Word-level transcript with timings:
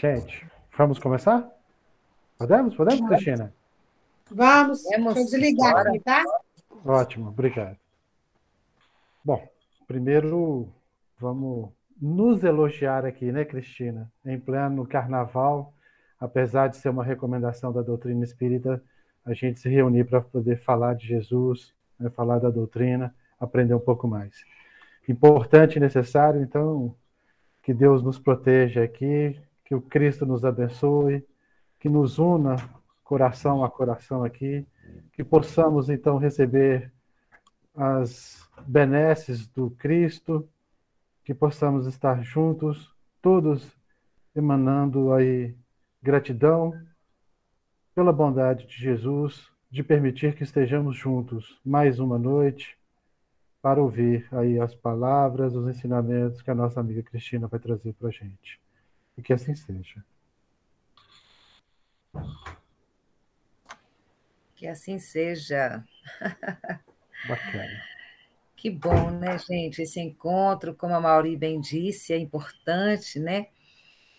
Gente, 0.00 0.46
vamos 0.78 0.98
começar? 0.98 1.46
Podemos? 2.38 2.74
Podemos, 2.74 3.06
Cristina? 3.06 3.52
Vamos. 4.30 4.82
Vamos. 4.84 5.12
Deixa 5.12 5.20
eu 5.20 5.40
desligar 5.40 5.86
aqui, 5.86 6.00
tá? 6.00 6.24
Ótimo, 6.86 7.28
obrigado. 7.28 7.76
Bom, 9.22 9.46
primeiro 9.86 10.72
vamos 11.18 11.68
nos 12.00 12.42
elogiar 12.42 13.04
aqui, 13.04 13.30
né, 13.30 13.44
Cristina? 13.44 14.10
Em 14.24 14.40
pleno 14.40 14.86
carnaval, 14.86 15.74
apesar 16.18 16.68
de 16.68 16.78
ser 16.78 16.88
uma 16.88 17.04
recomendação 17.04 17.70
da 17.70 17.82
doutrina 17.82 18.24
espírita, 18.24 18.82
a 19.22 19.34
gente 19.34 19.60
se 19.60 19.68
reunir 19.68 20.04
para 20.04 20.22
poder 20.22 20.56
falar 20.62 20.94
de 20.94 21.06
Jesus, 21.08 21.74
né, 21.98 22.08
falar 22.08 22.38
da 22.38 22.48
doutrina, 22.48 23.14
aprender 23.38 23.74
um 23.74 23.78
pouco 23.80 24.08
mais. 24.08 24.32
Importante 25.06 25.76
e 25.76 25.80
necessário, 25.80 26.40
então, 26.40 26.94
que 27.62 27.74
Deus 27.74 28.02
nos 28.02 28.18
proteja 28.18 28.82
aqui, 28.82 29.38
que 29.70 29.74
o 29.76 29.80
Cristo 29.80 30.26
nos 30.26 30.44
abençoe, 30.44 31.24
que 31.78 31.88
nos 31.88 32.18
una 32.18 32.56
coração 33.04 33.62
a 33.62 33.70
coração 33.70 34.24
aqui, 34.24 34.66
que 35.12 35.22
possamos 35.22 35.88
então 35.88 36.18
receber 36.18 36.92
as 37.72 38.50
benesses 38.66 39.46
do 39.46 39.70
Cristo, 39.70 40.48
que 41.22 41.32
possamos 41.32 41.86
estar 41.86 42.20
juntos, 42.20 42.92
todos 43.22 43.64
emanando 44.34 45.12
aí 45.12 45.54
gratidão 46.02 46.76
pela 47.94 48.12
bondade 48.12 48.66
de 48.66 48.74
Jesus, 48.74 49.52
de 49.70 49.84
permitir 49.84 50.34
que 50.34 50.42
estejamos 50.42 50.96
juntos 50.96 51.60
mais 51.64 52.00
uma 52.00 52.18
noite 52.18 52.76
para 53.62 53.80
ouvir 53.80 54.26
aí 54.32 54.58
as 54.58 54.74
palavras, 54.74 55.54
os 55.54 55.68
ensinamentos 55.68 56.42
que 56.42 56.50
a 56.50 56.56
nossa 56.56 56.80
amiga 56.80 57.04
Cristina 57.04 57.46
vai 57.46 57.60
trazer 57.60 57.92
para 57.92 58.08
a 58.08 58.10
gente. 58.10 58.58
E 59.20 59.22
que 59.22 59.34
assim 59.34 59.54
seja. 59.54 60.02
Que 64.56 64.66
assim 64.66 64.98
seja. 64.98 65.84
Bacana. 67.28 67.82
Que 68.56 68.70
bom, 68.70 69.10
né, 69.10 69.38
gente? 69.38 69.82
Esse 69.82 70.00
encontro, 70.00 70.74
como 70.74 70.94
a 70.94 71.00
Mauri 71.00 71.36
bem 71.36 71.60
disse, 71.60 72.14
é 72.14 72.18
importante, 72.18 73.18
né? 73.18 73.48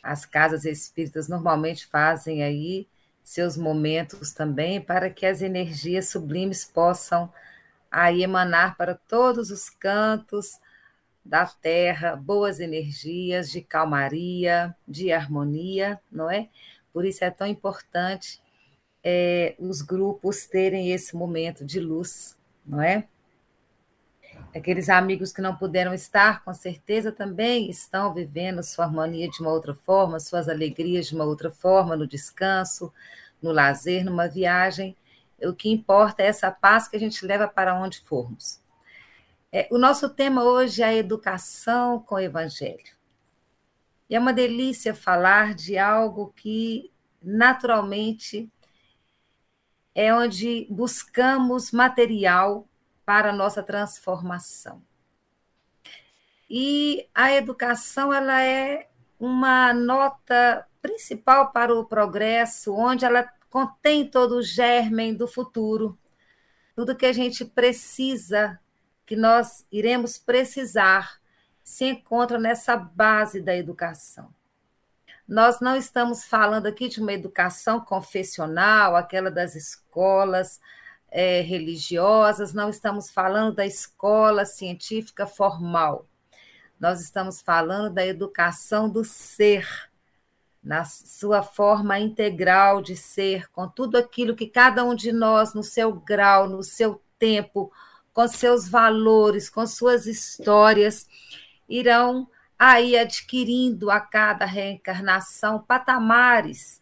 As 0.03 0.23
casas 0.23 0.65
espíritas 0.65 1.27
normalmente 1.27 1.87
fazem 1.87 2.43
aí 2.43 2.87
seus 3.23 3.57
momentos 3.57 4.33
também 4.33 4.79
para 4.79 5.09
que 5.09 5.25
as 5.25 5.41
energias 5.41 6.09
sublimes 6.09 6.63
possam 6.63 7.33
aí 7.89 8.21
emanar 8.21 8.77
para 8.77 8.93
todos 8.93 9.49
os 9.49 9.67
cantos 9.67 10.59
da 11.23 11.45
terra 11.45 12.15
boas 12.15 12.59
energias 12.59 13.51
de 13.51 13.61
calmaria, 13.61 14.75
de 14.87 15.11
harmonia, 15.11 15.99
não 16.11 16.29
é? 16.29 16.49
Por 16.91 17.05
isso 17.05 17.23
é 17.23 17.29
tão 17.29 17.47
importante 17.47 18.41
é, 19.03 19.55
os 19.59 19.81
grupos 19.81 20.45
terem 20.45 20.91
esse 20.91 21.15
momento 21.15 21.65
de 21.65 21.79
luz, 21.79 22.37
não 22.65 22.81
é? 22.81 23.07
Aqueles 24.53 24.89
amigos 24.89 25.31
que 25.31 25.41
não 25.41 25.55
puderam 25.55 25.93
estar, 25.93 26.43
com 26.43 26.53
certeza 26.53 27.11
também 27.11 27.69
estão 27.69 28.13
vivendo 28.13 28.61
sua 28.61 28.85
harmonia 28.85 29.29
de 29.29 29.39
uma 29.39 29.51
outra 29.51 29.73
forma, 29.73 30.19
suas 30.19 30.49
alegrias 30.49 31.07
de 31.07 31.15
uma 31.15 31.23
outra 31.23 31.49
forma, 31.49 31.95
no 31.95 32.05
descanso, 32.05 32.91
no 33.41 33.51
lazer, 33.51 34.03
numa 34.03 34.27
viagem. 34.27 34.95
O 35.41 35.53
que 35.53 35.71
importa 35.71 36.21
é 36.21 36.27
essa 36.27 36.51
paz 36.51 36.87
que 36.87 36.97
a 36.97 36.99
gente 36.99 37.25
leva 37.25 37.47
para 37.47 37.79
onde 37.79 38.01
formos. 38.01 38.59
É, 39.53 39.67
o 39.69 39.77
nosso 39.77 40.09
tema 40.09 40.45
hoje 40.45 40.81
é 40.81 40.85
a 40.85 40.93
educação 40.93 41.99
com 41.99 42.15
o 42.15 42.19
Evangelho. 42.19 42.95
E 44.09 44.15
é 44.15 44.19
uma 44.19 44.31
delícia 44.31 44.95
falar 44.95 45.53
de 45.53 45.77
algo 45.77 46.31
que, 46.37 46.89
naturalmente, 47.21 48.49
é 49.93 50.13
onde 50.13 50.67
buscamos 50.69 51.71
material 51.71 52.65
para 53.05 53.31
a 53.31 53.35
nossa 53.35 53.61
transformação. 53.61 54.81
E 56.49 57.09
a 57.13 57.33
educação 57.33 58.13
ela 58.13 58.41
é 58.41 58.89
uma 59.19 59.73
nota 59.73 60.65
principal 60.81 61.51
para 61.51 61.75
o 61.75 61.85
progresso, 61.85 62.73
onde 62.73 63.03
ela 63.03 63.29
contém 63.49 64.09
todo 64.09 64.37
o 64.37 64.41
germen 64.41 65.13
do 65.13 65.27
futuro, 65.27 65.97
tudo 66.73 66.95
que 66.95 67.05
a 67.05 67.13
gente 67.13 67.43
precisa 67.43 68.57
que 69.11 69.15
nós 69.17 69.65
iremos 69.69 70.17
precisar 70.17 71.19
se 71.61 71.83
encontra 71.83 72.39
nessa 72.39 72.77
base 72.77 73.41
da 73.41 73.53
educação. 73.53 74.33
Nós 75.27 75.59
não 75.59 75.75
estamos 75.75 76.23
falando 76.23 76.67
aqui 76.67 76.87
de 76.87 77.01
uma 77.01 77.11
educação 77.11 77.81
confessional, 77.81 78.95
aquela 78.95 79.29
das 79.29 79.53
escolas 79.53 80.61
é, 81.09 81.41
religiosas, 81.41 82.53
não 82.53 82.69
estamos 82.69 83.11
falando 83.11 83.53
da 83.53 83.65
escola 83.65 84.45
científica 84.45 85.27
formal. 85.27 86.07
Nós 86.79 87.01
estamos 87.01 87.41
falando 87.41 87.93
da 87.93 88.05
educação 88.07 88.89
do 88.89 89.03
ser, 89.03 89.67
na 90.63 90.85
sua 90.85 91.43
forma 91.43 91.99
integral 91.99 92.81
de 92.81 92.95
ser, 92.95 93.51
com 93.51 93.67
tudo 93.67 93.97
aquilo 93.97 94.37
que 94.37 94.47
cada 94.47 94.85
um 94.85 94.95
de 94.95 95.11
nós, 95.11 95.53
no 95.53 95.63
seu 95.63 95.91
grau, 95.91 96.47
no 96.47 96.63
seu 96.63 97.01
tempo, 97.19 97.73
com 98.13 98.27
seus 98.27 98.67
valores, 98.67 99.49
com 99.49 99.65
suas 99.65 100.05
histórias, 100.05 101.07
irão 101.67 102.27
aí 102.59 102.97
adquirindo 102.97 103.89
a 103.89 103.99
cada 103.99 104.45
reencarnação 104.45 105.59
patamares 105.59 106.81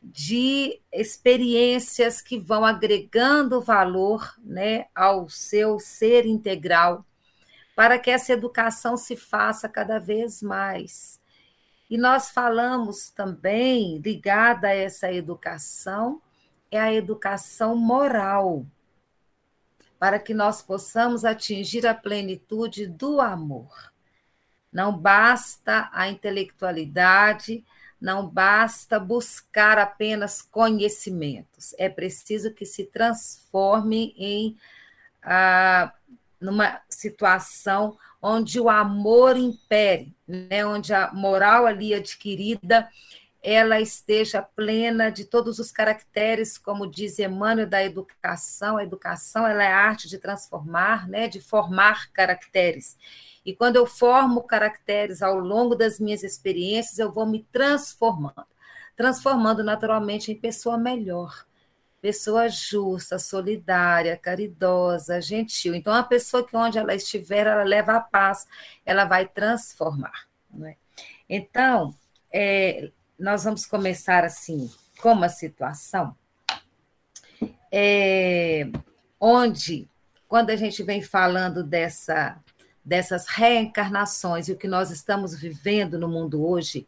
de 0.00 0.80
experiências 0.92 2.22
que 2.22 2.38
vão 2.38 2.64
agregando 2.64 3.60
valor 3.60 4.34
né, 4.42 4.86
ao 4.94 5.28
seu 5.28 5.78
ser 5.78 6.24
integral, 6.24 7.04
para 7.74 7.98
que 7.98 8.10
essa 8.10 8.32
educação 8.32 8.96
se 8.96 9.16
faça 9.16 9.68
cada 9.68 9.98
vez 9.98 10.40
mais. 10.40 11.20
E 11.90 11.98
nós 11.98 12.30
falamos 12.30 13.10
também, 13.10 13.98
ligada 13.98 14.68
a 14.68 14.74
essa 14.74 15.12
educação, 15.12 16.22
é 16.70 16.78
a 16.78 16.92
educação 16.92 17.76
moral 17.76 18.64
para 19.98 20.18
que 20.18 20.32
nós 20.32 20.62
possamos 20.62 21.24
atingir 21.24 21.86
a 21.86 21.94
plenitude 21.94 22.86
do 22.86 23.20
amor. 23.20 23.92
Não 24.72 24.96
basta 24.96 25.88
a 25.92 26.08
intelectualidade, 26.08 27.64
não 28.00 28.28
basta 28.28 29.00
buscar 29.00 29.78
apenas 29.78 30.40
conhecimentos, 30.40 31.74
é 31.78 31.88
preciso 31.88 32.52
que 32.52 32.64
se 32.64 32.84
transforme 32.84 34.14
em 34.16 34.56
ah, 35.22 35.92
situação 36.88 37.98
onde 38.22 38.60
o 38.60 38.68
amor 38.68 39.36
impere, 39.36 40.14
né? 40.26 40.64
onde 40.64 40.94
a 40.94 41.12
moral 41.12 41.66
ali 41.66 41.92
adquirida 41.94 42.88
ela 43.42 43.80
esteja 43.80 44.42
plena 44.42 45.10
de 45.10 45.24
todos 45.24 45.58
os 45.58 45.70
caracteres, 45.70 46.58
como 46.58 46.90
diz 46.90 47.18
Emmanuel 47.18 47.68
da 47.68 47.82
educação. 47.82 48.76
A 48.76 48.82
educação 48.82 49.46
ela 49.46 49.62
é 49.62 49.72
a 49.72 49.76
arte 49.76 50.08
de 50.08 50.18
transformar, 50.18 51.08
né, 51.08 51.28
de 51.28 51.40
formar 51.40 52.10
caracteres. 52.12 52.96
E 53.44 53.54
quando 53.54 53.76
eu 53.76 53.86
formo 53.86 54.42
caracteres 54.42 55.22
ao 55.22 55.38
longo 55.38 55.74
das 55.74 55.98
minhas 55.98 56.22
experiências, 56.22 56.98
eu 56.98 57.10
vou 57.10 57.26
me 57.26 57.46
transformando, 57.52 58.46
transformando 58.96 59.62
naturalmente 59.62 60.32
em 60.32 60.38
pessoa 60.38 60.76
melhor, 60.76 61.46
pessoa 62.00 62.48
justa, 62.48 63.18
solidária, 63.18 64.16
caridosa, 64.16 65.20
gentil. 65.20 65.74
Então, 65.74 65.94
a 65.94 66.02
pessoa 66.02 66.46
que 66.46 66.56
onde 66.56 66.76
ela 66.76 66.94
estiver, 66.94 67.46
ela 67.46 67.64
leva 67.64 67.94
a 67.94 68.00
paz, 68.00 68.46
ela 68.84 69.04
vai 69.04 69.26
transformar. 69.26 70.28
Né? 70.50 70.76
Então, 71.28 71.94
é, 72.32 72.90
nós 73.18 73.44
vamos 73.44 73.66
começar 73.66 74.24
assim 74.24 74.70
com 75.00 75.12
uma 75.12 75.28
situação 75.28 76.16
é, 77.70 78.68
onde, 79.20 79.88
quando 80.26 80.50
a 80.50 80.56
gente 80.56 80.82
vem 80.82 81.02
falando 81.02 81.62
dessa, 81.62 82.38
dessas 82.84 83.26
reencarnações 83.26 84.48
e 84.48 84.52
o 84.52 84.56
que 84.56 84.68
nós 84.68 84.90
estamos 84.90 85.38
vivendo 85.38 85.98
no 85.98 86.08
mundo 86.08 86.46
hoje, 86.46 86.86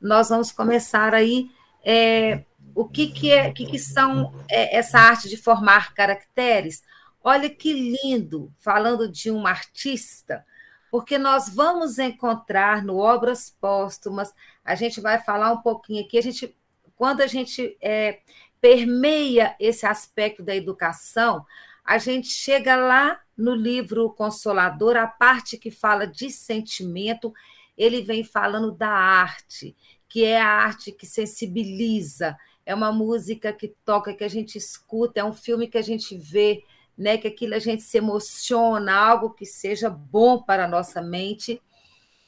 nós 0.00 0.28
vamos 0.28 0.52
começar 0.52 1.14
aí 1.14 1.50
é, 1.84 2.44
o 2.74 2.84
que, 2.84 3.08
que, 3.08 3.30
é, 3.30 3.50
que, 3.50 3.66
que 3.66 3.78
são 3.78 4.34
é, 4.48 4.76
essa 4.76 4.98
arte 4.98 5.28
de 5.28 5.36
formar 5.36 5.94
caracteres. 5.94 6.82
Olha 7.22 7.50
que 7.50 7.72
lindo, 7.72 8.52
falando 8.58 9.08
de 9.08 9.30
um 9.30 9.46
artista, 9.46 10.44
porque 10.90 11.18
nós 11.18 11.48
vamos 11.48 11.98
encontrar 11.98 12.82
no 12.82 12.98
Obras 12.98 13.54
Póstumas, 13.60 14.34
a 14.64 14.74
gente 14.74 15.00
vai 15.00 15.18
falar 15.18 15.52
um 15.52 15.60
pouquinho 15.60 16.04
aqui, 16.04 16.18
a 16.18 16.22
gente, 16.22 16.56
quando 16.96 17.20
a 17.20 17.26
gente 17.26 17.76
é, 17.80 18.20
permeia 18.60 19.54
esse 19.58 19.86
aspecto 19.86 20.42
da 20.42 20.54
educação, 20.54 21.44
a 21.84 21.98
gente 21.98 22.28
chega 22.28 22.76
lá 22.76 23.20
no 23.36 23.54
livro 23.54 24.10
Consolador, 24.10 24.96
a 24.96 25.06
parte 25.06 25.56
que 25.56 25.70
fala 25.70 26.06
de 26.06 26.30
sentimento, 26.30 27.32
ele 27.76 28.02
vem 28.02 28.24
falando 28.24 28.72
da 28.72 28.90
arte, 28.90 29.76
que 30.08 30.24
é 30.24 30.40
a 30.40 30.48
arte 30.48 30.92
que 30.92 31.06
sensibiliza, 31.06 32.36
é 32.66 32.74
uma 32.74 32.92
música 32.92 33.52
que 33.52 33.68
toca, 33.84 34.12
que 34.12 34.24
a 34.24 34.28
gente 34.28 34.58
escuta, 34.58 35.20
é 35.20 35.24
um 35.24 35.32
filme 35.32 35.66
que 35.66 35.78
a 35.78 35.82
gente 35.82 36.16
vê, 36.18 36.62
né, 36.98 37.16
que 37.16 37.28
aquilo 37.28 37.54
a 37.54 37.60
gente 37.60 37.82
se 37.84 37.96
emociona, 37.96 38.92
algo 38.92 39.30
que 39.30 39.46
seja 39.46 39.88
bom 39.88 40.42
para 40.42 40.64
a 40.64 40.68
nossa 40.68 41.00
mente, 41.00 41.62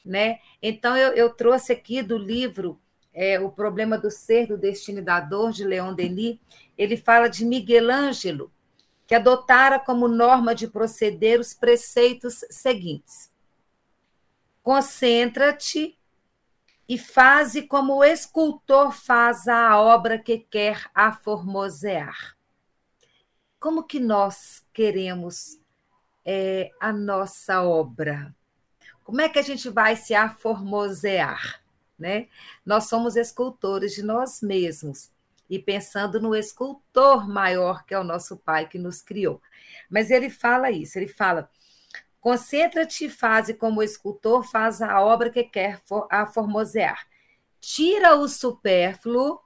né? 0.03 0.39
Então 0.63 0.95
eu, 0.95 1.11
eu 1.13 1.29
trouxe 1.29 1.73
aqui 1.73 2.01
do 2.01 2.17
livro 2.17 2.79
é, 3.13 3.37
O 3.37 3.51
Problema 3.51 3.97
do 3.97 4.09
Ser, 4.09 4.47
do 4.47 4.57
Destino 4.57 4.99
e 4.99 5.03
da 5.03 5.19
Dor, 5.19 5.51
de 5.51 5.65
Leon 5.65 5.93
Denis, 5.93 6.39
ele 6.77 6.95
fala 6.95 7.27
de 7.27 7.43
Miguel 7.43 7.91
Ângelo, 7.91 8.49
que 9.05 9.13
adotara 9.13 9.77
como 9.77 10.07
norma 10.07 10.55
de 10.55 10.67
proceder 10.67 11.37
os 11.37 11.53
preceitos 11.53 12.45
seguintes: 12.49 13.29
concentra-te 14.63 15.99
e 16.87 16.97
faze 16.97 17.63
como 17.63 17.97
o 17.97 18.03
escultor 18.05 18.93
faz 18.93 19.49
a 19.49 19.77
obra 19.79 20.17
que 20.17 20.37
quer 20.37 20.89
aformosear. 20.95 22.37
Como 23.61 23.83
que 23.83 23.99
nós 23.99 24.65
queremos 24.73 25.59
é, 26.25 26.71
a 26.79 26.91
nossa 26.91 27.61
obra? 27.61 28.35
Como 29.03 29.21
é 29.21 29.29
que 29.29 29.37
a 29.37 29.43
gente 29.43 29.69
vai 29.69 29.95
se 29.95 30.15
aformosear? 30.15 31.61
Né? 31.97 32.27
Nós 32.65 32.85
somos 32.85 33.15
escultores 33.15 33.93
de 33.93 34.01
nós 34.01 34.41
mesmos 34.41 35.11
e 35.47 35.59
pensando 35.59 36.19
no 36.19 36.35
escultor 36.35 37.29
maior 37.29 37.85
que 37.85 37.93
é 37.93 37.99
o 37.99 38.03
nosso 38.03 38.35
Pai 38.35 38.67
que 38.67 38.79
nos 38.79 38.99
criou. 38.99 39.39
Mas 39.91 40.09
ele 40.09 40.31
fala 40.31 40.71
isso, 40.71 40.97
ele 40.97 41.07
fala: 41.07 41.47
concentra-te 42.19 43.05
e 43.05 43.09
faze 43.11 43.53
como 43.53 43.79
o 43.79 43.83
escultor 43.83 44.43
faz 44.43 44.81
a 44.81 44.99
obra 44.99 45.29
que 45.29 45.43
quer 45.43 45.79
aformosear. 46.09 47.05
Tira 47.59 48.15
o 48.15 48.27
supérfluo, 48.27 49.39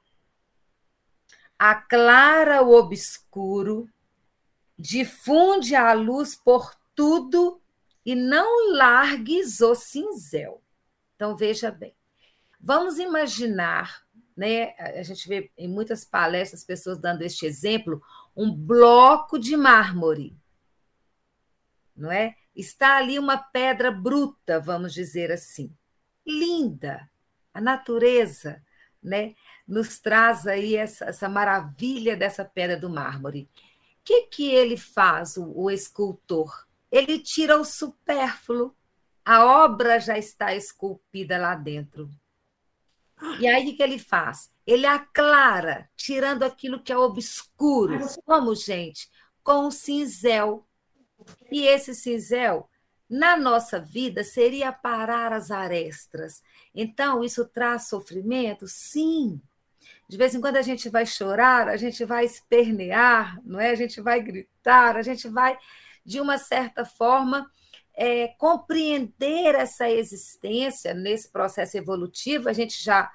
aclara 1.60 2.62
o 2.62 2.72
obscuro, 2.74 3.90
difunde 4.77 5.75
a 5.75 5.94
luz 5.94 6.36
por 6.36 6.75
tudo 6.94 7.62
e 8.06 8.16
não 8.16 8.74
largues 8.74 9.62
o 9.62 9.75
cinzel. 9.75 10.62
Então 11.16 11.36
veja 11.36 11.72
bem. 11.72 11.95
Vamos 12.60 12.98
imaginar 12.98 14.06
né? 14.36 14.74
A 14.77 15.01
gente 15.04 15.27
vê 15.27 15.50
em 15.57 15.68
muitas 15.68 16.04
palestras 16.04 16.63
pessoas 16.63 16.98
dando 16.98 17.22
este 17.22 17.45
exemplo, 17.45 18.01
um 18.36 18.54
bloco 18.54 19.39
de 19.39 19.56
mármore, 19.56 20.36
não 21.95 22.12
é? 22.12 22.36
Está 22.56 22.98
ali 22.98 23.18
uma 23.18 23.38
pedra 23.38 23.92
bruta, 23.92 24.60
vamos 24.60 24.94
dizer 24.94 25.31
assim, 25.31 25.71
linda. 26.25 27.10
A 27.54 27.62
natureza, 27.62 28.62
né, 29.01 29.36
nos 29.66 30.00
traz 30.00 30.45
aí 30.45 30.75
essa, 30.75 31.06
essa 31.06 31.30
maravilha 31.30 32.18
dessa 32.18 32.44
pedra 32.44 32.75
do 32.78 32.89
mármore. 32.89 33.50
Que 34.06 34.28
que 34.28 34.52
ele 34.52 34.78
faz, 34.78 35.36
o, 35.36 35.52
o 35.54 35.72
escultor? 35.72 36.66
Ele 36.92 37.19
tira 37.19 37.60
o 37.60 37.66
supérfluo. 37.66 38.74
A 39.25 39.44
obra 39.44 40.00
já 40.00 40.18
está 40.18 40.54
esculpida 40.54 41.38
lá 41.38 41.56
dentro. 41.56 42.10
E 43.40 43.48
aí 43.48 43.72
o 43.72 43.75
que 43.75 43.81
ele 43.81 43.98
faz? 43.98 44.52
Ele 44.66 44.86
aclara, 44.86 45.90
tirando 45.96 46.44
aquilo 46.44 46.81
que 46.81 46.94
é 46.94 46.98
obscuro. 46.98 48.00
Como, 48.24 48.54
gente? 48.54 49.10
Com 49.44 49.68
o 49.68 49.72
cinzel. 49.72 50.68
E 51.52 51.66
esse 51.66 51.96
cinzel, 51.96 52.69
na 53.10 53.36
nossa 53.36 53.80
vida, 53.80 54.24
seria 54.24 54.72
parar 54.72 55.34
as 55.34 55.50
arestas. 55.50 56.44
Então, 56.74 57.24
isso 57.24 57.46
traz 57.46 57.88
sofrimento? 57.88 58.68
Sim. 58.68 59.42
De 60.07 60.18
vez 60.18 60.36
em 60.36 60.42
quando 60.42 60.57
a 60.57 60.62
gente 60.62 60.90
vai 60.90 61.06
chorar, 61.06 61.68
a 61.68 61.78
gente 61.78 62.06
vai 62.06 62.25
espernear, 62.25 63.40
não 63.44 63.60
é? 63.60 63.72
A 63.72 63.75
gente 63.75 64.00
vai 64.02 64.22
gritar, 64.22 64.98
a 64.98 65.02
gente 65.02 65.28
vai, 65.28 65.57
de 66.06 66.22
uma 66.22 66.38
certa 66.38 66.86
forma, 66.86 67.50
é, 67.96 68.28
compreender 68.38 69.56
essa 69.56 69.90
existência 69.90 70.94
nesse 70.94 71.31
processo 71.31 71.78
evolutivo, 71.78 72.50
a 72.50 72.54
gente 72.54 72.84
já 72.84 73.12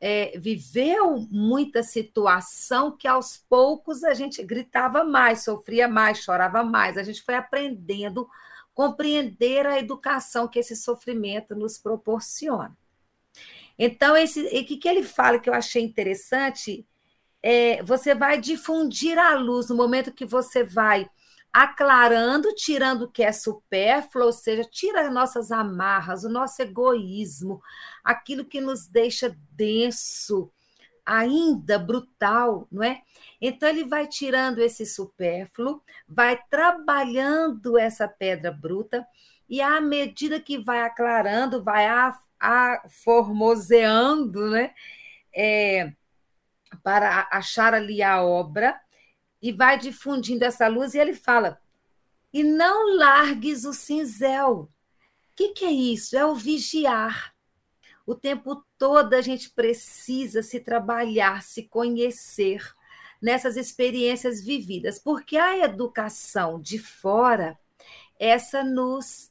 é, 0.00 0.36
viveu 0.38 1.26
muita 1.30 1.82
situação 1.82 2.96
que 2.96 3.06
aos 3.06 3.38
poucos 3.48 4.02
a 4.02 4.12
gente 4.12 4.42
gritava 4.42 5.04
mais, 5.04 5.44
sofria 5.44 5.88
mais, 5.88 6.18
chorava 6.18 6.62
mais. 6.62 6.98
A 6.98 7.02
gente 7.02 7.22
foi 7.22 7.34
aprendendo 7.34 8.28
compreender 8.74 9.66
a 9.66 9.78
educação 9.78 10.48
que 10.48 10.58
esse 10.58 10.74
sofrimento 10.74 11.54
nos 11.54 11.78
proporciona. 11.78 12.76
Então, 13.78 14.16
esse, 14.16 14.40
o 14.40 14.64
que, 14.64 14.76
que 14.76 14.88
ele 14.88 15.02
fala 15.02 15.38
que 15.38 15.48
eu 15.48 15.54
achei 15.54 15.82
interessante 15.82 16.86
é 17.42 17.82
você 17.82 18.14
vai 18.14 18.40
difundir 18.40 19.18
a 19.18 19.34
luz 19.34 19.68
no 19.68 19.76
momento 19.76 20.14
que 20.14 20.24
você 20.24 20.64
vai 20.64 21.08
aclarando, 21.52 22.52
tirando 22.54 23.02
o 23.02 23.10
que 23.10 23.22
é 23.22 23.30
supérfluo, 23.30 24.26
ou 24.26 24.32
seja, 24.32 24.64
tira 24.64 25.06
as 25.06 25.14
nossas 25.14 25.52
amarras, 25.52 26.24
o 26.24 26.28
nosso 26.28 26.60
egoísmo, 26.60 27.62
aquilo 28.02 28.44
que 28.44 28.60
nos 28.60 28.88
deixa 28.88 29.36
denso, 29.52 30.50
ainda 31.06 31.78
brutal, 31.78 32.66
não 32.72 32.82
é? 32.82 33.02
Então 33.40 33.68
ele 33.68 33.84
vai 33.84 34.08
tirando 34.08 34.58
esse 34.58 34.84
supérfluo, 34.84 35.80
vai 36.08 36.40
trabalhando 36.50 37.78
essa 37.78 38.08
pedra 38.08 38.50
bruta 38.50 39.06
e 39.48 39.60
à 39.60 39.80
medida 39.80 40.40
que 40.40 40.58
vai 40.58 40.80
aclarando, 40.80 41.62
vai 41.62 41.86
formoseando, 42.88 44.50
né? 44.50 44.74
É, 45.34 45.92
para 46.82 47.28
achar 47.30 47.74
ali 47.74 48.02
a 48.02 48.22
obra, 48.22 48.80
e 49.40 49.52
vai 49.52 49.78
difundindo 49.78 50.44
essa 50.44 50.66
luz, 50.68 50.94
e 50.94 50.98
ele 50.98 51.14
fala: 51.14 51.60
e 52.34 52.42
não 52.42 52.96
largues 52.96 53.64
o 53.64 53.72
cinzel. 53.72 54.52
O 54.62 54.68
que, 55.36 55.50
que 55.50 55.64
é 55.64 55.70
isso? 55.70 56.16
É 56.16 56.26
o 56.26 56.34
vigiar. 56.34 57.32
O 58.04 58.14
tempo 58.14 58.64
todo 58.76 59.14
a 59.14 59.22
gente 59.22 59.50
precisa 59.50 60.42
se 60.42 60.58
trabalhar, 60.58 61.44
se 61.44 61.62
conhecer 61.62 62.60
nessas 63.22 63.56
experiências 63.56 64.44
vividas, 64.44 64.98
porque 64.98 65.36
a 65.36 65.58
educação 65.58 66.60
de 66.60 66.76
fora, 66.78 67.58
essa 68.18 68.64
nos 68.64 69.30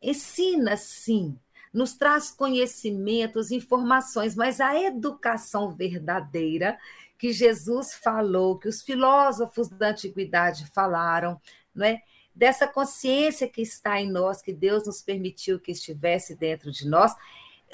ensina, 0.00 0.76
sim, 0.76 1.38
nos 1.72 1.94
traz 1.94 2.30
conhecimentos, 2.30 3.50
informações, 3.50 4.34
mas 4.34 4.60
a 4.60 4.80
educação 4.80 5.70
verdadeira 5.70 6.78
que 7.18 7.32
Jesus 7.32 7.94
falou, 7.94 8.58
que 8.58 8.68
os 8.68 8.82
filósofos 8.82 9.68
da 9.68 9.90
antiguidade 9.90 10.66
falaram, 10.72 11.40
não 11.74 11.86
é? 11.86 12.02
dessa 12.38 12.68
consciência 12.68 13.48
que 13.48 13.60
está 13.60 14.00
em 14.00 14.08
nós, 14.08 14.40
que 14.40 14.52
Deus 14.52 14.86
nos 14.86 15.02
permitiu 15.02 15.58
que 15.58 15.72
estivesse 15.72 16.36
dentro 16.36 16.70
de 16.70 16.88
nós. 16.88 17.12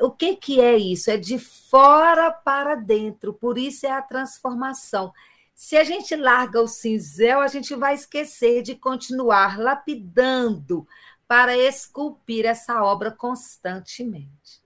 O 0.00 0.10
que, 0.10 0.36
que 0.36 0.58
é 0.58 0.74
isso? 0.74 1.10
É 1.10 1.18
de 1.18 1.38
fora 1.38 2.30
para 2.30 2.74
dentro, 2.74 3.34
por 3.34 3.58
isso 3.58 3.86
é 3.86 3.90
a 3.90 4.00
transformação. 4.00 5.12
Se 5.54 5.76
a 5.76 5.84
gente 5.84 6.16
larga 6.16 6.62
o 6.62 6.66
cinzel, 6.66 7.40
a 7.40 7.46
gente 7.46 7.74
vai 7.74 7.94
esquecer 7.94 8.62
de 8.62 8.74
continuar 8.74 9.58
lapidando 9.58 10.88
para 11.26 11.56
esculpir 11.56 12.46
essa 12.46 12.82
obra 12.82 13.10
constantemente. 13.10 14.62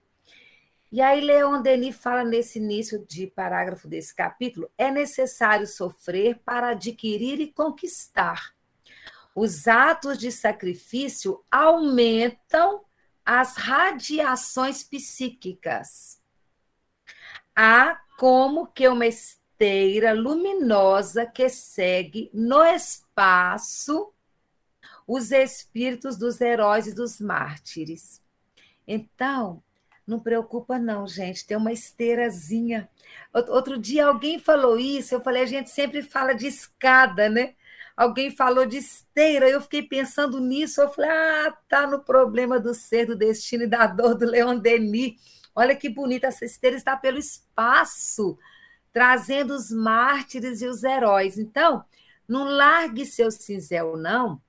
E 0.91 1.03
aí, 1.03 1.21
Leon 1.21 1.61
Denis 1.61 1.97
fala 1.97 2.25
nesse 2.25 2.59
início 2.59 3.05
de 3.07 3.27
parágrafo 3.27 3.87
desse 3.87 4.15
capítulo: 4.15 4.71
é 4.79 4.91
necessário 4.91 5.67
sofrer 5.67 6.41
para 6.45 6.71
adquirir 6.71 7.41
e 7.41 7.53
conquistar. 7.53 8.55
Os 9.35 9.69
atos 9.69 10.19
de 10.19 10.33
sacrifício 10.33 11.45
aumentam 11.51 12.85
as 13.25 13.57
radiações 13.57 14.83
psíquicas. 14.83 16.19
Há 17.55 18.01
como 18.19 18.67
que 18.69 18.89
uma 18.89 19.07
esteira 19.07 20.15
luminosa 20.15 21.27
que 21.27 21.49
segue 21.49 22.31
no 22.33 22.65
espaço 22.65 24.13
os 25.09 25.33
espíritos 25.33 26.19
dos 26.19 26.39
heróis 26.39 26.87
e 26.87 26.95
dos 26.95 27.19
mártires. 27.19 28.23
Então, 28.87 29.63
não 30.07 30.21
preocupa, 30.21 30.79
não, 30.79 31.07
gente. 31.07 31.47
Tem 31.47 31.57
uma 31.57 31.73
esteirazinha. 31.73 32.89
Outro 33.33 33.79
dia 33.79 34.07
alguém 34.07 34.39
falou 34.39 34.79
isso, 34.79 35.15
eu 35.15 35.21
falei, 35.23 35.43
a 35.43 35.47
gente 35.47 35.71
sempre 35.71 36.03
fala 36.03 36.35
de 36.35 36.47
escada, 36.47 37.31
né? 37.31 37.55
Alguém 37.97 38.31
falou 38.31 38.67
de 38.67 38.77
esteira, 38.77 39.49
eu 39.49 39.61
fiquei 39.63 39.83
pensando 39.83 40.39
nisso. 40.41 40.81
Eu 40.81 40.91
falei, 40.91 41.11
ah, 41.11 41.57
tá 41.69 41.87
no 41.87 42.01
problema 42.05 42.61
do 42.61 42.75
ser, 42.75 43.07
do 43.07 43.17
destino 43.17 43.65
e 43.65 43.67
da 43.67 43.87
dor 43.87 44.15
do 44.15 44.27
Leon 44.27 44.59
Denis. 44.59 45.15
Olha 45.55 45.75
que 45.75 45.89
bonita, 45.89 46.27
essa 46.27 46.45
esteira 46.45 46.77
está 46.77 46.97
pelo 46.97 47.19
espaço, 47.19 48.39
trazendo 48.93 49.55
os 49.55 49.71
mártires 49.71 50.61
e 50.61 50.67
os 50.67 50.85
heróis. 50.85 51.39
Então, 51.39 51.85
não 52.29 52.45
largue 52.45 53.07
seu 53.07 53.31
cinzel, 53.31 53.97
não, 53.97 54.41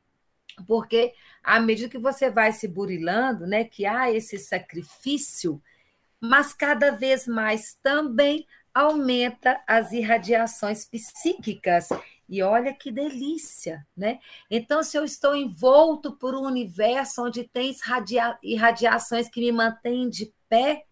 porque 0.66 1.14
à 1.44 1.60
medida 1.60 1.90
que 1.90 1.98
você 1.98 2.30
vai 2.30 2.52
se 2.52 2.68
burilando, 2.68 3.48
né, 3.48 3.64
que 3.64 3.86
há 3.86 4.12
esse 4.12 4.38
sacrifício, 4.38 5.62
mas 6.20 6.54
cada 6.54 6.92
vez 6.92 7.28
mais 7.28 7.76
também 7.82 8.46
aumenta 8.74 9.62
as 9.68 9.92
irradiações 9.92 10.86
psíquicas. 10.86 11.90
E 12.28 12.44
olha 12.44 12.74
que 12.74 12.92
delícia, 12.92 13.86
né? 13.98 14.20
Então, 14.52 14.84
se 14.84 14.96
eu 14.96 15.04
estou 15.04 15.36
envolto 15.36 16.16
por 16.16 16.36
um 16.36 16.42
universo 16.42 17.24
onde 17.24 17.44
tem 17.44 17.76
irradiações 18.44 19.28
que 19.28 19.40
me 19.40 19.52
mantêm 19.52 20.08
de 20.10 20.32
pé, 20.48 20.86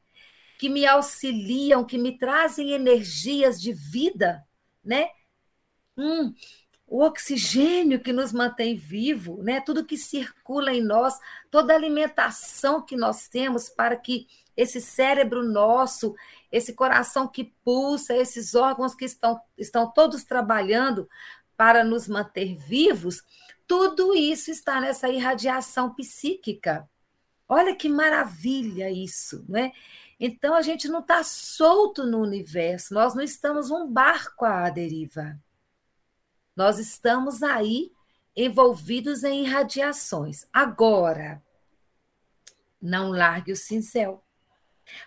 que 0.58 0.68
me 0.68 0.88
auxiliam, 0.88 1.86
que 1.86 1.98
me 1.98 2.18
trazem 2.18 2.72
energias 2.72 3.62
de 3.62 3.72
vida, 3.72 4.44
né? 4.84 5.10
Hum, 5.96 6.34
o 6.88 7.04
oxigênio 7.04 8.00
que 8.00 8.14
nos 8.14 8.32
mantém 8.32 8.78
vivo, 8.78 9.44
né? 9.44 9.60
Tudo 9.60 9.86
que 9.86 9.98
circula 9.98 10.74
em 10.74 10.82
nós, 10.82 11.20
toda 11.52 11.74
a 11.74 11.76
alimentação 11.76 12.82
que 12.82 12.96
nós 12.96 13.28
temos 13.28 13.68
para 13.68 13.98
que 13.98 14.26
esse 14.56 14.80
cérebro 14.80 15.44
nosso, 15.44 16.16
esse 16.52 16.74
coração 16.74 17.28
que 17.28 17.54
pulsa, 17.64 18.16
esses 18.16 18.56
órgãos 18.56 18.96
que 18.96 19.06
estão, 19.06 19.40
estão 19.58 19.92
todos 19.92 20.24
trabalhando 20.24 21.10
para 21.58 21.84
nos 21.84 22.08
manter 22.08 22.56
vivos, 22.56 23.22
tudo 23.68 24.16
isso 24.16 24.50
está 24.50 24.80
nessa 24.80 25.10
irradiação 25.10 25.94
psíquica. 25.94 26.90
Olha 27.50 27.76
que 27.76 27.90
maravilha 27.90 28.90
isso, 28.90 29.46
não 29.48 29.60
é? 29.60 29.74
Então 30.20 30.56
a 30.56 30.62
gente 30.62 30.88
não 30.88 31.02
está 31.02 31.24
solto 31.24 32.06
no 32.06 32.20
universo, 32.20 32.94
nós 32.94 33.14
não 33.14 33.22
estamos 33.22 33.70
um 33.70 33.92
barco 33.92 34.46
à 34.46 34.70
deriva. 34.70 35.38
Nós 36.58 36.80
estamos 36.80 37.44
aí 37.44 37.92
envolvidos 38.36 39.24
em 39.24 39.46
irradiações. 39.46 40.48
Agora, 40.52 41.40
não 42.82 43.12
largue 43.12 43.52
o 43.52 43.56
cincel 43.56 44.24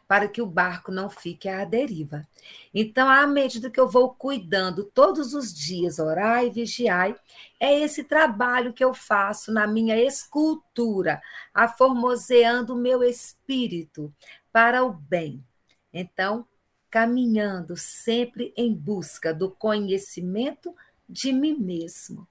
para 0.07 0.28
que 0.28 0.40
o 0.40 0.47
barco 0.47 0.92
não 0.92 1.11
fique 1.11 1.49
à 1.49 1.64
deriva. 1.64 2.25
Então, 2.73 3.09
à 3.09 3.26
medida 3.26 3.69
que 3.69 3.80
eu 3.80 3.88
vou 3.88 4.14
cuidando 4.14 4.85
todos 4.85 5.35
os 5.35 5.52
dias, 5.52 5.99
orar 5.99 6.45
e 6.45 6.50
vigiar, 6.50 7.19
é 7.59 7.80
esse 7.80 8.04
trabalho 8.04 8.73
que 8.73 8.85
eu 8.85 8.95
faço 8.95 9.52
na 9.52 9.66
minha 9.66 9.97
escultura, 9.97 11.21
aformoseando 11.52 12.75
o 12.75 12.78
meu 12.78 13.02
espírito 13.02 14.14
para 14.52 14.85
o 14.85 14.92
bem. 14.92 15.45
Então, 15.92 16.47
caminhando 16.88 17.76
sempre 17.76 18.52
em 18.57 18.73
busca 18.73 19.35
do 19.35 19.50
conhecimento 19.50 20.76
de 21.11 21.33
mim 21.33 21.59
mesmo. 21.59 22.26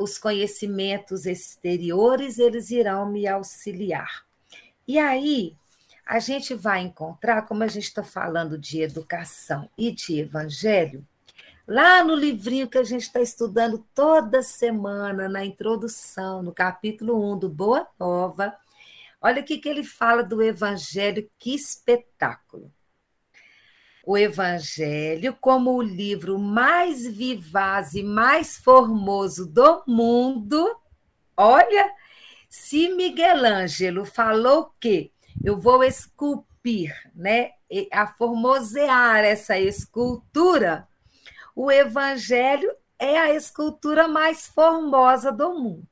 os 0.00 0.18
conhecimentos 0.18 1.24
exteriores, 1.26 2.38
eles 2.38 2.70
irão 2.70 3.10
me 3.10 3.28
auxiliar. 3.28 4.26
E 4.86 4.98
aí, 4.98 5.54
a 6.04 6.18
gente 6.18 6.54
vai 6.54 6.80
encontrar, 6.80 7.42
como 7.42 7.62
a 7.62 7.68
gente 7.68 7.84
está 7.84 8.02
falando 8.02 8.58
de 8.58 8.80
educação 8.80 9.70
e 9.76 9.92
de 9.92 10.20
evangelho, 10.20 11.06
lá 11.66 12.02
no 12.02 12.14
livrinho 12.14 12.68
que 12.68 12.78
a 12.78 12.82
gente 12.82 13.02
está 13.02 13.20
estudando 13.20 13.86
toda 13.94 14.42
semana, 14.42 15.28
na 15.28 15.44
introdução, 15.44 16.42
no 16.42 16.52
capítulo 16.52 17.32
1 17.34 17.38
do 17.38 17.48
Boa 17.48 17.86
Nova, 18.00 18.56
olha 19.20 19.42
o 19.42 19.44
que 19.44 19.60
ele 19.68 19.84
fala 19.84 20.24
do 20.24 20.42
evangelho, 20.42 21.30
que 21.38 21.54
espetáculo. 21.54 22.72
O 24.10 24.16
Evangelho, 24.16 25.36
como 25.38 25.74
o 25.74 25.82
livro 25.82 26.38
mais 26.38 27.06
vivaz 27.06 27.92
e 27.92 28.02
mais 28.02 28.56
formoso 28.56 29.44
do 29.44 29.84
mundo, 29.86 30.74
olha, 31.36 31.94
se 32.48 32.88
Miguel 32.88 33.44
Ângelo 33.44 34.06
falou 34.06 34.72
que 34.80 35.12
eu 35.44 35.58
vou 35.58 35.84
esculpir, 35.84 36.94
né, 37.14 37.50
a 37.92 38.06
formosear 38.06 39.26
essa 39.26 39.58
escultura, 39.58 40.88
o 41.54 41.70
evangelho 41.70 42.74
é 42.98 43.18
a 43.18 43.34
escultura 43.34 44.08
mais 44.08 44.46
formosa 44.46 45.30
do 45.30 45.52
mundo. 45.52 45.86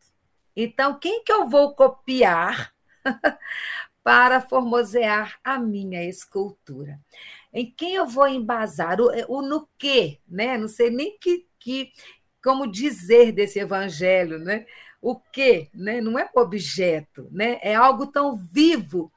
Então, 0.56 0.99
quem 0.99 1.23
que 1.23 1.30
eu 1.30 1.46
vou 1.50 1.75
copiar 1.75 2.73
para 4.02 4.40
formosear 4.40 5.38
a 5.44 5.58
minha 5.58 6.02
escultura? 6.02 6.99
Em 7.56 7.72
quem 7.76 7.94
eu 7.94 8.06
vou 8.06 8.28
embasar? 8.28 9.00
O, 9.00 9.10
o 9.28 9.42
no 9.42 9.68
quê, 9.78 10.20
né? 10.28 10.58
Não 10.58 10.68
sei 10.68 10.90
nem 10.90 11.18
que, 11.18 11.46
que 11.58 11.90
como 12.44 12.70
dizer 12.70 13.32
desse 13.32 13.58
evangelho, 13.58 14.38
né? 14.38 14.66
O 15.02 15.16
que, 15.16 15.70
né? 15.75 16.00
Não 16.00 16.18
é 16.18 16.28
objeto, 16.36 17.28
né? 17.32 17.58
É 17.62 17.75
algo 17.75 18.06
tão 18.06 18.36
vivo 18.36 19.10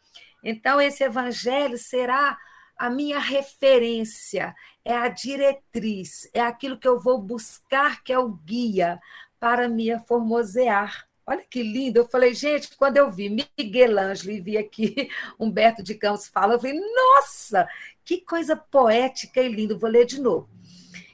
então, 0.43 0.79
esse 0.79 1.03
evangelho 1.03 1.77
será 1.77 2.37
a 2.77 2.89
minha 2.89 3.19
referência, 3.19 4.55
é 4.85 4.95
a 4.95 5.09
diretriz, 5.09 6.29
é 6.33 6.39
aquilo 6.39 6.77
que 6.79 6.87
eu 6.87 6.99
vou 6.99 7.21
buscar, 7.21 8.01
que 8.03 8.13
é 8.13 8.17
o 8.17 8.29
guia 8.29 8.99
para 9.39 9.67
me 9.67 9.97
formosear. 10.07 11.08
Olha 11.29 11.45
que 11.47 11.61
lindo. 11.61 11.99
Eu 11.99 12.09
falei, 12.09 12.33
gente, 12.33 12.75
quando 12.75 12.97
eu 12.97 13.11
vi 13.11 13.29
Miguel 13.29 13.99
Ângelo 13.99 14.31
e 14.31 14.41
vi 14.41 14.57
aqui 14.57 15.11
Humberto 15.39 15.83
de 15.83 15.93
Campos 15.93 16.27
fala, 16.27 16.55
eu 16.55 16.59
falei, 16.59 16.79
nossa, 16.79 17.69
que 18.03 18.19
coisa 18.21 18.55
poética 18.55 19.39
e 19.39 19.47
linda. 19.47 19.77
Vou 19.77 19.87
ler 19.87 20.07
de 20.07 20.19
novo. 20.19 20.49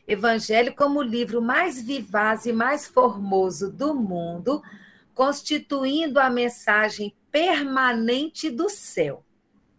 Evangelho 0.07 0.73
como 0.73 0.99
o 0.99 1.03
livro 1.03 1.41
mais 1.41 1.81
vivaz 1.81 2.45
e 2.45 2.53
mais 2.53 2.87
formoso 2.87 3.69
do 3.69 3.93
mundo, 3.93 4.63
constituindo 5.13 6.17
a 6.17 6.29
mensagem 6.29 7.13
permanente 7.29 8.49
do 8.49 8.69
céu. 8.69 9.21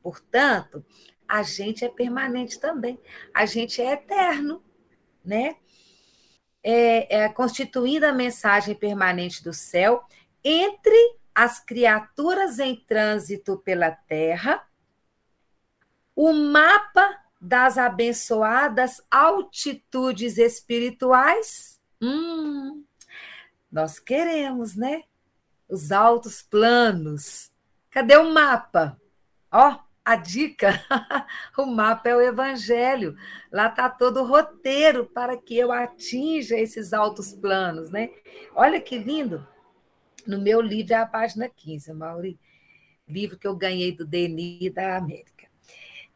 Portanto, 0.02 0.84
a 1.26 1.42
gente 1.42 1.82
é 1.82 1.88
permanente 1.88 2.60
também. 2.60 3.00
A 3.32 3.46
gente 3.46 3.80
é 3.80 3.92
eterno, 3.92 4.62
né? 5.24 5.56
É, 6.62 7.22
é 7.22 7.28
constituindo 7.30 8.04
a 8.04 8.12
mensagem 8.12 8.74
permanente 8.74 9.42
do 9.42 9.54
céu 9.54 10.04
entre 10.48 11.18
as 11.34 11.58
criaturas 11.58 12.58
em 12.58 12.76
trânsito 12.76 13.58
pela 13.58 13.90
terra, 13.90 14.66
o 16.14 16.32
mapa 16.32 17.18
das 17.40 17.76
abençoadas 17.78 19.02
altitudes 19.10 20.38
espirituais. 20.38 21.80
Hum, 22.00 22.84
nós 23.70 23.98
queremos, 23.98 24.76
né? 24.76 25.04
os 25.68 25.92
altos 25.92 26.42
planos. 26.42 27.50
Cadê 27.90 28.16
o 28.16 28.32
mapa? 28.32 29.00
Ó, 29.50 29.78
a 30.04 30.16
dica: 30.16 30.80
o 31.58 31.66
mapa 31.66 32.08
é 32.08 32.16
o 32.16 32.20
evangelho. 32.20 33.16
Lá 33.50 33.68
está 33.68 33.88
todo 33.88 34.20
o 34.22 34.26
roteiro 34.26 35.06
para 35.06 35.36
que 35.36 35.56
eu 35.56 35.72
atinja 35.72 36.56
esses 36.56 36.92
altos 36.92 37.32
planos, 37.32 37.90
né? 37.90 38.10
Olha 38.54 38.80
que 38.80 38.98
lindo. 38.98 39.46
No 40.26 40.40
meu 40.40 40.60
livro 40.60 40.94
é 40.94 40.96
a 40.96 41.06
página 41.06 41.48
15, 41.48 41.92
Mauri. 41.92 42.38
Livro 43.08 43.38
que 43.38 43.46
eu 43.46 43.54
ganhei 43.54 43.92
do 43.92 44.06
DNI 44.06 44.70
da 44.70 44.96
América. 44.96 45.46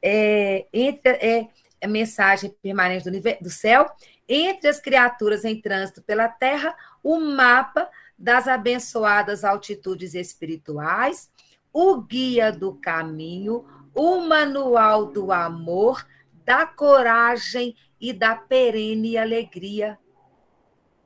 É, 0.02 0.66
entre, 0.72 1.12
é, 1.12 1.48
a 1.82 1.88
mensagem 1.88 2.54
permanente 2.62 3.10
do, 3.10 3.20
do 3.40 3.50
céu, 3.50 3.90
entre 4.28 4.68
as 4.68 4.80
criaturas 4.80 5.44
em 5.44 5.60
trânsito 5.60 6.02
pela 6.02 6.28
terra, 6.28 6.74
o 7.02 7.18
mapa 7.18 7.88
das 8.18 8.46
abençoadas 8.46 9.44
altitudes 9.44 10.14
espirituais, 10.14 11.30
o 11.72 12.00
guia 12.00 12.52
do 12.52 12.74
caminho, 12.74 13.64
o 13.94 14.20
manual 14.20 15.06
do 15.06 15.32
amor, 15.32 16.06
da 16.44 16.66
coragem 16.66 17.74
e 18.00 18.12
da 18.12 18.34
perene 18.34 19.16
alegria. 19.16 19.98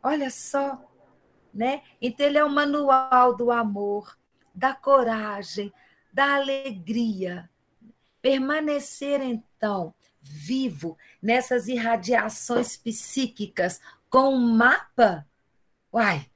Olha 0.03 0.31
só, 0.31 0.79
né? 1.55 1.83
Então 2.03 2.27
ele 2.27 2.39
é 2.39 2.45
o 2.45 2.51
manual 2.51 3.35
do 3.37 3.51
amor, 3.51 4.19
da 4.55 4.75
coragem, 4.75 5.73
da 6.13 6.35
alegria. 6.35 7.49
Permanecer 8.21 9.21
então 9.21 9.95
vivo 10.21 10.97
nessas 11.23 11.69
irradiações 11.69 12.77
psíquicas 12.77 13.81
com 14.09 14.35
um 14.35 14.39
mapa, 14.39 15.27
uai, 15.93 16.31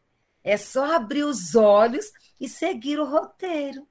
é 0.44 0.56
só 0.56 0.94
abrir 0.94 1.24
os 1.24 1.54
olhos 1.54 2.12
e 2.40 2.48
seguir 2.48 2.98
o 2.98 3.04
roteiro. 3.04 3.86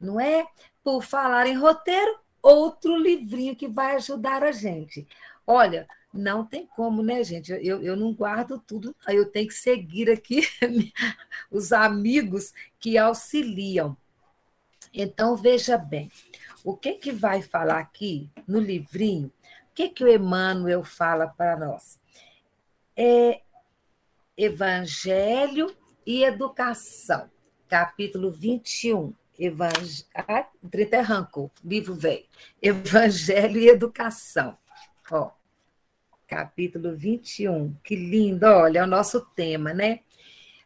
Não 0.00 0.20
é? 0.20 0.46
Por 0.82 1.02
falar 1.02 1.46
em 1.46 1.56
roteiro, 1.56 2.18
outro 2.42 2.96
livrinho 2.96 3.56
que 3.56 3.68
vai 3.68 3.96
ajudar 3.96 4.42
a 4.42 4.52
gente. 4.52 5.06
Olha, 5.46 5.88
não 6.16 6.44
tem 6.44 6.66
como, 6.66 7.02
né, 7.02 7.22
gente? 7.22 7.52
Eu, 7.52 7.82
eu 7.82 7.96
não 7.96 8.12
guardo 8.12 8.58
tudo, 8.58 8.94
eu 9.08 9.30
tenho 9.30 9.48
que 9.48 9.54
seguir 9.54 10.10
aqui 10.10 10.42
os 11.50 11.72
amigos 11.72 12.52
que 12.78 12.96
auxiliam. 12.98 13.96
Então, 14.92 15.36
veja 15.36 15.76
bem, 15.76 16.10
o 16.64 16.76
que, 16.76 16.94
que 16.94 17.12
vai 17.12 17.42
falar 17.42 17.78
aqui 17.78 18.30
no 18.48 18.58
livrinho? 18.58 19.28
O 19.70 19.74
que, 19.74 19.88
que 19.88 20.02
o 20.02 20.08
Emmanuel 20.08 20.82
fala 20.82 21.28
para 21.28 21.56
nós? 21.56 22.00
É 22.96 23.42
Evangelho 24.36 25.76
e 26.06 26.24
Educação, 26.24 27.30
capítulo 27.68 28.30
21. 28.30 29.12
Evang... 29.38 30.04
Ah, 30.14 30.46
Trita 30.70 30.98
arrancou, 30.98 31.50
livro 31.62 31.94
velho. 31.94 32.24
Evangelho 32.60 33.58
e 33.58 33.68
Educação. 33.68 34.56
Ó, 35.10 35.30
capítulo 36.26 36.94
21. 36.96 37.74
Que 37.82 37.94
lindo, 37.96 38.46
olha, 38.46 38.80
é 38.80 38.82
o 38.82 38.86
nosso 38.86 39.20
tema, 39.34 39.72
né? 39.72 40.00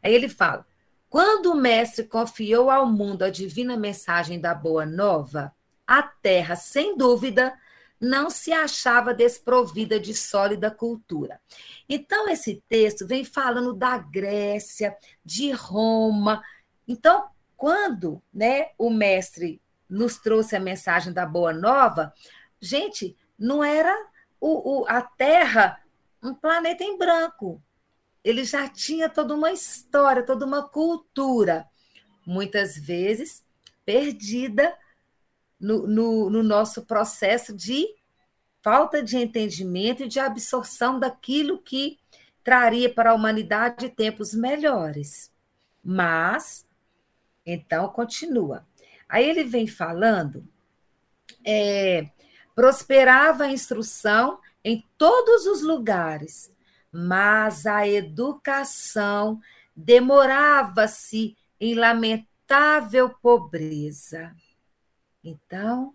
Aí 0.03 0.15
ele 0.15 0.29
fala: 0.29 0.67
quando 1.09 1.53
o 1.53 1.57
mestre 1.57 2.05
confiou 2.05 2.71
ao 2.71 2.87
mundo 2.87 3.23
a 3.23 3.31
divina 3.31 3.77
mensagem 3.77 4.41
da 4.41 4.55
Boa 4.55 4.87
Nova, 4.87 5.53
a 5.87 6.03
terra, 6.03 6.57
sem 6.57 6.97
dúvida, 6.97 7.53
não 8.01 8.31
se 8.31 8.53
achava 8.53 9.13
desprovida 9.13 10.01
de 10.01 10.15
sólida 10.15 10.71
cultura. 10.71 11.41
Então, 11.89 12.29
esse 12.29 12.63
texto 12.69 13.07
vem 13.07 13.25
falando 13.25 13.75
da 13.75 13.99
Grécia, 13.99 14.97
de 15.23 15.51
Roma. 15.51 16.43
Então, 16.89 17.29
quando 17.57 18.23
né, 18.33 18.69
o 18.79 18.89
mestre 18.89 19.61
nos 19.89 20.17
trouxe 20.17 20.57
a 20.57 20.61
mensagem 20.61 21.13
da 21.13 21.27
Boa 21.27 21.53
Nova, 21.53 22.15
gente, 22.59 23.17
não 23.39 23.63
era 23.63 23.95
o, 24.41 24.81
o, 24.81 24.87
a 24.89 25.03
Terra 25.03 25.83
um 26.23 26.35
planeta 26.35 26.85
em 26.85 26.99
branco 26.99 27.63
ele 28.23 28.45
já 28.45 28.69
tinha 28.69 29.09
toda 29.09 29.35
uma 29.35 29.51
história, 29.51 30.25
toda 30.25 30.45
uma 30.45 30.63
cultura, 30.63 31.67
muitas 32.27 32.77
vezes 32.77 33.45
perdida 33.85 34.77
no, 35.59 35.87
no, 35.87 36.31
no 36.31 36.43
nosso 36.43 36.85
processo 36.85 37.57
de 37.57 37.87
falta 38.63 39.03
de 39.03 39.17
entendimento 39.17 40.05
e 40.05 40.09
de 40.09 40.21
absorção 40.21 40.99
daquilo 40.99 41.59
que 41.59 41.99
traria 42.45 42.93
para 42.93 43.11
a 43.11 43.15
humanidade 43.15 43.89
tempos 43.89 44.35
melhores. 44.35 45.33
Mas, 45.83 46.67
então, 47.45 47.89
continua. 47.89 48.67
Aí 49.09 49.29
ele 49.29 49.45
vem 49.45 49.67
falando, 49.67 50.47
é, 51.45 52.11
prosperava 52.61 53.45
a 53.45 53.51
instrução 53.51 54.39
em 54.63 54.87
todos 54.99 55.47
os 55.47 55.63
lugares, 55.63 56.55
mas 56.93 57.65
a 57.65 57.89
educação 57.89 59.41
demorava-se 59.75 61.39
em 61.59 61.73
lamentável 61.73 63.09
pobreza. 63.23 64.37
Então, 65.25 65.95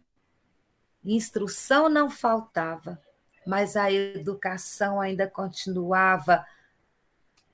instrução 1.04 1.88
não 1.88 2.10
faltava, 2.10 3.00
mas 3.46 3.76
a 3.76 3.92
educação 3.92 5.00
ainda 5.00 5.30
continuava 5.30 6.44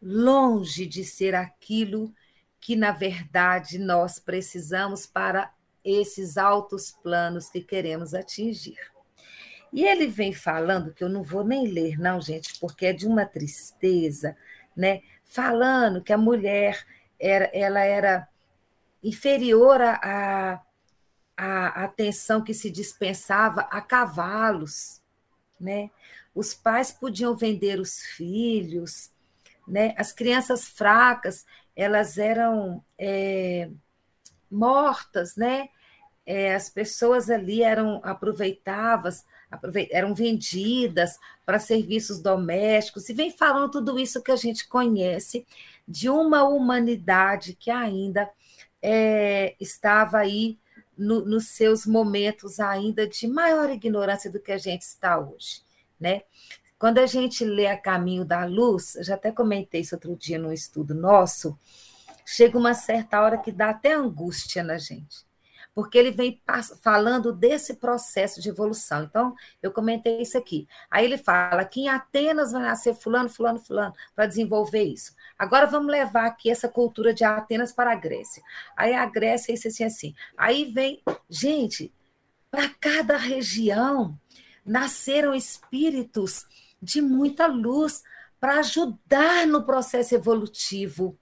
longe 0.01 0.86
de 0.86 1.03
ser 1.03 1.36
aquilo 1.36 2.15
que, 2.62 2.77
na 2.77 2.94
verdade, 2.94 3.77
nós 3.77 4.20
precisamos 4.20 5.06
para 5.06 5.53
esses 5.84 6.38
altos 6.38 6.91
planos 6.91 7.50
que 7.50 7.60
queremos 7.60 8.13
atingir. 8.13 8.91
E 9.74 9.86
ele 9.86 10.08
vem 10.08 10.34
falando, 10.34 10.94
que 10.94 11.04
eu 11.04 11.10
não 11.10 11.24
vou 11.24 11.44
nem 11.44 11.68
ler, 11.68 11.98
não, 11.98 12.20
gente, 12.20 12.60
porque 12.60 12.88
é 12.88 12.94
de 12.94 13.08
uma 13.08 13.25
tristeza, 13.25 14.36
né? 14.75 15.01
Falando 15.25 16.04
que 16.04 16.12
a 16.12 16.18
mulher 16.18 16.86
era, 17.20 17.50
ela 17.54 17.80
era 17.80 18.28
inferior 19.01 19.82
à, 19.82 20.62
atenção 21.38 22.44
que 22.44 22.54
se 22.54 22.70
dispensava 22.70 23.62
a 23.62 23.82
cavalos, 23.82 25.01
né? 25.60 25.90
Os 26.36 26.54
pais 26.54 26.92
podiam 26.92 27.36
vender 27.36 27.80
os 27.80 28.01
filhos, 28.01 29.10
né? 29.68 29.96
As 29.98 30.12
crianças 30.12 30.68
fracas, 30.68 31.46
elas 31.75 32.18
eram 32.18 32.84
é, 32.98 33.70
mortas, 34.51 35.36
né? 35.36 35.70
É, 36.25 36.54
as 36.54 36.70
pessoas 36.70 37.30
ali 37.30 37.63
eram 37.63 38.01
aproveitadas 38.04 39.25
eram 39.89 40.13
vendidas 40.13 41.20
para 41.46 41.60
serviços 41.60 42.20
domésticos, 42.20 43.10
e 43.10 43.13
vem 43.13 43.31
falando 43.31 43.72
tudo 43.72 44.00
isso 44.00 44.22
que 44.22 44.31
a 44.31 44.36
gente 44.36 44.67
conhece 44.67 45.46
de 45.87 46.09
uma 46.09 46.44
humanidade 46.44 47.55
que 47.59 47.70
ainda 47.70 48.29
é, 48.81 49.55
estava 49.59 50.20
aí 50.20 50.57
no, 50.98 51.25
nos 51.25 51.48
seus 51.48 51.85
momentos 51.85 52.59
ainda 52.59 53.07
de 53.07 53.27
maior 53.27 53.70
ignorância 53.70 54.31
do 54.31 54.40
que 54.40 54.51
a 54.51 54.57
gente 54.57 54.83
está 54.83 55.20
hoje, 55.20 55.61
né? 56.00 56.22
Quando 56.79 56.98
a 56.98 57.05
gente 57.05 57.46
lê 57.46 57.68
A 57.68 57.77
Caminho 57.77 58.25
da 58.25 58.44
Luz, 58.46 58.98
já 59.01 59.14
até 59.14 59.31
comentei 59.31 59.81
isso 59.81 59.96
outro 59.96 60.16
dia 60.16 60.40
num 60.40 60.51
estudo 60.51 60.96
nosso, 60.96 61.57
chega 62.25 62.57
uma 62.57 62.74
certa 62.74 63.22
hora 63.22 63.37
que 63.37 63.51
dá 63.51 63.70
até 63.70 63.94
angústia 63.94 64.64
na 64.64 64.77
gente 64.77 65.30
porque 65.74 65.98
ele 65.98 66.12
vem 66.12 66.42
falando 66.81 67.31
desse 67.31 67.75
processo 67.75 68.42
de 68.42 68.50
evolução. 68.50 69.03
Então, 69.03 69.34
eu 69.62 69.72
comentei 69.72 70.22
isso 70.22 70.38
aqui. 70.38 70.68
Aí 70.90 71.05
ele 71.05 71.18
fala 71.18 71.64
que 71.64 71.81
em 71.81 71.90
Atenas 71.90 72.51
vai 72.51 72.62
nascer 72.62 72.94
fulano, 72.94 73.29
fulano, 73.29 73.60
fulano, 73.60 73.94
para 74.14 74.25
desenvolver 74.25 74.84
isso. 74.84 75.16
Agora 75.38 75.66
vamos 75.66 75.92
levar 75.92 76.25
aqui 76.25 76.50
essa 76.50 76.68
cultura 76.68 77.14
de 77.14 77.24
Atenas 77.24 77.72
para 77.72 77.92
a 77.92 77.96
Grécia. 77.96 78.44
Aí 78.75 78.94
a 78.94 79.05
Grécia, 79.05 79.53
isso 79.53 79.68
assim, 79.68 79.84
assim. 79.86 80.16
Aí 80.38 80.72
vem, 80.72 81.01
gente, 81.29 81.94
para 82.50 82.68
cada 82.68 83.16
região 83.16 84.20
nasceram 84.66 85.34
espíritos 85.34 86.46
de 86.81 87.01
muita 87.01 87.48
luz 87.48 88.03
para 88.40 88.60
ajudar 88.60 89.48
no 89.48 89.64
processo 89.64 90.16
evolutivo. 90.16 91.18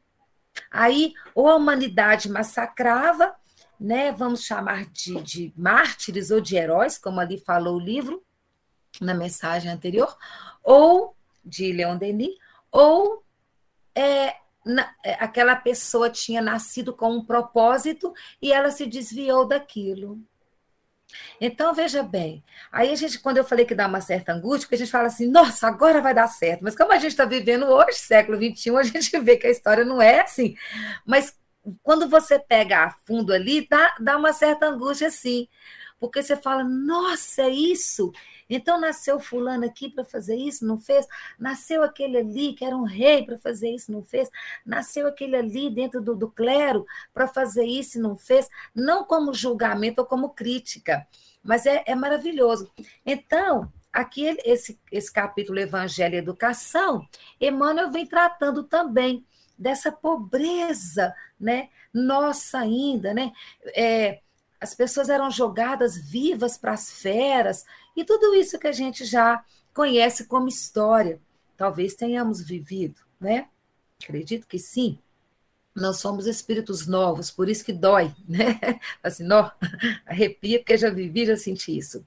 Aí, 0.72 1.14
ou 1.36 1.48
a 1.48 1.56
humanidade 1.56 2.30
massacrava, 2.30 3.36
né, 3.80 4.12
vamos 4.12 4.44
chamar 4.44 4.86
de, 4.88 5.22
de 5.22 5.54
mártires 5.56 6.32
ou 6.32 6.42
de 6.42 6.56
heróis, 6.56 6.98
como 6.98 7.20
ali 7.20 7.38
falou 7.38 7.78
o 7.78 7.80
livro, 7.80 8.24
na 9.00 9.14
mensagem 9.14 9.72
anterior, 9.72 10.18
ou 10.64 11.16
de 11.44 11.72
Leon 11.72 11.98
Denis, 11.98 12.36
ou 12.72 13.24
é, 13.96 14.36
na, 14.66 14.94
é, 15.04 15.14
aquela 15.14 15.56
pessoa 15.56 16.10
tinha 16.10 16.42
nascido 16.42 16.94
com 16.94 17.12
um 17.12 17.26
propósito 17.26 18.14
e 18.42 18.52
ela 18.52 18.72
se 18.72 18.86
desviou 18.86 19.48
daquilo. 19.48 20.22
Então, 21.42 21.74
veja 21.74 22.04
bem, 22.04 22.44
aí 22.72 22.92
a 22.92 22.96
gente, 22.96 23.18
quando 23.20 23.38
eu 23.38 23.44
falei 23.44 23.66
que 23.66 23.74
dá 23.74 23.88
uma 23.88 24.02
certa 24.02 24.32
angústia, 24.32 24.66
porque 24.66 24.76
a 24.76 24.78
gente 24.78 24.92
fala 24.92 25.08
assim, 25.08 25.28
nossa, 25.28 25.68
agora 25.68 26.02
vai 26.02 26.14
dar 26.14 26.28
certo, 26.28 26.64
mas 26.64 26.76
como 26.76 26.92
a 26.92 26.98
gente 26.98 27.12
está 27.12 27.26
vivendo 27.26 27.66
hoje, 27.66 27.98
século 27.98 28.38
XXI, 28.38 28.78
a 28.78 28.84
gente 28.84 29.20
vê 29.20 29.38
que 29.38 29.48
a 29.48 29.52
história 29.52 29.84
não 29.84 30.02
é 30.02 30.22
assim. 30.22 30.56
Mas 31.06 31.36
quando 31.84 32.08
você 32.08 32.40
pega 32.40 32.86
a 32.86 32.92
fundo 33.06 33.34
ali, 33.34 33.68
dá, 33.68 33.96
dá 34.00 34.18
uma 34.18 34.34
certa 34.34 34.68
angústia, 34.68 35.10
sim. 35.12 35.48
Porque 36.00 36.24
você 36.24 36.36
fala, 36.36 36.64
nossa, 36.64 37.44
é 37.44 37.50
isso? 37.50 38.12
Então 38.50 38.80
nasceu 38.80 39.20
fulano 39.20 39.66
aqui 39.66 39.90
para 39.90 40.04
fazer 40.04 40.36
isso, 40.36 40.66
não 40.66 40.80
fez? 40.80 41.08
Nasceu 41.38 41.84
aquele 41.84 42.18
ali 42.18 42.54
que 42.54 42.66
era 42.66 42.76
um 42.76 42.84
rei 42.84 43.24
para 43.24 43.38
fazer 43.38 43.70
isso, 43.70 43.92
não 43.92 44.04
fez? 44.04 44.30
Nasceu 44.66 45.06
aquele 45.06 45.36
ali 45.36 45.70
dentro 45.70 46.02
do, 46.02 46.16
do 46.16 46.32
clero 46.32 46.86
para 47.14 47.28
fazer 47.28 47.66
isso 47.66 48.00
não 48.02 48.16
fez? 48.16 48.50
Não 48.74 49.04
como 49.04 49.34
julgamento 49.34 50.02
ou 50.02 50.08
como 50.08 50.30
crítica, 50.30 51.06
mas 51.44 51.66
é, 51.66 51.84
é 51.86 51.94
maravilhoso. 51.94 52.72
Então, 53.06 53.72
aqui 53.92 54.38
esse, 54.46 54.80
esse 54.92 55.12
capítulo 55.12 55.60
Evangelho 55.60 56.16
e 56.16 56.18
Educação, 56.18 57.08
Emmanuel 57.40 57.92
vem 57.92 58.06
tratando 58.06 58.64
também 58.64 59.26
dessa 59.60 59.92
pobreza, 59.92 61.14
né? 61.38 61.70
Nossa 61.94 62.60
ainda, 62.60 63.14
né? 63.14 63.34
É, 63.76 64.22
as 64.60 64.74
pessoas 64.74 65.10
eram 65.10 65.30
jogadas 65.30 65.98
vivas 65.98 66.58
para 66.58 66.74
as 66.74 66.92
feras 66.92 67.66
e 67.96 68.06
tudo 68.06 68.34
isso 68.34 68.58
que 68.58 68.68
a 68.68 68.72
gente 68.72 69.04
já 69.04 69.44
conhece 69.74 70.26
como 70.26 70.48
história. 70.48 71.20
Talvez 71.58 71.94
tenhamos 71.94 72.42
vivido, 72.42 73.02
né? 73.20 73.50
Acredito 74.02 74.48
que 74.48 74.58
sim. 74.58 74.98
Nós 75.76 75.98
somos 76.00 76.26
espíritos 76.26 76.88
novos, 76.88 77.30
por 77.30 77.48
isso 77.48 77.64
que 77.64 77.74
dói, 77.74 78.14
né? 78.28 78.60
Assim, 79.04 79.24
nó, 79.24 79.52
arrepia, 80.06 80.60
porque 80.60 80.78
já 80.78 80.90
vivi, 80.90 81.26
já 81.26 81.38
senti 81.38 81.78
isso. 81.78 82.06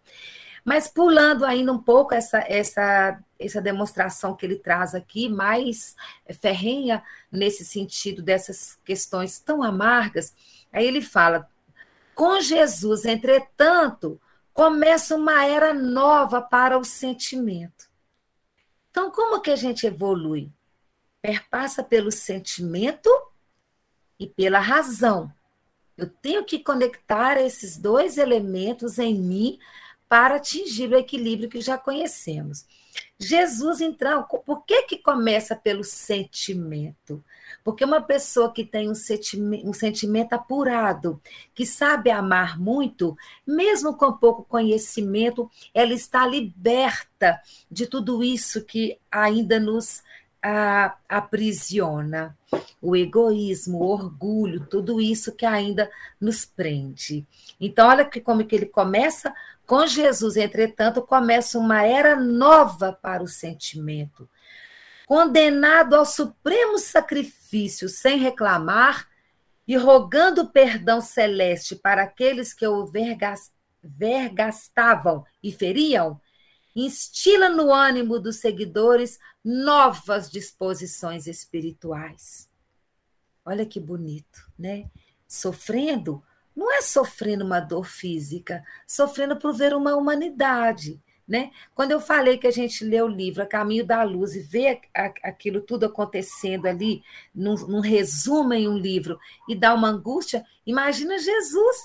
Mas 0.65 0.87
pulando 0.89 1.45
ainda 1.45 1.73
um 1.73 1.79
pouco 1.79 2.15
essa, 2.15 2.39
essa, 2.47 3.19
essa 3.39 3.61
demonstração 3.61 4.37
que 4.37 4.47
ele 4.47 4.57
traz 4.57 4.95
aqui, 4.95 5.29
mais 5.29 5.97
ferrenha 6.41 7.03
nesse 7.31 7.65
sentido 7.65 8.23
dessas 8.23 8.79
questões 8.85 9.41
tão 9.41 9.63
amargas, 9.63 10.33
aí 10.73 10.87
ele 10.87 11.03
fala: 11.03 11.49
com 12.15 12.41
Jesus, 12.41 13.05
entretanto, 13.05 14.21
começa 14.53 15.17
uma 15.17 15.45
era 15.45 15.75
nova 15.75 16.41
para 16.41 16.79
o 16.79 16.85
sentimento. 16.85 17.91
Então, 18.91 19.11
como 19.11 19.41
que 19.41 19.51
a 19.51 19.57
gente 19.57 19.87
evolui? 19.87 20.51
Perpassa 21.21 21.83
pelo 21.83 22.13
sentimento 22.13 23.11
e 24.19 24.27
pela 24.27 24.61
razão. 24.61 25.33
Eu 25.97 26.09
tenho 26.09 26.45
que 26.45 26.59
conectar 26.59 27.41
esses 27.41 27.77
dois 27.77 28.19
elementos 28.19 28.99
em 28.99 29.15
mim 29.15 29.59
para 30.13 30.37
atingir 30.37 30.93
o 30.93 30.99
equilíbrio 30.99 31.49
que 31.49 31.63
já 31.63 31.79
conhecemos. 31.79 32.67
Jesus, 33.19 33.81
então, 33.81 34.23
por 34.45 34.63
que, 34.67 34.83
que 34.83 34.99
começa 34.99 35.57
pelo 35.57 35.83
sentimento? 35.83 37.25
Porque 37.65 37.83
uma 37.83 38.03
pessoa 38.03 38.53
que 38.53 38.63
tem 38.63 38.91
um 38.91 38.93
um 39.65 39.73
sentimento 39.73 40.35
apurado, 40.35 41.19
que 41.55 41.65
sabe 41.65 42.11
amar 42.11 42.61
muito, 42.61 43.17
mesmo 43.47 43.97
com 43.97 44.13
pouco 44.13 44.45
conhecimento, 44.45 45.51
ela 45.73 45.95
está 45.95 46.27
liberta 46.27 47.41
de 47.71 47.87
tudo 47.87 48.23
isso 48.23 48.67
que 48.67 48.99
ainda 49.11 49.59
nos 49.59 50.03
a, 50.43 50.97
aprisiona. 51.09 52.37
O 52.81 52.97
egoísmo, 52.97 53.79
o 53.79 53.89
orgulho, 53.89 54.67
tudo 54.67 55.01
isso 55.01 55.33
que 55.33 55.47
ainda 55.47 55.89
nos 56.21 56.45
prende. 56.45 57.25
Então, 57.61 57.89
olha 57.89 58.05
que 58.05 58.21
como 58.21 58.45
que 58.45 58.57
ele 58.57 58.67
começa 58.67 59.33
com 59.67 59.87
Jesus, 59.87 60.37
entretanto, 60.37 61.01
começa 61.01 61.59
uma 61.59 61.83
era 61.87 62.17
nova 62.17 62.93
para 62.93 63.23
o 63.23 63.29
sentimento. 63.29 64.29
Condenado 65.07 65.95
ao 65.95 66.05
supremo 66.05 66.79
sacrifício 66.79 67.89
sem 67.89 68.19
reclamar 68.19 69.09
e 69.67 69.77
rogando 69.77 70.51
perdão 70.51 71.01
celeste 71.01 71.75
para 71.77 72.03
aqueles 72.03 72.53
que 72.53 72.67
o 72.67 72.91
vergastavam 73.83 75.25
e 75.43 75.53
feriam, 75.53 76.21
instila 76.75 77.49
no 77.49 77.73
ânimo 77.73 78.19
dos 78.19 78.37
seguidores 78.37 79.19
novas 79.45 80.31
disposições 80.31 81.27
espirituais. 81.27 82.49
Olha 83.45 83.67
que 83.67 83.81
bonito, 83.81 84.51
né? 84.59 84.89
Sofrendo, 85.27 86.23
não 86.55 86.73
é 86.73 86.83
sofrendo 86.83 87.45
uma 87.45 87.61
dor 87.61 87.85
física, 87.85 88.65
sofrendo 88.87 89.37
por 89.37 89.53
ver 89.55 89.75
uma 89.75 89.97
humanidade. 89.97 91.01
Né? 91.27 91.51
Quando 91.75 91.93
eu 91.93 92.01
falei 92.01 92.37
que 92.37 92.47
a 92.47 92.51
gente 92.51 92.85
lê 92.85 93.01
o 93.01 93.07
livro 93.07 93.43
A 93.43 93.47
Caminho 93.47 93.87
da 93.87 94.03
Luz 94.03 94.35
e 94.35 94.41
vê 94.41 94.81
aquilo 95.23 95.63
tudo 95.63 95.87
acontecendo 95.87 96.67
ali, 96.67 97.03
num, 97.35 97.55
num 97.55 97.81
resumo 97.81 98.53
em 98.53 98.69
um 98.69 98.77
livro, 98.77 99.19
e 99.49 99.55
dá 99.55 99.73
uma 99.73 99.89
angústia, 99.89 100.45
imagina 100.67 101.19
Jesus, 101.19 101.77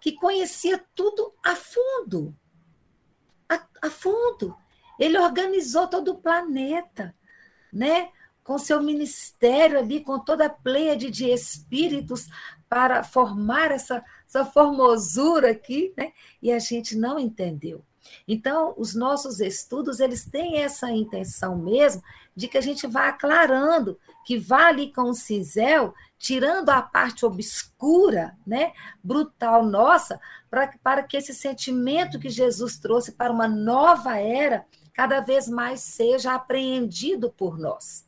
que 0.00 0.12
conhecia 0.12 0.82
tudo 0.94 1.34
a 1.44 1.54
fundo. 1.54 2.34
A, 3.56 3.86
a 3.86 3.90
fundo. 3.90 4.56
Ele 4.98 5.18
organizou 5.18 5.88
todo 5.88 6.12
o 6.12 6.18
planeta, 6.18 7.14
né? 7.72 8.10
com 8.44 8.58
seu 8.58 8.82
ministério 8.82 9.78
ali, 9.78 10.04
com 10.04 10.18
toda 10.18 10.44
a 10.44 10.50
pleiade 10.50 11.10
de 11.10 11.30
espíritos 11.30 12.28
para 12.68 13.02
formar 13.02 13.72
essa, 13.72 14.04
essa 14.28 14.44
formosura 14.44 15.50
aqui, 15.50 15.94
né? 15.96 16.12
E 16.42 16.52
a 16.52 16.58
gente 16.58 16.94
não 16.94 17.18
entendeu. 17.18 17.82
Então, 18.26 18.74
os 18.76 18.94
nossos 18.94 19.40
estudos, 19.40 20.00
eles 20.00 20.24
têm 20.24 20.58
essa 20.58 20.90
intenção 20.90 21.56
mesmo 21.56 22.02
de 22.36 22.48
que 22.48 22.58
a 22.58 22.60
gente 22.60 22.86
vá 22.86 23.08
aclarando, 23.08 23.98
que 24.24 24.38
vá 24.38 24.66
ali 24.66 24.92
com 24.92 25.02
o 25.02 25.14
cinzel, 25.14 25.94
tirando 26.18 26.70
a 26.70 26.82
parte 26.82 27.24
obscura, 27.24 28.36
né, 28.46 28.72
brutal 29.02 29.64
nossa, 29.64 30.20
para, 30.50 30.72
para 30.82 31.02
que 31.02 31.16
esse 31.16 31.34
sentimento 31.34 32.18
que 32.18 32.28
Jesus 32.28 32.78
trouxe 32.78 33.12
para 33.12 33.32
uma 33.32 33.46
nova 33.46 34.18
era, 34.18 34.64
cada 34.92 35.20
vez 35.20 35.48
mais 35.48 35.80
seja 35.80 36.34
apreendido 36.34 37.30
por 37.30 37.58
nós. 37.58 38.06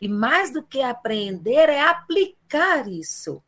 E 0.00 0.08
mais 0.08 0.52
do 0.52 0.62
que 0.62 0.80
aprender, 0.80 1.68
é 1.68 1.80
aplicar 1.80 2.88
isso 2.88 3.42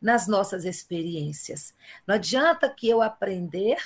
nas 0.00 0.26
nossas 0.26 0.64
experiências. 0.64 1.72
Não 2.06 2.16
adianta 2.16 2.68
que 2.68 2.88
eu 2.88 3.00
aprender, 3.00 3.78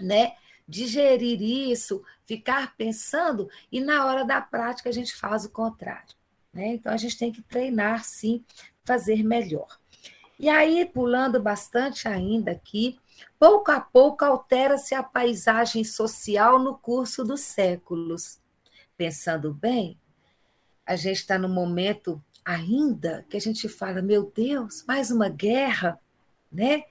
né? 0.00 0.34
Digerir 0.68 1.40
isso, 1.42 2.02
ficar 2.24 2.76
pensando, 2.76 3.48
e 3.70 3.80
na 3.80 4.06
hora 4.06 4.24
da 4.24 4.40
prática 4.40 4.88
a 4.88 4.92
gente 4.92 5.14
faz 5.14 5.44
o 5.44 5.50
contrário. 5.50 6.14
Né? 6.52 6.74
Então 6.74 6.92
a 6.92 6.96
gente 6.96 7.18
tem 7.18 7.32
que 7.32 7.42
treinar, 7.42 8.04
sim, 8.04 8.44
fazer 8.84 9.22
melhor. 9.22 9.68
E 10.38 10.48
aí, 10.48 10.84
pulando 10.84 11.40
bastante 11.40 12.08
ainda 12.08 12.50
aqui, 12.50 12.98
pouco 13.38 13.70
a 13.70 13.80
pouco 13.80 14.24
altera-se 14.24 14.94
a 14.94 15.02
paisagem 15.02 15.84
social 15.84 16.58
no 16.58 16.76
curso 16.76 17.24
dos 17.24 17.42
séculos. 17.42 18.40
Pensando 18.96 19.54
bem, 19.54 19.96
a 20.84 20.96
gente 20.96 21.18
está 21.18 21.38
no 21.38 21.48
momento 21.48 22.22
ainda 22.44 23.24
que 23.28 23.36
a 23.36 23.40
gente 23.40 23.68
fala, 23.68 24.02
meu 24.02 24.32
Deus, 24.34 24.84
mais 24.86 25.10
uma 25.10 25.28
guerra, 25.28 26.00
né? 26.50 26.84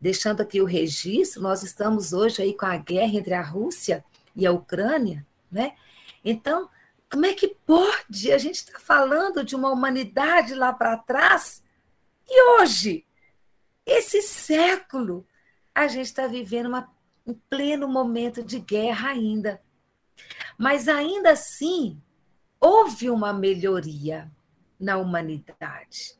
Deixando 0.00 0.40
aqui 0.40 0.60
o 0.60 0.66
registro, 0.66 1.42
nós 1.42 1.62
estamos 1.62 2.12
hoje 2.12 2.42
aí 2.42 2.54
com 2.54 2.66
a 2.66 2.76
guerra 2.76 3.14
entre 3.16 3.34
a 3.34 3.42
Rússia 3.42 4.04
e 4.36 4.46
a 4.46 4.52
Ucrânia, 4.52 5.26
né? 5.50 5.74
Então, 6.24 6.68
como 7.10 7.26
é 7.26 7.32
que 7.32 7.48
pode? 7.48 8.32
A 8.32 8.38
gente 8.38 8.56
está 8.56 8.78
falando 8.78 9.44
de 9.44 9.54
uma 9.54 9.70
humanidade 9.70 10.54
lá 10.54 10.72
para 10.72 10.96
trás 10.96 11.62
e 12.28 12.42
hoje, 12.60 13.06
esse 13.84 14.22
século, 14.22 15.26
a 15.74 15.86
gente 15.86 16.06
está 16.06 16.26
vivendo 16.26 16.66
uma, 16.66 16.90
um 17.26 17.34
pleno 17.34 17.88
momento 17.88 18.42
de 18.42 18.58
guerra 18.58 19.10
ainda. 19.10 19.62
Mas 20.56 20.88
ainda 20.88 21.32
assim, 21.32 22.00
houve 22.60 23.10
uma 23.10 23.32
melhoria 23.32 24.30
na 24.78 24.96
humanidade. 24.96 26.16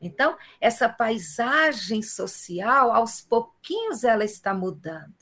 Então, 0.00 0.36
essa 0.60 0.88
paisagem 0.88 2.02
social, 2.02 2.92
aos 2.92 3.20
pouquinhos, 3.20 4.02
ela 4.02 4.24
está 4.24 4.54
mudando. 4.54 5.14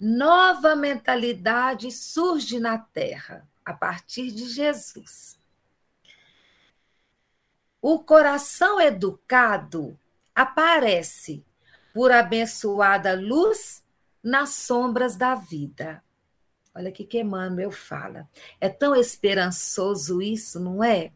Nova 0.00 0.74
mentalidade 0.74 1.90
surge 1.90 2.58
na 2.58 2.78
Terra 2.78 3.48
a 3.64 3.72
partir 3.72 4.32
de 4.32 4.48
Jesus. 4.48 5.38
O 7.80 8.00
coração 8.00 8.80
educado 8.80 9.98
aparece 10.34 11.44
por 11.92 12.10
abençoada 12.10 13.14
luz 13.14 13.84
nas 14.22 14.50
sombras 14.50 15.16
da 15.16 15.34
vida. 15.34 16.02
Olha 16.74 16.92
que 16.92 17.04
que 17.04 17.20
Emmanuel 17.20 17.70
fala. 17.70 18.28
É 18.60 18.68
tão 18.68 18.94
esperançoso 18.94 20.22
isso, 20.22 20.60
não 20.60 20.82
é? 20.82 21.12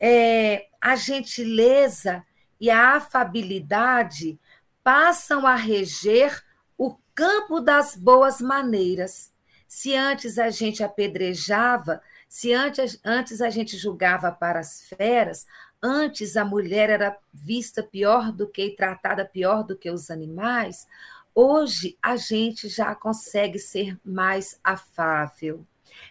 É? 0.00 0.66
A 0.80 0.96
gentileza 0.96 2.24
e 2.58 2.70
a 2.70 2.96
afabilidade 2.96 4.38
passam 4.82 5.46
a 5.46 5.54
reger 5.54 6.42
o 6.76 6.96
campo 7.14 7.60
das 7.60 7.94
boas 7.94 8.40
maneiras. 8.40 9.30
Se 9.68 9.94
antes 9.94 10.38
a 10.38 10.50
gente 10.50 10.82
apedrejava, 10.82 12.02
se 12.28 12.52
antes, 12.52 12.98
antes 13.04 13.40
a 13.40 13.50
gente 13.50 13.76
julgava 13.76 14.32
para 14.32 14.60
as 14.60 14.88
feras, 14.88 15.46
antes 15.82 16.36
a 16.36 16.44
mulher 16.44 16.90
era 16.90 17.16
vista 17.32 17.82
pior 17.82 18.32
do 18.32 18.48
que 18.48 18.64
e 18.64 18.76
tratada 18.76 19.24
pior 19.24 19.62
do 19.62 19.76
que 19.76 19.90
os 19.90 20.10
animais, 20.10 20.86
Hoje 21.34 21.96
a 22.02 22.16
gente 22.16 22.68
já 22.68 22.94
consegue 22.94 23.58
ser 23.58 23.98
mais 24.04 24.58
afável, 24.64 25.64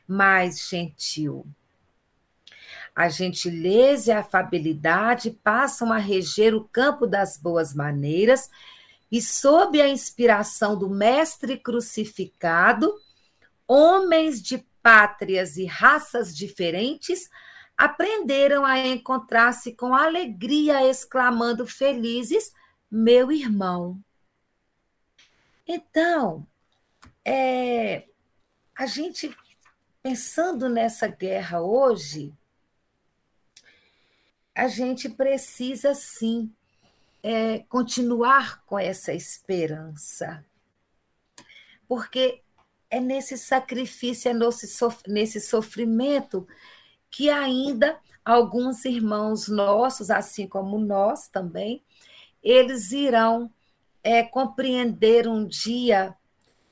mais 0.08 0.67
gentil. 0.67 1.45
A 3.00 3.08
gentileza 3.08 4.10
e 4.10 4.14
a 4.14 4.20
afabilidade 4.20 5.32
passam 5.32 5.90
a 5.90 5.98
reger 5.98 6.54
o 6.54 6.66
campo 6.66 7.08
das 7.08 7.38
boas 7.38 7.74
maneiras 7.74 8.50
e, 9.10 9.22
sob 9.22 9.82
a 9.82 9.88
inspiração 9.88 10.78
do 10.78 10.90
Mestre 10.90 11.58
crucificado, 11.58 12.94
homens 13.66 14.42
de 14.42 14.58
pátrias 14.84 15.56
e 15.56 15.64
raças 15.64 16.36
diferentes 16.36 17.30
aprenderam 17.78 18.66
a 18.66 18.78
encontrar-se 18.86 19.74
com 19.74 19.96
alegria, 19.96 20.86
exclamando 20.86 21.66
felizes: 21.66 22.52
Meu 22.92 23.32
irmão, 23.32 23.98
então, 25.66 26.46
é, 27.24 28.10
a 28.76 28.86
gente 28.86 29.34
pensando 30.04 30.68
nessa 30.68 31.08
guerra 31.08 31.62
hoje, 31.62 32.38
a 34.60 34.67
gente 34.67 35.08
precisa 35.08 35.93
sim 35.93 36.52
é, 37.24 37.60
continuar 37.69 38.62
com 38.65 38.78
essa 38.78 39.13
esperança, 39.13 40.45
porque 41.88 42.41
é 42.89 43.00
nesse 43.00 43.38
sacrifício, 43.38 44.30
é 44.30 44.34
nesse 45.08 45.39
sofrimento 45.39 46.45
que 47.10 47.30
ainda 47.30 48.02
alguns 48.24 48.84
irmãos 48.84 49.48
nossos, 49.48 50.12
assim 50.12 50.45
como 50.45 50.78
nós 50.78 51.30
também, 51.30 51.82
eles 52.43 52.91
irão 52.91 53.50
é, 54.04 54.24
compreender 54.24 55.26
um 55.26 55.48
dia 55.48 56.13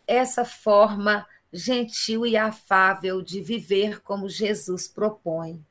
essa 0.06 0.44
forma 0.44 1.26
gentil 1.54 2.26
e 2.26 2.36
afável 2.36 3.22
de 3.22 3.40
viver 3.40 4.02
como 4.02 4.28
Jesus 4.28 4.90
propõe. 4.90 5.66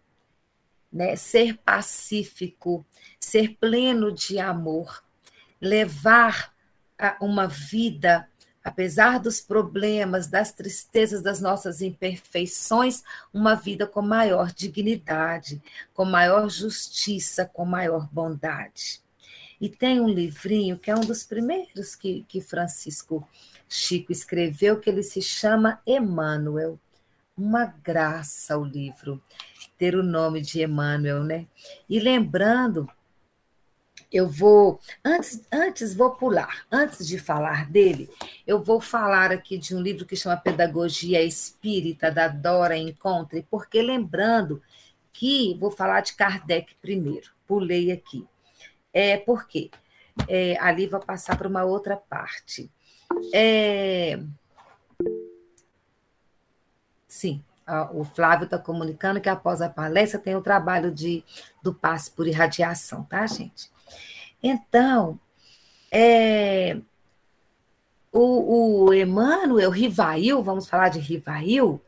Né? 0.97 1.15
Ser 1.15 1.59
pacífico, 1.59 2.87
ser 3.21 3.55
pleno 3.61 4.11
de 4.11 4.39
amor, 4.39 5.05
levar 5.61 6.55
uma 7.21 7.47
vida 7.47 8.27
apesar 8.65 9.21
dos 9.21 9.41
problemas, 9.41 10.27
das 10.27 10.53
tristezas, 10.53 11.23
das 11.23 11.39
nossas 11.39 11.83
imperfeições, 11.83 13.05
uma 13.33 13.55
vida 13.55 13.87
com 13.87 14.01
maior 14.01 14.51
dignidade, 14.51 15.63
com 15.93 16.07
maior 16.07 16.49
justiça, 16.49 17.45
com 17.45 17.67
maior 17.67 18.09
bondade. 18.11 19.03
E 19.61 19.69
tem 19.69 20.01
um 20.01 20.09
livrinho 20.09 20.79
que 20.79 20.91
é 20.91 20.97
um 20.97 21.01
dos 21.01 21.23
primeiros 21.23 21.95
que, 21.95 22.25
que 22.27 22.41
Francisco 22.41 23.29
Chico 23.69 24.11
escreveu, 24.11 24.81
que 24.81 24.89
ele 24.89 25.03
se 25.03 25.21
chama 25.21 25.79
Emmanuel. 25.87 26.81
Uma 27.37 27.67
graça 27.67 28.57
o 28.57 28.65
livro 28.65 29.23
ter 29.79 29.95
o 29.95 30.03
nome 30.03 30.41
de 30.41 30.63
Emmanuel, 30.63 31.23
né? 31.23 31.47
E 31.89 31.99
lembrando 31.99 32.89
eu 34.13 34.29
vou 34.29 34.79
antes 35.05 35.45
antes 35.53 35.93
vou 35.93 36.13
pular 36.13 36.65
antes 36.71 37.09
de 37.09 37.19
falar 37.19 37.69
dele 37.69 38.09
eu 38.47 38.63
vou 38.63 38.81
falar 38.81 39.33
aqui 39.33 39.59
de 39.59 39.75
um 39.75 39.81
livro 39.81 40.07
que 40.07 40.15
chama 40.15 40.37
Pedagogia 40.37 41.25
Espírita 41.25 42.09
da 42.09 42.29
Dora 42.29 42.77
Encontre 42.77 43.45
porque 43.51 43.83
lembrando 43.83 44.63
que 45.13 45.57
vou 45.59 45.73
falar 45.73 46.03
de 46.03 46.15
Kardec 46.15 46.77
primeiro 46.77 47.37
pulei 47.47 47.93
aqui. 47.93 48.27
É 48.93 49.17
porque 49.17 49.71
é, 50.29 50.59
ali 50.59 50.87
vou 50.87 51.01
passar 51.01 51.37
para 51.37 51.49
uma 51.49 51.65
outra 51.65 51.97
parte. 51.97 52.71
É, 53.33 54.19
sim 57.07 57.43
o 57.93 58.05
Flávio 58.05 58.45
está 58.45 58.59
comunicando 58.59 59.21
que 59.21 59.29
após 59.29 59.61
a 59.61 59.69
palestra 59.69 60.21
tem 60.21 60.37
o 60.37 60.43
trabalho 60.43 60.93
de, 60.93 61.25
do 61.63 61.75
passe 61.75 62.11
por 62.11 62.27
irradiação, 62.27 63.03
tá, 63.05 63.27
gente? 63.27 63.71
Então, 64.43 65.19
é, 65.91 66.79
o, 68.13 68.85
o 68.85 68.95
Emmanuel 68.95 69.71
Rivail, 69.71 70.43
vamos 70.43 70.69
falar 70.69 70.89
de 70.89 71.01
Rivail, 71.01 71.81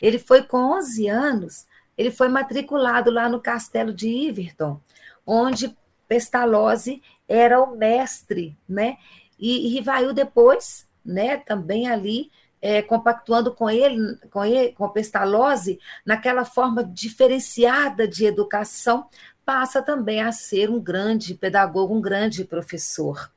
ele 0.00 0.18
foi 0.18 0.42
com 0.42 0.58
11 0.78 1.08
anos, 1.08 1.66
ele 1.96 2.10
foi 2.10 2.28
matriculado 2.28 3.10
lá 3.10 3.28
no 3.28 3.40
castelo 3.40 3.92
de 3.92 4.08
Iverton, 4.08 4.80
onde 5.26 5.76
Pestalozzi 6.06 7.02
era 7.28 7.62
o 7.62 7.76
mestre, 7.76 8.56
né? 8.66 8.96
E, 9.38 9.66
e 9.66 9.74
Rivail 9.74 10.14
depois, 10.14 10.88
né, 11.04 11.36
também 11.36 11.88
ali 11.88 12.30
é, 12.60 12.82
compactuando 12.82 13.54
com 13.54 13.70
ele, 13.70 14.16
com 14.30 14.44
ele, 14.44 14.72
com 14.72 14.88
Pestalozzi, 14.88 15.78
naquela 16.04 16.44
forma 16.44 16.84
diferenciada 16.84 18.06
de 18.06 18.26
educação, 18.26 19.08
passa 19.44 19.80
também 19.80 20.20
a 20.20 20.32
ser 20.32 20.70
um 20.70 20.80
grande 20.80 21.34
pedagogo, 21.34 21.94
um 21.94 22.00
grande 22.00 22.44
professor. 22.44 23.30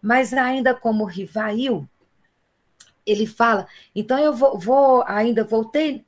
Mas 0.00 0.32
ainda 0.32 0.74
como 0.74 1.04
Rivail, 1.04 1.88
ele 3.04 3.26
fala, 3.26 3.66
então 3.94 4.18
eu 4.18 4.32
vou, 4.32 4.58
vou 4.58 5.04
ainda 5.06 5.42
voltei, 5.42 6.04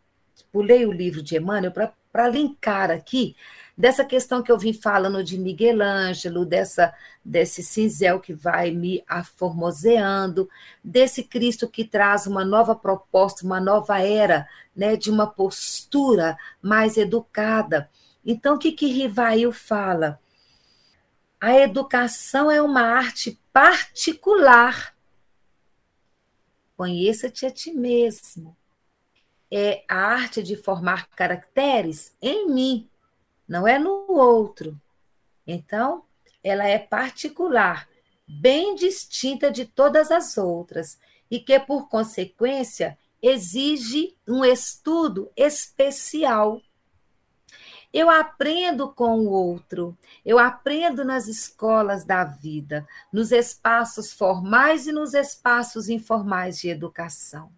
pulei 0.52 0.86
o 0.86 0.92
livro 0.92 1.22
de 1.22 1.36
Emmanuel 1.36 1.72
para 2.12 2.28
linkar 2.28 2.90
aqui 2.90 3.34
dessa 3.82 4.04
questão 4.04 4.44
que 4.44 4.52
eu 4.52 4.56
vim 4.56 4.72
falando 4.72 5.24
de 5.24 5.36
Miguel 5.36 5.82
Ângelo, 5.82 6.46
dessa, 6.46 6.94
desse 7.24 7.64
cinzel 7.64 8.20
que 8.20 8.32
vai 8.32 8.70
me 8.70 9.02
aformoseando, 9.08 10.48
desse 10.84 11.24
Cristo 11.24 11.68
que 11.68 11.84
traz 11.84 12.24
uma 12.28 12.44
nova 12.44 12.76
proposta, 12.76 13.44
uma 13.44 13.60
nova 13.60 13.98
era, 13.98 14.48
né, 14.76 14.96
de 14.96 15.10
uma 15.10 15.26
postura 15.26 16.38
mais 16.62 16.96
educada. 16.96 17.90
Então, 18.24 18.54
o 18.54 18.58
que, 18.60 18.70
que 18.70 18.86
Rivail 18.86 19.50
fala? 19.50 20.20
A 21.40 21.58
educação 21.58 22.48
é 22.52 22.62
uma 22.62 22.82
arte 22.82 23.36
particular. 23.52 24.94
Conheça-te 26.76 27.46
a 27.46 27.50
ti 27.50 27.72
mesmo. 27.72 28.56
É 29.50 29.82
a 29.88 29.96
arte 29.96 30.40
de 30.40 30.54
formar 30.54 31.08
caracteres 31.08 32.14
em 32.22 32.48
mim, 32.48 32.88
não 33.48 33.66
é 33.66 33.78
no 33.78 34.06
outro. 34.08 34.80
Então, 35.46 36.04
ela 36.42 36.66
é 36.66 36.78
particular, 36.78 37.88
bem 38.26 38.74
distinta 38.74 39.50
de 39.50 39.64
todas 39.64 40.10
as 40.10 40.36
outras, 40.38 40.98
e 41.30 41.40
que, 41.40 41.58
por 41.60 41.88
consequência, 41.88 42.98
exige 43.22 44.16
um 44.26 44.44
estudo 44.44 45.30
especial. 45.36 46.60
Eu 47.92 48.08
aprendo 48.08 48.92
com 48.92 49.20
o 49.20 49.30
outro, 49.30 49.96
eu 50.24 50.38
aprendo 50.38 51.04
nas 51.04 51.28
escolas 51.28 52.04
da 52.04 52.24
vida, 52.24 52.86
nos 53.12 53.32
espaços 53.32 54.12
formais 54.12 54.86
e 54.86 54.92
nos 54.92 55.14
espaços 55.14 55.88
informais 55.88 56.58
de 56.58 56.68
educação. 56.68 57.52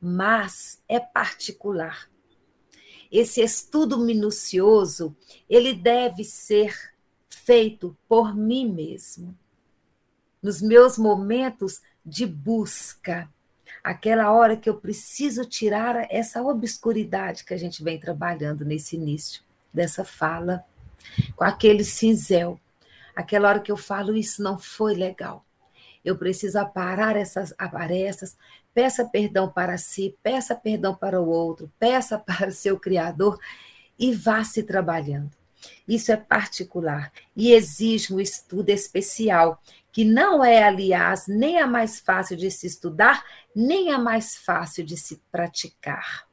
Mas 0.00 0.82
é 0.88 0.98
particular 0.98 2.08
esse 3.10 3.40
estudo 3.40 3.98
minucioso, 3.98 5.16
ele 5.48 5.74
deve 5.74 6.24
ser 6.24 6.74
feito 7.28 7.96
por 8.08 8.36
mim 8.36 8.70
mesmo. 8.70 9.36
Nos 10.42 10.60
meus 10.60 10.98
momentos 10.98 11.80
de 12.04 12.26
busca, 12.26 13.28
aquela 13.82 14.30
hora 14.32 14.56
que 14.56 14.68
eu 14.68 14.78
preciso 14.78 15.44
tirar 15.44 16.06
essa 16.10 16.42
obscuridade 16.42 17.44
que 17.44 17.54
a 17.54 17.56
gente 17.56 17.82
vem 17.82 17.98
trabalhando 17.98 18.64
nesse 18.64 18.96
início 18.96 19.42
dessa 19.72 20.04
fala, 20.04 20.64
com 21.36 21.44
aquele 21.44 21.84
cinzel, 21.84 22.60
aquela 23.16 23.48
hora 23.48 23.60
que 23.60 23.72
eu 23.72 23.76
falo 23.76 24.16
isso 24.16 24.42
não 24.42 24.58
foi 24.58 24.94
legal. 24.94 25.44
Eu 26.04 26.16
preciso 26.16 26.58
aparar 26.58 27.16
essas 27.16 27.52
aparências, 27.58 28.36
peça 28.78 29.04
perdão 29.04 29.50
para 29.50 29.76
si, 29.76 30.16
peça 30.22 30.54
perdão 30.54 30.94
para 30.94 31.20
o 31.20 31.28
outro, 31.28 31.68
peça 31.80 32.16
para 32.24 32.46
o 32.46 32.52
seu 32.52 32.78
Criador 32.78 33.36
e 33.98 34.14
vá 34.14 34.44
se 34.44 34.62
trabalhando. 34.62 35.32
Isso 35.88 36.12
é 36.12 36.16
particular 36.16 37.12
e 37.34 37.50
exige 37.50 38.14
um 38.14 38.20
estudo 38.20 38.70
especial, 38.70 39.60
que 39.90 40.04
não 40.04 40.44
é, 40.44 40.62
aliás, 40.62 41.26
nem 41.26 41.58
a 41.58 41.66
mais 41.66 41.98
fácil 41.98 42.36
de 42.36 42.52
se 42.52 42.68
estudar, 42.68 43.24
nem 43.52 43.90
a 43.90 43.98
mais 43.98 44.36
fácil 44.36 44.84
de 44.84 44.96
se 44.96 45.20
praticar. 45.32 46.28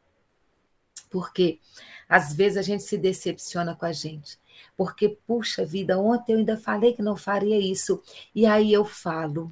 Porque 1.10 1.60
às 2.08 2.32
vezes 2.32 2.60
a 2.60 2.62
gente 2.62 2.84
se 2.84 2.96
decepciona 2.96 3.76
com 3.76 3.88
a 3.88 3.92
gente. 3.92 4.38
Porque, 4.78 5.18
puxa 5.26 5.66
vida, 5.66 5.98
ontem 5.98 6.34
eu 6.34 6.38
ainda 6.38 6.58
falei 6.60 6.94
que 6.94 7.02
não 7.02 7.16
faria 7.16 7.58
isso, 7.58 8.04
e 8.36 8.46
aí 8.46 8.72
eu 8.72 8.86
falo, 8.86 9.52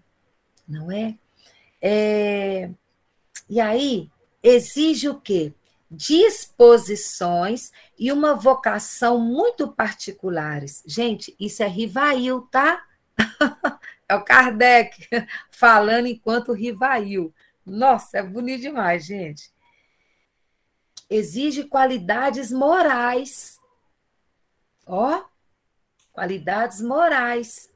não 0.67 0.91
é? 0.91 1.17
é 1.81 2.69
e 3.49 3.59
aí 3.59 4.09
exige 4.41 5.09
o 5.09 5.19
quê? 5.19 5.53
Disposições 5.89 7.71
e 7.97 8.11
uma 8.11 8.35
vocação 8.35 9.19
muito 9.19 9.71
particulares. 9.71 10.83
Gente, 10.85 11.35
isso 11.39 11.61
é 11.61 11.67
Rivail, 11.67 12.41
tá? 12.51 12.83
é 14.09 14.15
o 14.15 14.23
Kardec 14.23 15.07
falando 15.51 16.07
enquanto 16.07 16.51
Rivail. 16.51 17.33
Nossa, 17.65 18.17
é 18.17 18.23
bonito 18.23 18.61
demais, 18.61 19.05
gente. 19.05 19.53
Exige 21.09 21.65
qualidades 21.65 22.51
morais. 22.51 23.59
Ó, 24.85 25.23
qualidades 26.11 26.81
morais 26.81 27.69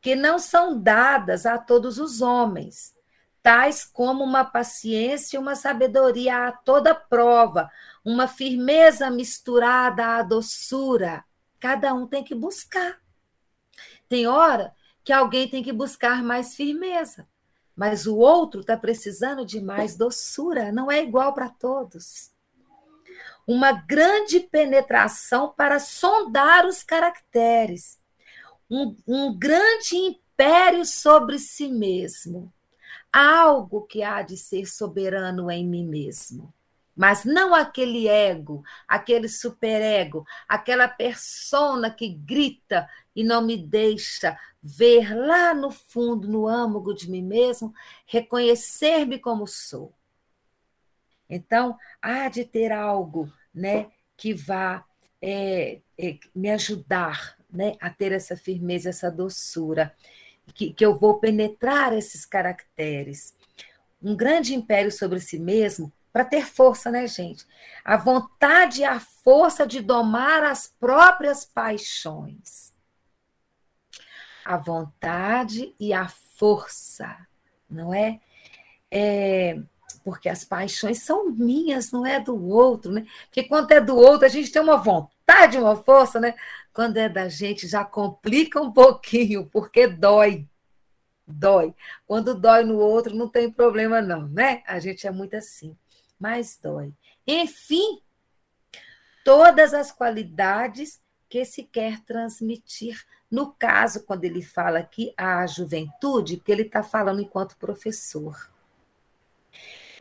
que 0.00 0.16
não 0.16 0.38
são 0.38 0.80
dadas 0.80 1.44
a 1.44 1.58
todos 1.58 1.98
os 1.98 2.22
homens 2.22 2.98
tais 3.42 3.84
como 3.84 4.22
uma 4.22 4.44
paciência 4.44 5.36
e 5.36 5.40
uma 5.40 5.54
sabedoria 5.54 6.48
a 6.48 6.52
toda 6.52 6.94
prova, 6.94 7.70
uma 8.04 8.26
firmeza 8.26 9.10
misturada 9.10 10.18
à 10.18 10.22
doçura. 10.22 11.24
Cada 11.58 11.94
um 11.94 12.06
tem 12.06 12.24
que 12.24 12.34
buscar. 12.34 13.00
Tem 14.08 14.26
hora 14.26 14.74
que 15.04 15.12
alguém 15.12 15.48
tem 15.48 15.62
que 15.62 15.72
buscar 15.72 16.22
mais 16.22 16.54
firmeza, 16.54 17.26
mas 17.74 18.06
o 18.06 18.16
outro 18.16 18.60
está 18.60 18.76
precisando 18.76 19.44
de 19.44 19.60
mais 19.60 19.96
doçura, 19.96 20.72
não 20.72 20.90
é 20.90 21.02
igual 21.02 21.32
para 21.32 21.48
todos. 21.48 22.30
Uma 23.46 23.72
grande 23.72 24.40
penetração 24.40 25.52
para 25.56 25.78
sondar 25.78 26.66
os 26.66 26.82
caracteres, 26.82 27.98
um, 28.70 28.94
um 29.06 29.36
grande 29.36 29.96
império 29.96 30.84
sobre 30.84 31.38
si 31.38 31.68
mesmo 31.68 32.52
algo 33.12 33.82
que 33.82 34.02
há 34.02 34.22
de 34.22 34.36
ser 34.36 34.66
soberano 34.66 35.50
em 35.50 35.66
mim 35.66 35.86
mesmo. 35.86 36.52
Mas 36.94 37.24
não 37.24 37.54
aquele 37.54 38.08
ego, 38.08 38.62
aquele 38.86 39.28
superego, 39.28 40.24
aquela 40.48 40.86
persona 40.86 41.90
que 41.90 42.08
grita 42.08 42.88
e 43.14 43.24
não 43.24 43.40
me 43.40 43.56
deixa 43.56 44.38
ver 44.62 45.14
lá 45.14 45.54
no 45.54 45.70
fundo, 45.70 46.28
no 46.28 46.46
âmago 46.46 46.92
de 46.92 47.10
mim 47.10 47.22
mesmo, 47.22 47.72
reconhecer-me 48.06 49.18
como 49.18 49.46
sou. 49.46 49.94
Então, 51.28 51.78
há 52.02 52.28
de 52.28 52.44
ter 52.44 52.72
algo 52.72 53.32
né, 53.54 53.90
que 54.16 54.34
vá 54.34 54.84
é, 55.22 55.80
é, 55.96 56.18
me 56.34 56.50
ajudar 56.50 57.36
né, 57.50 57.76
a 57.80 57.88
ter 57.88 58.12
essa 58.12 58.36
firmeza, 58.36 58.90
essa 58.90 59.10
doçura 59.10 59.94
que, 60.52 60.72
que 60.72 60.84
eu 60.84 60.98
vou 60.98 61.18
penetrar 61.18 61.92
esses 61.92 62.24
caracteres. 62.24 63.34
um 64.02 64.16
grande 64.16 64.54
império 64.54 64.90
sobre 64.90 65.20
si 65.20 65.38
mesmo 65.38 65.92
para 66.12 66.24
ter 66.24 66.46
força, 66.46 66.90
né, 66.90 67.06
gente? 67.06 67.46
A 67.84 67.96
vontade 67.96 68.80
e 68.80 68.84
a 68.84 68.98
força 68.98 69.66
de 69.66 69.80
domar 69.80 70.42
as 70.42 70.66
próprias 70.66 71.44
paixões. 71.44 72.72
A 74.44 74.56
vontade 74.56 75.74
e 75.78 75.92
a 75.92 76.08
força, 76.08 77.16
não 77.68 77.94
é? 77.94 78.20
é 78.90 79.60
porque 80.02 80.28
as 80.28 80.44
paixões 80.44 81.02
são 81.02 81.30
minhas, 81.30 81.92
não 81.92 82.06
é 82.06 82.18
do 82.18 82.48
outro, 82.48 82.90
né? 82.90 83.06
Porque 83.26 83.44
quando 83.44 83.70
é 83.72 83.80
do 83.80 83.96
outro, 83.96 84.26
a 84.26 84.30
gente 84.30 84.50
tem 84.50 84.60
uma 84.62 84.78
vontade, 84.78 85.58
uma 85.58 85.76
força, 85.76 86.18
né? 86.18 86.34
Quando 86.72 86.96
é 86.96 87.08
da 87.08 87.28
gente, 87.28 87.66
já 87.66 87.84
complica 87.84 88.60
um 88.60 88.72
pouquinho, 88.72 89.46
porque 89.46 89.86
dói. 89.86 90.46
Dói. 91.26 91.74
Quando 92.06 92.34
dói 92.34 92.64
no 92.64 92.78
outro, 92.78 93.14
não 93.14 93.28
tem 93.28 93.50
problema, 93.50 94.00
não, 94.00 94.28
né? 94.28 94.62
A 94.66 94.78
gente 94.78 95.06
é 95.06 95.10
muito 95.10 95.34
assim 95.36 95.76
mais 96.20 96.58
dói. 96.62 96.92
Enfim, 97.26 98.02
todas 99.24 99.72
as 99.72 99.90
qualidades 99.90 101.00
que 101.28 101.44
se 101.44 101.64
quer 101.64 102.00
transmitir. 102.00 103.02
No 103.30 103.52
caso, 103.52 104.04
quando 104.04 104.24
ele 104.24 104.42
fala 104.42 104.80
aqui 104.80 105.14
a 105.16 105.46
juventude, 105.46 106.36
que 106.36 106.52
ele 106.52 106.62
está 106.62 106.82
falando 106.82 107.22
enquanto 107.22 107.56
professor. 107.56 108.50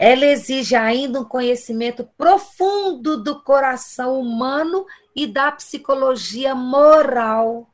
Ela 0.01 0.27
exige 0.27 0.77
ainda 0.77 1.19
um 1.19 1.25
conhecimento 1.25 2.05
profundo 2.17 3.21
do 3.21 3.43
coração 3.43 4.17
humano 4.17 4.85
e 5.13 5.27
da 5.27 5.51
psicologia 5.51 6.55
moral. 6.55 7.69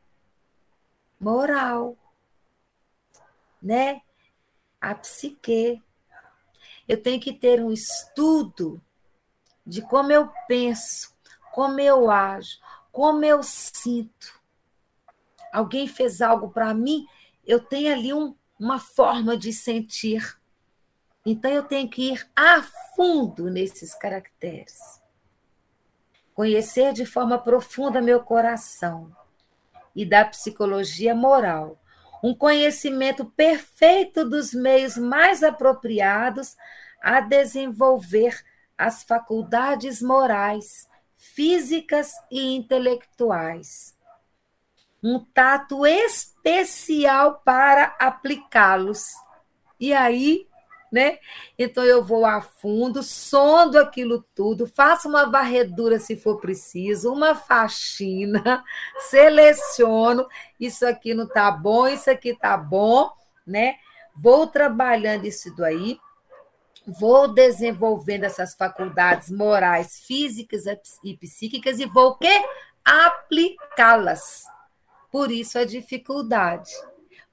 Moral. 1.19 1.95
Né? 3.61 4.01
A 4.81 4.95
psique. 4.95 5.79
Eu 6.87 6.99
tenho 6.99 7.21
que 7.21 7.31
ter 7.31 7.61
um 7.61 7.71
estudo 7.71 8.81
de 9.63 9.83
como 9.83 10.11
eu 10.11 10.27
penso, 10.47 11.13
como 11.51 11.79
eu 11.79 12.09
ajo, 12.09 12.57
como 12.91 13.23
eu 13.23 13.43
sinto. 13.43 14.41
Alguém 15.53 15.87
fez 15.87 16.23
algo 16.23 16.49
para 16.49 16.73
mim, 16.73 17.07
eu 17.45 17.59
tenho 17.59 17.93
ali 17.93 18.11
um, 18.11 18.35
uma 18.59 18.79
forma 18.79 19.37
de 19.37 19.53
sentir. 19.53 20.39
Então 21.25 21.49
eu 21.49 21.63
tenho 21.63 21.89
que 21.89 22.11
ir 22.13 22.27
a 22.35 22.61
fundo 22.95 23.49
nesses 23.49 23.95
caracteres. 23.95 25.01
Conhecer 26.33 26.93
de 26.93 27.05
forma 27.05 27.39
profunda 27.39 28.01
meu 28.01 28.21
coração 28.21 29.11
e 29.95 30.05
da 30.05 30.25
psicologia 30.25 31.15
moral 31.15 31.79
um 32.21 32.33
conhecimento 32.33 33.23
perfeito 33.23 34.27
dos 34.27 34.53
meios 34.53 34.97
mais 34.97 35.43
apropriados 35.43 36.57
a 37.01 37.21
desenvolver 37.21 38.43
as 38.75 39.03
faculdades 39.03 40.01
morais, 40.01 40.89
físicas 41.15 42.13
e 42.31 42.55
intelectuais. 42.55 43.95
Um 45.03 45.23
tato 45.23 45.85
especial 45.85 47.41
para 47.45 47.95
aplicá-los. 47.99 49.13
E 49.79 49.93
aí 49.93 50.47
né? 50.95 51.19
Então 51.59 51.83
eu 51.83 52.01
vou 52.01 52.25
a 52.25 52.39
fundo, 52.39 53.03
sondo 53.03 53.77
aquilo 53.77 54.25
tudo, 54.33 54.65
faço 54.65 55.09
uma 55.09 55.25
varredura 55.25 55.99
se 55.99 56.15
for 56.15 56.39
preciso, 56.39 57.11
uma 57.11 57.35
faxina, 57.35 58.63
seleciono, 59.09 60.25
isso 60.57 60.87
aqui 60.87 61.13
não 61.13 61.27
tá 61.27 61.51
bom, 61.51 61.85
isso 61.85 62.09
aqui 62.09 62.33
tá 62.33 62.55
bom, 62.55 63.11
né? 63.45 63.75
Vou 64.15 64.47
trabalhando 64.47 65.25
isso 65.25 65.53
daí, 65.57 65.99
vou 66.87 67.27
desenvolvendo 67.27 68.23
essas 68.23 68.55
faculdades 68.55 69.29
morais, 69.29 69.99
físicas 69.99 70.63
e 71.03 71.17
psíquicas 71.17 71.77
e 71.77 71.85
vou 71.85 72.11
o 72.11 72.17
quê? 72.17 72.41
Aplicá-las. 72.85 74.45
Por 75.11 75.29
isso 75.29 75.59
a 75.59 75.65
dificuldade, 75.65 76.71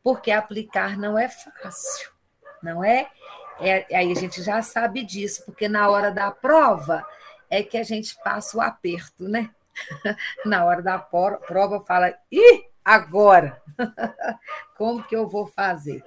porque 0.02 0.32
aplicar 0.32 0.98
não 0.98 1.16
é 1.16 1.28
fácil, 1.28 2.10
não 2.60 2.82
é? 2.82 3.08
É, 3.60 3.96
aí 3.96 4.10
a 4.10 4.14
gente 4.14 4.42
já 4.42 4.62
sabe 4.62 5.04
disso, 5.04 5.44
porque 5.44 5.68
na 5.68 5.88
hora 5.88 6.10
da 6.10 6.30
prova 6.30 7.04
é 7.48 7.62
que 7.62 7.76
a 7.76 7.82
gente 7.82 8.16
passa 8.22 8.56
o 8.56 8.60
aperto, 8.60 9.28
né? 9.28 9.50
na 10.44 10.64
hora 10.64 10.82
da 10.82 10.98
prova 10.98 11.80
fala, 11.80 12.14
ih, 12.30 12.64
agora! 12.84 13.60
Como 14.76 15.02
que 15.04 15.14
eu 15.14 15.28
vou 15.28 15.46
fazer? 15.46 16.02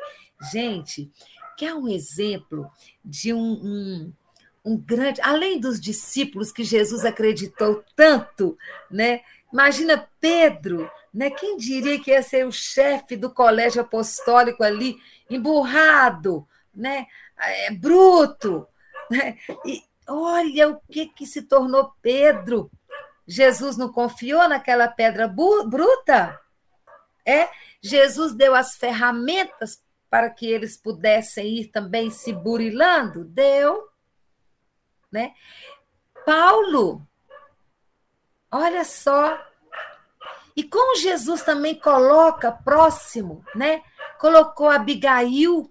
Gente, 0.51 1.11
quer 1.57 1.73
um 1.73 1.87
exemplo 1.87 2.69
de 3.03 3.33
um, 3.33 3.39
um, 3.39 4.13
um 4.65 4.77
grande, 4.77 5.21
além 5.21 5.59
dos 5.59 5.79
discípulos 5.79 6.51
que 6.51 6.63
Jesus 6.63 7.05
acreditou 7.05 7.83
tanto, 7.95 8.57
né? 8.89 9.21
Imagina 9.51 10.09
Pedro, 10.19 10.89
né? 11.13 11.29
Quem 11.29 11.57
diria 11.57 11.99
que 11.99 12.11
ia 12.11 12.21
ser 12.21 12.45
o 12.45 12.51
chefe 12.51 13.15
do 13.15 13.29
colégio 13.29 13.81
apostólico 13.81 14.63
ali, 14.63 14.97
emburrado, 15.29 16.45
né? 16.73 17.07
É 17.37 17.71
bruto. 17.71 18.67
Né? 19.09 19.37
E 19.65 19.83
olha 20.07 20.69
o 20.69 20.81
que, 20.91 21.07
que 21.07 21.25
se 21.25 21.41
tornou 21.43 21.93
Pedro. 22.01 22.71
Jesus 23.27 23.75
não 23.77 23.91
confiou 23.91 24.47
naquela 24.47 24.87
pedra 24.87 25.27
bruta? 25.27 26.39
É, 27.25 27.49
Jesus 27.81 28.33
deu 28.33 28.53
as 28.53 28.75
ferramentas 28.75 29.81
para 30.09 30.29
que 30.29 30.45
eles 30.45 30.77
pudessem 30.77 31.59
ir 31.59 31.67
também 31.67 32.11
se 32.11 32.31
burilando? 32.31 33.25
Deu. 33.25 33.89
Né? 35.11 35.33
Paulo, 36.25 37.05
olha 38.51 38.83
só. 38.85 39.39
E 40.55 40.63
como 40.63 40.97
Jesus 40.97 41.41
também 41.41 41.75
coloca 41.75 42.51
próximo, 42.51 43.43
né? 43.53 43.83
Colocou 44.17 44.69
Abigail 44.69 45.69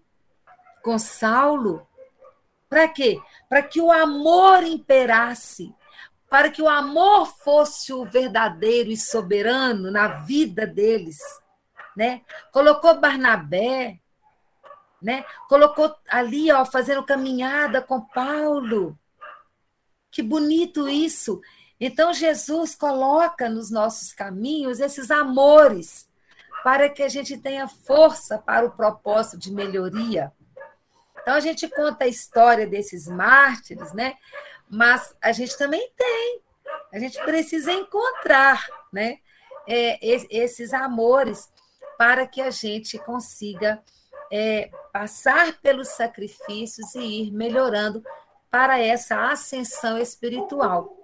com 0.84 0.98
Saulo. 0.98 1.88
Para 2.68 2.86
quê? 2.86 3.18
Para 3.48 3.62
que 3.62 3.80
o 3.80 3.90
amor 3.90 4.62
imperasse, 4.62 5.74
para 6.28 6.50
que 6.50 6.60
o 6.60 6.68
amor 6.68 7.26
fosse 7.26 7.92
o 7.92 8.04
verdadeiro 8.04 8.90
e 8.90 8.96
soberano 8.96 9.90
na 9.90 10.08
vida 10.08 10.66
deles, 10.66 11.18
né? 11.96 12.20
Colocou 12.52 13.00
Barnabé, 13.00 13.98
né? 15.00 15.24
Colocou 15.48 15.94
ali, 16.08 16.52
ó, 16.52 16.64
fazendo 16.64 17.02
caminhada 17.02 17.80
com 17.80 18.00
Paulo. 18.00 18.98
Que 20.10 20.22
bonito 20.22 20.88
isso. 20.88 21.40
Então 21.80 22.12
Jesus 22.12 22.74
coloca 22.74 23.48
nos 23.48 23.70
nossos 23.70 24.12
caminhos 24.12 24.80
esses 24.80 25.10
amores 25.10 26.08
para 26.62 26.88
que 26.88 27.02
a 27.02 27.08
gente 27.08 27.36
tenha 27.36 27.68
força 27.68 28.38
para 28.38 28.66
o 28.66 28.70
propósito 28.70 29.38
de 29.38 29.52
melhoria. 29.52 30.32
Então 31.24 31.34
a 31.34 31.40
gente 31.40 31.66
conta 31.68 32.04
a 32.04 32.08
história 32.08 32.66
desses 32.66 33.08
mártires, 33.08 33.94
né? 33.94 34.14
Mas 34.68 35.16
a 35.22 35.32
gente 35.32 35.56
também 35.56 35.90
tem. 35.96 36.40
A 36.92 36.98
gente 36.98 37.18
precisa 37.24 37.72
encontrar, 37.72 38.66
né? 38.92 39.20
É, 39.66 39.98
esses 40.30 40.74
amores 40.74 41.50
para 41.96 42.26
que 42.26 42.42
a 42.42 42.50
gente 42.50 42.98
consiga 42.98 43.82
é, 44.30 44.70
passar 44.92 45.58
pelos 45.62 45.88
sacrifícios 45.88 46.94
e 46.94 47.22
ir 47.22 47.32
melhorando 47.32 48.04
para 48.50 48.78
essa 48.78 49.30
ascensão 49.30 49.96
espiritual. 49.96 50.94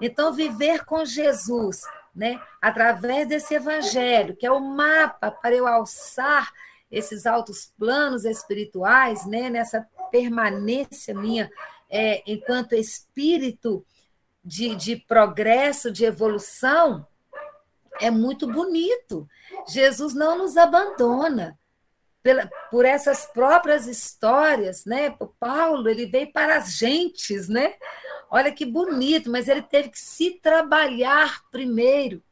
Então, 0.00 0.32
viver 0.32 0.84
com 0.84 1.04
Jesus, 1.04 1.82
né, 2.14 2.40
através 2.60 3.28
desse 3.28 3.54
evangelho, 3.54 4.34
que 4.34 4.44
é 4.44 4.50
o 4.50 4.60
mapa 4.60 5.30
para 5.30 5.54
eu 5.54 5.68
alçar 5.68 6.52
esses 6.90 7.26
altos 7.26 7.72
planos 7.78 8.24
espirituais, 8.24 9.26
né, 9.26 9.50
nessa 9.50 9.86
permanência 10.10 11.14
minha 11.14 11.50
é, 11.90 12.22
enquanto 12.26 12.74
espírito 12.74 13.84
de, 14.44 14.74
de 14.74 14.96
progresso, 14.96 15.90
de 15.90 16.04
evolução, 16.04 17.06
é 18.00 18.10
muito 18.10 18.46
bonito. 18.46 19.28
Jesus 19.68 20.14
não 20.14 20.38
nos 20.38 20.56
abandona. 20.56 21.58
Pela, 22.20 22.50
por 22.70 22.84
essas 22.84 23.26
próprias 23.26 23.86
histórias, 23.86 24.84
né? 24.84 25.14
O 25.20 25.26
Paulo 25.26 25.88
ele 25.88 26.04
veio 26.04 26.32
para 26.32 26.56
as 26.56 26.72
gentes, 26.72 27.48
né? 27.48 27.74
Olha 28.28 28.52
que 28.52 28.66
bonito, 28.66 29.30
mas 29.30 29.48
ele 29.48 29.62
teve 29.62 29.90
que 29.90 29.98
se 29.98 30.32
trabalhar 30.32 31.42
primeiro, 31.50 32.22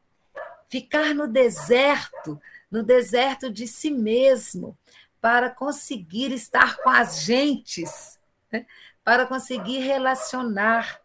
ficar 0.68 1.14
no 1.14 1.26
deserto, 1.28 2.38
no 2.70 2.82
deserto 2.82 3.50
de 3.50 3.66
si 3.66 3.90
mesmo, 3.90 4.76
para 5.20 5.50
conseguir 5.50 6.32
estar 6.32 6.76
com 6.78 6.90
as 6.90 7.20
gentes, 7.20 8.18
né? 8.50 8.66
para 9.04 9.26
conseguir 9.26 9.78
relacionar. 9.80 11.00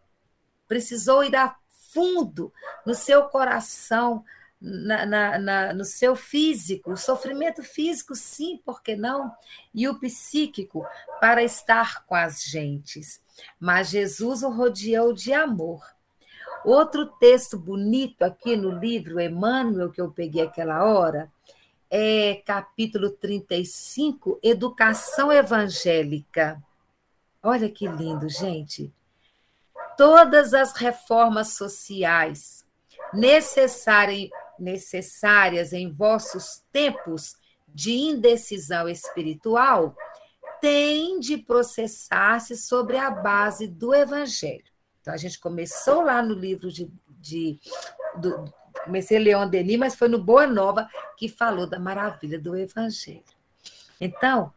Precisou 0.68 1.24
ir 1.24 1.34
a 1.36 1.56
fundo 1.68 2.52
no 2.86 2.94
seu 2.94 3.24
coração, 3.24 4.24
na, 4.60 5.04
na, 5.04 5.38
na, 5.38 5.74
no 5.74 5.84
seu 5.84 6.14
físico, 6.14 6.92
o 6.92 6.96
sofrimento 6.96 7.64
físico, 7.64 8.14
sim, 8.14 8.62
por 8.64 8.80
que 8.80 8.94
não? 8.94 9.34
E 9.74 9.88
o 9.88 9.98
psíquico, 9.98 10.86
para 11.20 11.42
estar 11.42 12.04
com 12.06 12.14
as 12.14 12.44
gentes. 12.44 13.20
Mas 13.58 13.88
Jesus 13.88 14.42
o 14.44 14.50
rodeou 14.50 15.12
de 15.12 15.32
amor. 15.32 15.84
Outro 16.64 17.06
texto 17.06 17.58
bonito 17.58 18.22
aqui 18.22 18.54
no 18.54 18.70
livro 18.78 19.20
Emmanuel, 19.20 19.90
que 19.90 20.00
eu 20.00 20.12
peguei 20.12 20.42
aquela 20.42 20.84
hora, 20.84 21.30
é 21.90 22.36
capítulo 22.46 23.10
35, 23.10 24.38
Educação 24.42 25.32
Evangélica. 25.32 26.62
Olha 27.42 27.68
que 27.68 27.86
lindo, 27.88 28.28
gente. 28.28 28.92
Todas 29.96 30.54
as 30.54 30.72
reformas 30.72 31.54
sociais 31.54 32.64
necessárias, 33.12 34.30
em 35.72 35.92
vossos 35.92 36.62
tempos 36.72 37.36
de 37.68 37.92
indecisão 37.92 38.88
espiritual 38.88 39.96
têm 40.60 41.18
de 41.18 41.36
processar-se 41.36 42.56
sobre 42.56 42.96
a 42.96 43.10
base 43.10 43.66
do 43.66 43.92
Evangelho. 43.92 44.71
Então, 45.02 45.12
a 45.12 45.16
gente 45.16 45.38
começou 45.38 46.00
lá 46.02 46.22
no 46.22 46.32
livro 46.32 46.70
de. 46.70 46.90
de 47.20 47.58
do, 48.16 48.44
comecei 48.84 49.18
a 49.18 49.20
Leon 49.20 49.48
Denis, 49.48 49.78
mas 49.78 49.94
foi 49.96 50.08
no 50.08 50.22
Boa 50.22 50.46
Nova 50.46 50.88
que 51.16 51.28
falou 51.28 51.66
da 51.66 51.78
maravilha 51.78 52.38
do 52.38 52.56
Evangelho. 52.56 53.24
Então, 54.00 54.52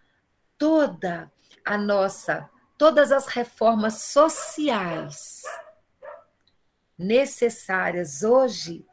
toda 0.57 1.31
a 1.65 1.77
nossa, 1.77 2.47
todas 2.77 3.11
as 3.11 3.25
reformas 3.25 4.03
sociais 4.03 5.43
necessárias 6.97 8.23
hoje, 8.23 8.85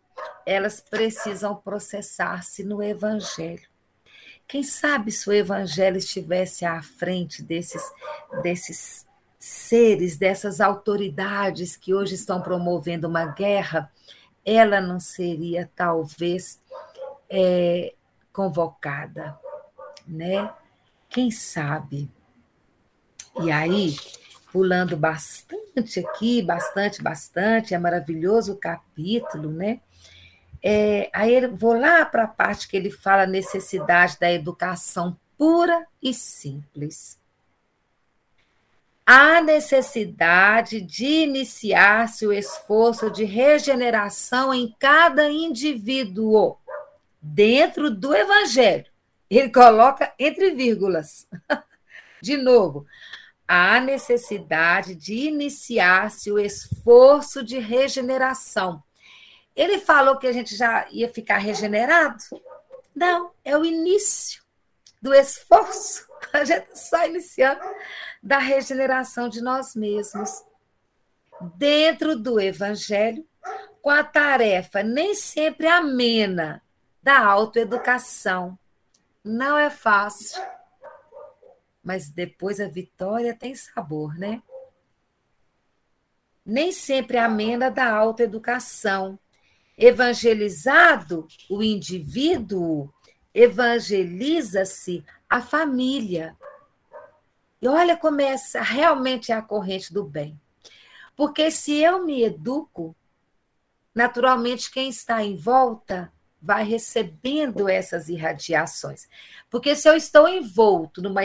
elas 0.47 0.81
precisam 0.81 1.55
processar-se 1.55 2.65
no 2.65 2.83
Evangelho. 2.83 3.71
Quem 4.49 4.63
sabe 4.63 5.13
se 5.13 5.29
o 5.29 5.33
Evangelho 5.33 5.99
estivesse 5.99 6.65
à 6.65 6.83
frente 6.83 7.43
desses, 7.43 7.83
desses 8.43 9.07
seres, 9.43 10.17
dessas 10.17 10.61
autoridades 10.61 11.77
que 11.77 11.93
hoje 11.93 12.15
estão 12.15 12.41
promovendo 12.41 13.09
uma 13.09 13.27
guerra, 13.27 13.91
ela 14.45 14.81
não 14.81 15.01
seria 15.01 15.69
talvez 15.75 16.63
é, 17.29 17.93
convocada, 18.33 19.37
né? 20.07 20.49
Quem 21.09 21.33
sabe? 21.33 22.09
E 23.43 23.51
aí, 23.51 23.97
pulando 24.53 24.97
bastante 24.97 25.99
aqui, 25.99 26.41
bastante, 26.41 27.03
bastante, 27.03 27.75
é 27.75 27.79
maravilhoso 27.79 28.53
o 28.53 28.61
capítulo, 28.61 29.51
né? 29.51 29.81
É, 30.63 31.11
aí 31.13 31.35
eu 31.35 31.57
vou 31.57 31.77
lá 31.77 32.05
para 32.05 32.25
a 32.25 32.29
parte 32.29 32.69
que 32.69 32.77
ele 32.77 32.93
fala 32.93 33.25
a 33.25 33.27
necessidade 33.27 34.17
da 34.21 34.31
educação 34.31 35.19
pura 35.37 35.85
e 36.01 36.15
simples 36.15 37.21
há 39.15 39.43
necessidade 39.43 40.81
de 40.81 41.05
iniciar-se 41.05 42.27
o 42.27 42.33
esforço 42.33 43.11
de 43.11 43.25
regeneração 43.25 44.55
em 44.55 44.75
cada 44.79 45.31
indivíduo, 45.31 46.57
dentro 47.21 47.91
do 47.91 48.15
Evangelho. 48.15 48.87
Ele 49.29 49.51
coloca 49.51 50.11
entre 50.19 50.53
vírgulas. 50.53 51.29
De 52.23 52.39
novo, 52.39 52.87
há 53.47 53.81
necessidade 53.81 54.95
de 54.95 55.13
iniciar-se 55.27 56.31
o 56.31 56.39
esforço 56.39 57.43
de 57.43 57.59
regeneração. 57.59 58.83
Ele 59.55 59.79
falou 59.79 60.17
que 60.17 60.27
a 60.27 60.33
gente 60.33 60.57
já 60.57 60.87
ia 60.91 61.13
ficar 61.13 61.37
regenerado? 61.37 62.23
Não, 62.95 63.33
é 63.45 63.59
o 63.59 63.65
início 63.65 64.43
do 65.03 65.13
esforço. 65.13 66.12
A 66.33 66.45
gente 66.45 66.71
está 66.73 67.07
iniciando 67.07 67.63
da 68.23 68.39
regeneração 68.39 69.29
de 69.29 69.41
nós 69.41 69.75
mesmos. 69.75 70.45
Dentro 71.57 72.17
do 72.17 72.41
Evangelho, 72.41 73.27
com 73.81 73.91
a 73.91 74.05
tarefa 74.05 74.83
nem 74.83 75.15
sempre 75.15 75.67
amena 75.67 76.63
da 77.03 77.19
autoeducação. 77.19 78.57
Não 79.25 79.59
é 79.59 79.69
fácil, 79.69 80.43
mas 81.83 82.09
depois 82.09 82.61
a 82.61 82.69
vitória 82.69 83.35
tem 83.35 83.55
sabor, 83.55 84.17
né? 84.17 84.41
Nem 86.47 86.71
sempre 86.71 87.19
amena 87.19 87.71
da 87.71 87.93
autoeducação. 87.93 89.19
Evangelizado 89.77 91.27
o 91.51 91.63
indivíduo, 91.63 92.93
evangeliza-se 93.35 95.05
a 95.33 95.41
família. 95.41 96.37
E 97.63 97.67
olha 97.67 97.97
como 97.97 98.21
essa 98.21 98.61
realmente 98.61 99.33
é 99.33 99.35
a 99.35 99.41
corrente 99.41 99.91
do 99.91 100.05
bem. 100.05 100.39
Porque 101.17 101.51
se 101.51 101.75
eu 101.75 102.05
me 102.05 102.23
educo, 102.23 102.95
naturalmente 103.95 104.71
quem 104.71 104.91
está 104.91 105.25
em 105.25 105.35
volta 105.35 106.13
vai 106.41 106.65
recebendo 106.65 107.67
essas 107.67 108.11
irradiações. 108.11 109.09
Porque 109.49 109.75
se 109.75 109.89
eu 109.89 109.97
estou 109.97 110.29
envolto 110.29 111.01
numa 111.01 111.23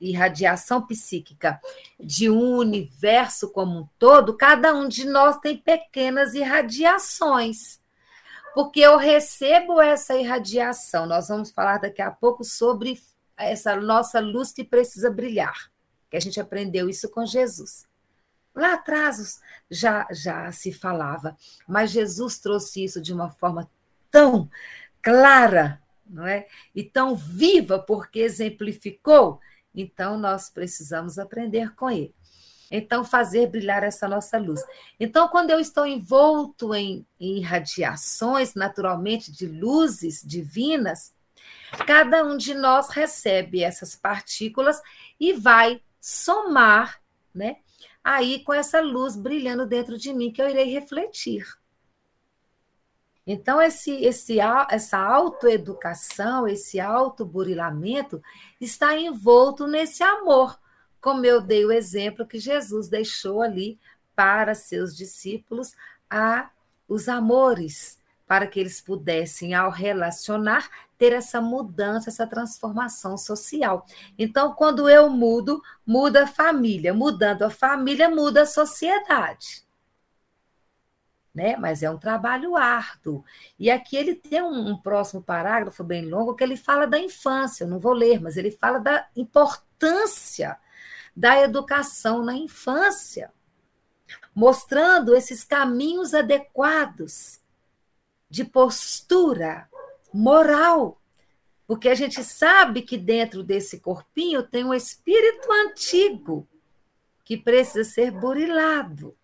irradiação 0.00 0.86
psíquica 0.86 1.60
de 2.00 2.30
um 2.30 2.56
universo 2.56 3.50
como 3.50 3.80
um 3.80 3.88
todo, 3.98 4.34
cada 4.34 4.74
um 4.74 4.88
de 4.88 5.04
nós 5.04 5.36
tem 5.40 5.58
pequenas 5.58 6.32
irradiações. 6.32 7.82
Porque 8.54 8.80
eu 8.80 8.96
recebo 8.96 9.78
essa 9.78 10.14
irradiação. 10.16 11.04
Nós 11.04 11.28
vamos 11.28 11.50
falar 11.50 11.76
daqui 11.78 12.00
a 12.00 12.10
pouco 12.10 12.44
sobre 12.44 12.98
essa 13.44 13.76
nossa 13.76 14.20
luz 14.20 14.52
que 14.52 14.64
precisa 14.64 15.10
brilhar 15.10 15.72
que 16.12 16.16
a 16.18 16.20
gente 16.20 16.38
aprendeu 16.38 16.90
isso 16.90 17.08
com 17.08 17.24
Jesus. 17.24 17.86
Lá 18.54 18.74
atrás 18.74 19.40
já, 19.70 20.06
já 20.10 20.52
se 20.52 20.70
falava, 20.70 21.34
mas 21.66 21.90
Jesus 21.90 22.38
trouxe 22.38 22.84
isso 22.84 23.00
de 23.00 23.14
uma 23.14 23.30
forma 23.30 23.70
tão 24.10 24.50
clara, 25.00 25.82
não 26.06 26.26
é? 26.26 26.46
E 26.74 26.84
tão 26.84 27.16
viva, 27.16 27.78
porque 27.78 28.18
exemplificou. 28.18 29.40
Então, 29.74 30.18
nós 30.18 30.50
precisamos 30.50 31.18
aprender 31.18 31.74
com 31.74 31.90
ele. 31.90 32.14
Então, 32.70 33.06
fazer 33.06 33.46
brilhar 33.46 33.82
essa 33.82 34.06
nossa 34.06 34.36
luz. 34.36 34.62
Então, 35.00 35.28
quando 35.28 35.48
eu 35.48 35.58
estou 35.58 35.86
envolto 35.86 36.74
em, 36.74 37.06
em 37.18 37.40
radiações, 37.40 38.54
naturalmente, 38.54 39.32
de 39.32 39.46
luzes 39.46 40.22
divinas, 40.22 41.14
cada 41.86 42.24
um 42.24 42.36
de 42.36 42.54
nós 42.54 42.88
recebe 42.88 43.62
essas 43.62 43.96
partículas 43.96 44.80
e 45.18 45.32
vai 45.32 45.82
somar, 46.00 47.00
né? 47.34 47.58
Aí 48.02 48.42
com 48.44 48.52
essa 48.52 48.80
luz 48.80 49.16
brilhando 49.16 49.66
dentro 49.66 49.96
de 49.96 50.12
mim 50.12 50.32
que 50.32 50.42
eu 50.42 50.48
irei 50.48 50.72
refletir. 50.72 51.46
Então 53.26 53.62
esse 53.62 53.92
esse 54.04 54.38
essa 54.40 54.98
autoeducação, 54.98 56.46
esse 56.48 56.80
autoburilamento 56.80 58.20
está 58.60 58.96
envolto 58.96 59.66
nesse 59.66 60.02
amor, 60.02 60.58
como 61.00 61.24
eu 61.24 61.40
dei 61.40 61.64
o 61.64 61.70
exemplo 61.72 62.26
que 62.26 62.38
Jesus 62.38 62.88
deixou 62.88 63.40
ali 63.40 63.78
para 64.14 64.54
seus 64.54 64.96
discípulos 64.96 65.74
a 66.10 66.50
os 66.88 67.08
amores, 67.08 67.98
para 68.26 68.46
que 68.46 68.58
eles 68.58 68.80
pudessem, 68.80 69.54
ao 69.54 69.70
relacionar, 69.70 70.68
ter 70.96 71.12
essa 71.12 71.40
mudança, 71.40 72.10
essa 72.10 72.26
transformação 72.26 73.18
social. 73.18 73.84
Então, 74.18 74.54
quando 74.54 74.88
eu 74.88 75.10
mudo, 75.10 75.60
muda 75.84 76.22
a 76.22 76.26
família. 76.26 76.94
Mudando 76.94 77.42
a 77.42 77.50
família, 77.50 78.08
muda 78.08 78.42
a 78.42 78.46
sociedade. 78.46 79.64
Né? 81.34 81.56
Mas 81.56 81.82
é 81.82 81.90
um 81.90 81.98
trabalho 81.98 82.56
árduo. 82.56 83.24
E 83.58 83.70
aqui 83.70 83.96
ele 83.96 84.14
tem 84.14 84.40
um, 84.42 84.68
um, 84.70 84.76
próximo 84.76 85.20
parágrafo 85.20 85.82
bem 85.82 86.04
longo 86.04 86.34
que 86.34 86.44
ele 86.44 86.56
fala 86.56 86.86
da 86.86 86.98
infância, 86.98 87.64
eu 87.64 87.68
não 87.68 87.80
vou 87.80 87.92
ler, 87.92 88.20
mas 88.20 88.36
ele 88.36 88.50
fala 88.50 88.78
da 88.78 89.08
importância 89.16 90.56
da 91.16 91.40
educação 91.42 92.24
na 92.24 92.34
infância, 92.34 93.32
mostrando 94.34 95.14
esses 95.14 95.42
caminhos 95.42 96.14
adequados 96.14 97.41
de 98.32 98.44
postura 98.44 99.68
moral. 100.10 100.98
Porque 101.66 101.90
a 101.90 101.94
gente 101.94 102.24
sabe 102.24 102.80
que 102.80 102.96
dentro 102.96 103.44
desse 103.44 103.78
corpinho 103.78 104.42
tem 104.42 104.64
um 104.64 104.72
espírito 104.72 105.52
antigo 105.52 106.48
que 107.22 107.36
precisa 107.36 107.84
ser 107.84 108.10
burilado. 108.10 109.14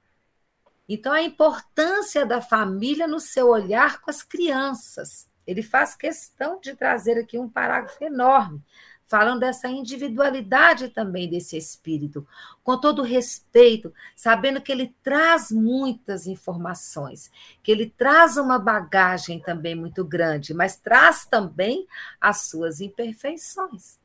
Então, 0.87 1.11
a 1.11 1.23
importância 1.23 2.27
da 2.27 2.43
família 2.43 3.09
no 3.09 3.19
seu 3.19 3.49
olhar 3.49 3.99
com 4.03 4.11
as 4.11 4.23
crianças. 4.23 5.27
Ele 5.47 5.63
faz 5.63 5.95
questão 5.95 6.61
de 6.61 6.75
trazer 6.75 7.19
aqui 7.19 7.39
um 7.39 7.49
parágrafo 7.49 8.05
enorme, 8.05 8.63
falam 9.09 9.39
dessa 9.39 9.67
individualidade 9.69 10.91
também 10.91 11.29
desse 11.29 11.57
espírito, 11.57 12.29
com 12.63 12.79
todo 12.79 13.03
respeito, 13.03 13.93
sabendo 14.15 14.61
que 14.61 14.71
ele 14.71 14.95
traz 15.03 15.51
muitas 15.51 16.27
informações, 16.27 17.31
que 17.63 17.73
ele 17.73 17.89
traz 17.97 18.37
uma 18.37 18.59
bagagem 18.59 19.41
também 19.41 19.75
muito 19.75 20.05
grande, 20.05 20.53
mas 20.53 20.77
traz 20.77 21.25
também 21.25 21.87
as 22.21 22.43
suas 22.43 22.83
imperfeições. 22.83 23.99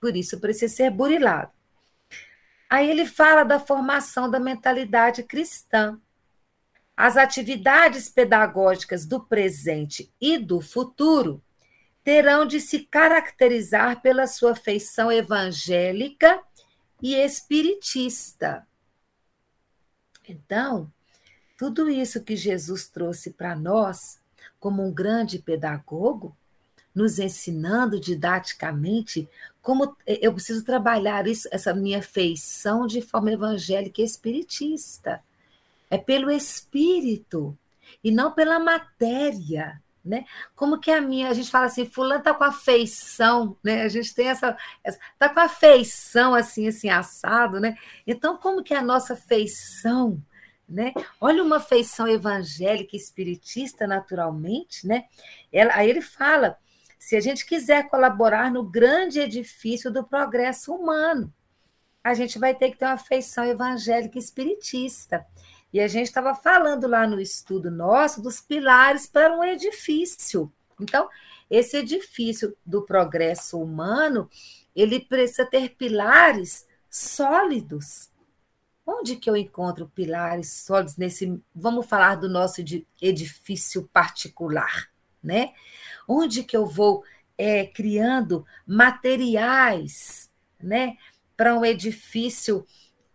Por 0.00 0.16
isso 0.16 0.40
precisa 0.40 0.74
ser 0.74 0.90
burilado. 0.90 1.52
Aí 2.68 2.90
ele 2.90 3.06
fala 3.06 3.44
da 3.44 3.60
formação 3.60 4.28
da 4.28 4.40
mentalidade 4.40 5.22
cristã. 5.22 6.00
As 6.96 7.16
atividades 7.16 8.08
pedagógicas 8.08 9.06
do 9.06 9.20
presente 9.20 10.12
e 10.20 10.36
do 10.36 10.60
futuro 10.60 11.40
terão 12.06 12.46
de 12.46 12.60
se 12.60 12.84
caracterizar 12.84 14.00
pela 14.00 14.28
sua 14.28 14.54
feição 14.54 15.10
evangélica 15.10 16.40
e 17.02 17.16
espiritista. 17.16 18.64
Então, 20.28 20.88
tudo 21.58 21.90
isso 21.90 22.22
que 22.22 22.36
Jesus 22.36 22.86
trouxe 22.86 23.32
para 23.32 23.56
nós, 23.56 24.20
como 24.60 24.86
um 24.86 24.94
grande 24.94 25.40
pedagogo, 25.40 26.36
nos 26.94 27.18
ensinando 27.18 27.98
didaticamente 27.98 29.28
como 29.60 29.96
eu 30.06 30.32
preciso 30.32 30.64
trabalhar 30.64 31.26
isso, 31.26 31.48
essa 31.50 31.74
minha 31.74 32.00
feição 32.00 32.86
de 32.86 33.02
forma 33.02 33.32
evangélica 33.32 34.00
e 34.00 34.04
espiritista. 34.04 35.20
É 35.90 35.98
pelo 35.98 36.30
espírito 36.30 37.58
e 38.04 38.12
não 38.12 38.30
pela 38.30 38.60
matéria 38.60 39.82
né? 40.06 40.24
Como 40.54 40.78
que 40.78 40.90
a 40.90 41.00
minha, 41.00 41.28
a 41.28 41.34
gente 41.34 41.50
fala 41.50 41.66
assim, 41.66 41.84
fulano 41.84 42.22
tá 42.22 42.32
com 42.32 42.44
a 42.44 42.52
feição, 42.52 43.56
né? 43.62 43.82
A 43.82 43.88
gente 43.88 44.14
tem 44.14 44.28
essa, 44.28 44.56
essa 44.82 44.98
tá 45.18 45.28
com 45.28 45.40
a 45.40 45.48
feição 45.48 46.34
assim, 46.34 46.68
assim 46.68 46.88
assado, 46.88 47.60
né? 47.60 47.76
Então, 48.06 48.36
como 48.38 48.62
que 48.62 48.72
é 48.72 48.78
a 48.78 48.82
nossa 48.82 49.16
feição, 49.16 50.22
né? 50.68 50.92
Olha 51.20 51.42
uma 51.42 51.60
feição 51.60 52.06
evangélica 52.08 52.96
espiritista 52.96 53.86
naturalmente, 53.86 54.86
né? 54.86 55.04
Ela, 55.52 55.74
aí 55.74 55.90
ele 55.90 56.00
fala, 56.00 56.56
se 56.98 57.16
a 57.16 57.20
gente 57.20 57.44
quiser 57.44 57.88
colaborar 57.88 58.50
no 58.50 58.64
grande 58.64 59.20
edifício 59.20 59.90
do 59.90 60.04
progresso 60.04 60.74
humano, 60.74 61.32
a 62.02 62.14
gente 62.14 62.38
vai 62.38 62.54
ter 62.54 62.70
que 62.70 62.78
ter 62.78 62.84
uma 62.84 62.96
feição 62.96 63.44
evangélica 63.44 64.18
espiritista. 64.18 65.26
E 65.76 65.80
a 65.80 65.88
gente 65.88 66.06
estava 66.06 66.34
falando 66.34 66.86
lá 66.86 67.06
no 67.06 67.20
estudo 67.20 67.70
nosso 67.70 68.22
dos 68.22 68.40
pilares 68.40 69.06
para 69.06 69.36
um 69.36 69.44
edifício. 69.44 70.50
Então, 70.80 71.06
esse 71.50 71.76
edifício 71.76 72.56
do 72.64 72.80
progresso 72.80 73.60
humano, 73.60 74.26
ele 74.74 74.98
precisa 74.98 75.44
ter 75.44 75.76
pilares 75.76 76.66
sólidos. 76.88 78.08
Onde 78.86 79.16
que 79.16 79.28
eu 79.28 79.36
encontro 79.36 79.92
pilares 79.94 80.50
sólidos 80.50 80.96
nesse, 80.96 81.38
vamos 81.54 81.84
falar 81.84 82.14
do 82.14 82.26
nosso 82.26 82.62
edifício 83.02 83.86
particular, 83.92 84.88
né? 85.22 85.52
Onde 86.08 86.42
que 86.42 86.56
eu 86.56 86.64
vou 86.64 87.04
é, 87.36 87.66
criando 87.66 88.46
materiais, 88.66 90.32
né, 90.58 90.96
para 91.36 91.54
um 91.54 91.62
edifício 91.62 92.66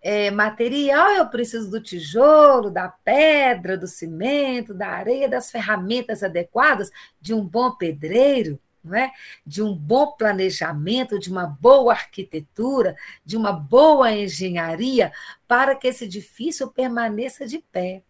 é, 0.02 0.32
material, 0.32 1.12
eu 1.12 1.28
preciso 1.28 1.70
do 1.70 1.80
tijolo, 1.80 2.72
da 2.72 2.89
pedra, 2.89 3.78
do 3.78 3.88
cimento, 3.88 4.74
da 4.74 4.88
areia, 4.88 5.30
das 5.30 5.52
ferramentas 5.52 6.24
adequadas 6.24 6.89
de 7.20 7.34
um 7.34 7.45
bom 7.45 7.72
pedreiro, 7.76 8.60
não 8.84 8.95
é? 8.95 9.12
de 9.45 9.62
um 9.62 9.76
bom 9.76 10.14
planejamento, 10.14 11.20
de 11.20 11.30
uma 11.30 11.45
boa 11.45 11.93
arquitetura, 11.93 12.95
de 13.24 13.38
uma 13.38 13.52
boa 13.54 14.12
engenharia, 14.12 15.12
para 15.47 15.76
que 15.76 15.88
esse 15.88 16.06
edifício 16.06 16.72
permaneça 16.72 17.45
de 17.45 17.60
pé. 17.60 18.02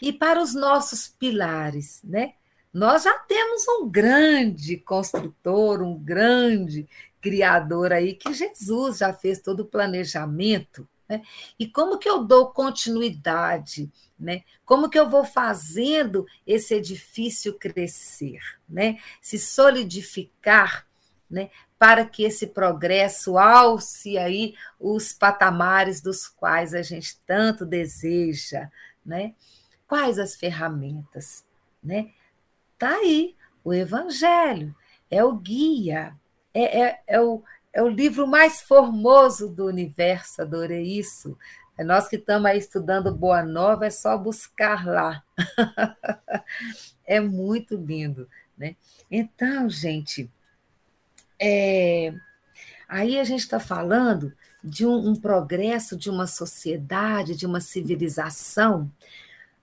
E 0.00 0.12
para 0.12 0.42
os 0.42 0.54
nossos 0.54 1.08
pilares, 1.08 2.02
né? 2.04 2.34
Nós 2.70 3.04
já 3.04 3.18
temos 3.20 3.66
um 3.66 3.88
grande 3.88 4.76
construtor, 4.76 5.80
um 5.80 5.98
grande 5.98 6.86
criador 7.26 7.92
aí, 7.92 8.14
que 8.14 8.32
Jesus 8.32 8.98
já 8.98 9.12
fez 9.12 9.40
todo 9.40 9.60
o 9.60 9.66
planejamento. 9.66 10.88
Né? 11.08 11.22
E 11.58 11.66
como 11.66 11.98
que 11.98 12.08
eu 12.08 12.22
dou 12.22 12.52
continuidade? 12.52 13.90
Né? 14.16 14.44
Como 14.64 14.88
que 14.88 14.96
eu 14.96 15.10
vou 15.10 15.24
fazendo 15.24 16.24
esse 16.46 16.72
edifício 16.72 17.54
crescer, 17.54 18.38
né? 18.68 19.00
se 19.20 19.40
solidificar, 19.40 20.86
né? 21.28 21.50
para 21.76 22.06
que 22.06 22.22
esse 22.22 22.46
progresso 22.46 23.36
alce 23.36 24.16
aí 24.16 24.54
os 24.78 25.12
patamares 25.12 26.00
dos 26.00 26.28
quais 26.28 26.74
a 26.74 26.80
gente 26.80 27.18
tanto 27.26 27.66
deseja, 27.66 28.70
né? 29.04 29.34
Quais 29.86 30.18
as 30.18 30.34
ferramentas, 30.34 31.44
né? 31.82 32.12
Tá 32.78 32.94
aí 32.94 33.36
o 33.62 33.74
evangelho, 33.74 34.74
é 35.10 35.22
o 35.22 35.34
guia, 35.34 36.16
é, 36.56 36.80
é, 36.80 37.00
é, 37.06 37.20
o, 37.20 37.42
é 37.72 37.82
o 37.82 37.88
livro 37.88 38.26
mais 38.26 38.62
formoso 38.62 39.48
do 39.48 39.66
universo, 39.66 40.40
adorei 40.40 40.82
isso. 40.82 41.36
É 41.76 41.84
nós 41.84 42.08
que 42.08 42.16
estamos 42.16 42.46
aí 42.46 42.58
estudando 42.58 43.14
Boa 43.14 43.42
Nova, 43.42 43.84
é 43.84 43.90
só 43.90 44.16
buscar 44.16 44.86
lá. 44.86 45.22
é 47.04 47.20
muito 47.20 47.76
lindo, 47.76 48.26
né? 48.56 48.74
Então, 49.10 49.68
gente, 49.68 50.30
é, 51.38 52.14
aí 52.88 53.18
a 53.18 53.24
gente 53.24 53.40
está 53.40 53.60
falando 53.60 54.32
de 54.64 54.86
um, 54.86 55.10
um, 55.10 55.14
progresso 55.14 55.94
de 55.94 56.08
uma 56.08 56.26
sociedade, 56.26 57.36
de 57.36 57.44
uma 57.44 57.60
civilização. 57.60 58.90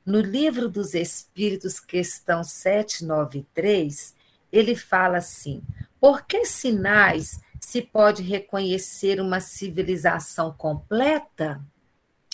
No 0.05 0.19
livro 0.19 0.69
dos 0.69 0.93
Espíritos, 0.93 1.79
questão 1.79 2.43
793, 2.43 4.15
ele 4.51 4.75
fala 4.75 5.17
assim: 5.17 5.63
por 6.03 6.25
que 6.25 6.43
sinais 6.43 7.39
se 7.61 7.81
pode 7.81 8.23
reconhecer 8.23 9.21
uma 9.21 9.39
civilização 9.39 10.51
completa? 10.51 11.63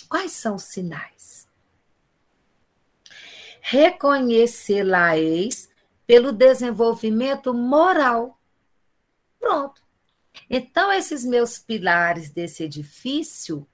Quais 0.08 0.32
são 0.32 0.56
os 0.56 0.64
sinais? 0.64 1.48
Reconhecê-la-eis 3.60 5.70
pelo 6.04 6.32
desenvolvimento 6.32 7.54
moral. 7.54 8.40
Pronto. 9.38 9.80
Então, 10.50 10.92
esses 10.92 11.24
meus 11.24 11.56
pilares 11.56 12.28
desse 12.28 12.64
edifício, 12.64 13.64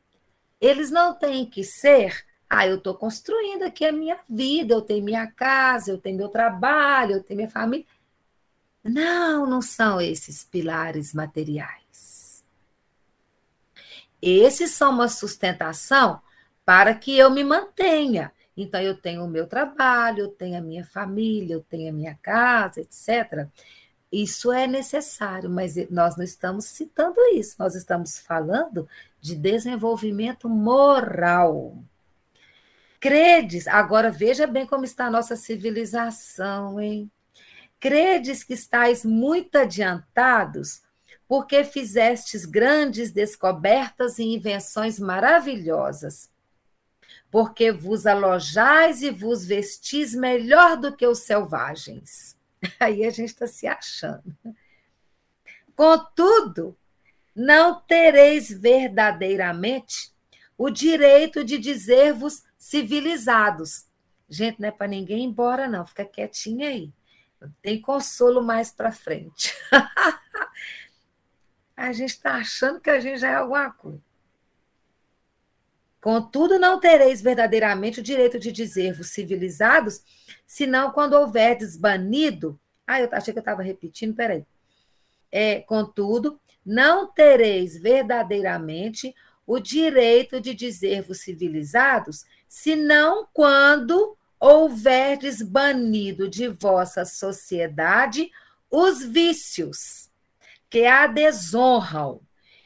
eles 0.61 0.91
não 0.91 1.15
têm 1.15 1.47
que 1.47 1.65
ser, 1.65 2.27
ah, 2.51 2.67
eu 2.67 2.77
estou 2.77 2.95
construindo 2.95 3.63
aqui 3.63 3.87
a 3.87 3.93
minha 3.93 4.19
vida, 4.29 4.75
eu 4.75 4.83
tenho 4.83 5.03
minha 5.03 5.27
casa, 5.27 5.91
eu 5.91 5.97
tenho 5.97 6.19
meu 6.19 6.29
trabalho, 6.29 7.13
eu 7.13 7.23
tenho 7.23 7.39
minha 7.39 7.51
família. 7.51 7.87
Não, 8.89 9.47
não 9.47 9.61
são 9.61 10.01
esses 10.01 10.45
pilares 10.45 11.13
materiais. 11.13 12.45
Esses 14.21 14.71
são 14.73 14.91
uma 14.93 15.09
sustentação 15.09 16.21
para 16.65 16.95
que 16.95 17.17
eu 17.17 17.31
me 17.31 17.45
mantenha. 17.45 18.33
Então, 18.57 18.81
eu 18.81 18.97
tenho 18.97 19.25
o 19.25 19.29
meu 19.29 19.47
trabalho, 19.47 20.21
eu 20.21 20.29
tenho 20.29 20.59
a 20.59 20.63
minha 20.63 20.85
família, 20.85 21.55
eu 21.55 21.63
tenho 21.63 21.91
a 21.91 21.93
minha 21.93 22.15
casa, 22.23 22.81
etc. 22.81 23.49
Isso 24.11 24.51
é 24.53 24.67
necessário, 24.67 25.51
mas 25.51 25.75
nós 25.91 26.17
não 26.17 26.25
estamos 26.25 26.65
citando 26.65 27.21
isso, 27.35 27.57
nós 27.59 27.75
estamos 27.75 28.19
falando 28.19 28.89
de 29.21 29.35
desenvolvimento 29.37 30.49
moral. 30.49 31.77
Credes, 32.99 33.69
agora 33.69 34.11
veja 34.11 34.47
bem 34.47 34.67
como 34.67 34.85
está 34.85 35.07
a 35.07 35.11
nossa 35.11 35.37
civilização, 35.37 36.81
hein? 36.81 37.11
Credes 37.79 38.43
que 38.43 38.55
estáis 38.55 39.05
muito 39.05 39.57
adiantados, 39.57 40.83
porque 41.29 41.65
fizestes 41.65 42.45
grandes 42.45 43.11
descobertas 43.11 44.19
e 44.19 44.25
invenções 44.25 44.99
maravilhosas. 44.99 46.31
Porque 47.31 47.73
vos 47.73 48.07
alojais 48.07 49.03
e 49.03 49.11
vos 49.11 49.45
vestis 49.45 50.15
melhor 50.15 50.77
do 50.77 50.97
que 50.97 51.07
os 51.07 51.21
selvagens. 51.21 52.37
Aí 52.81 53.05
a 53.05 53.11
gente 53.11 53.31
está 53.31 53.47
se 53.47 53.67
achando. 53.67 54.37
Contudo, 55.75 56.77
não 57.35 57.81
tereis 57.81 58.51
verdadeiramente 58.51 60.11
o 60.57 60.71
direito 60.71 61.45
de 61.45 61.59
dizer-vos 61.59 62.43
civilizados. 62.57 63.85
Gente, 64.29 64.61
não 64.61 64.69
é 64.69 64.73
para 64.73 64.89
ninguém 64.89 65.19
ir 65.19 65.27
embora, 65.27 65.69
não, 65.69 65.85
fica 65.85 66.05
quietinha 66.05 66.69
aí. 66.69 66.91
Tem 67.63 67.81
consolo 67.81 68.43
mais 68.43 68.71
para 68.71 68.93
frente. 68.93 69.55
a 71.77 71.93
gente 71.93 72.11
está 72.11 72.37
achando 72.37 72.81
que 72.81 72.91
a 72.91 73.01
gente 73.01 73.19
já 73.19 73.31
é 73.31 73.35
alguma 73.35 73.71
coisa. 73.71 74.01
Contudo, 76.01 76.59
não 76.59 76.79
tereis 76.79 77.21
verdadeiramente 77.21 78.01
o 78.01 78.03
direito 78.03 78.39
de 78.39 78.53
dizer-vos 78.53 79.11
civilizados, 79.11 80.03
senão 80.47 80.93
quando 80.93 81.15
houverdes 81.15 81.77
banido. 81.77 82.59
Ah, 82.87 83.01
eu 83.01 83.09
achei 83.11 83.33
que 83.33 83.39
eu 83.39 83.43
estava 83.43 83.63
repetindo, 83.63 84.15
peraí. 84.15 84.47
é, 85.33 85.61
contudo, 85.63 86.41
não 86.65 87.13
tereis 87.13 87.77
verdadeiramente 87.77 89.15
o 89.47 89.61
direito 89.61 90.41
de 90.41 90.55
dizer-vos 90.55 91.21
civilizados, 91.21 92.25
senão 92.49 93.29
quando 93.33 94.17
houverdes 94.41 95.43
banido 95.43 96.29
de 96.29 96.49
vossa 96.49 97.05
sociedade 97.05 98.31
os 98.71 99.03
vícios 99.03 100.11
que 100.69 100.85
a 100.85 101.07
desonram, 101.07 102.21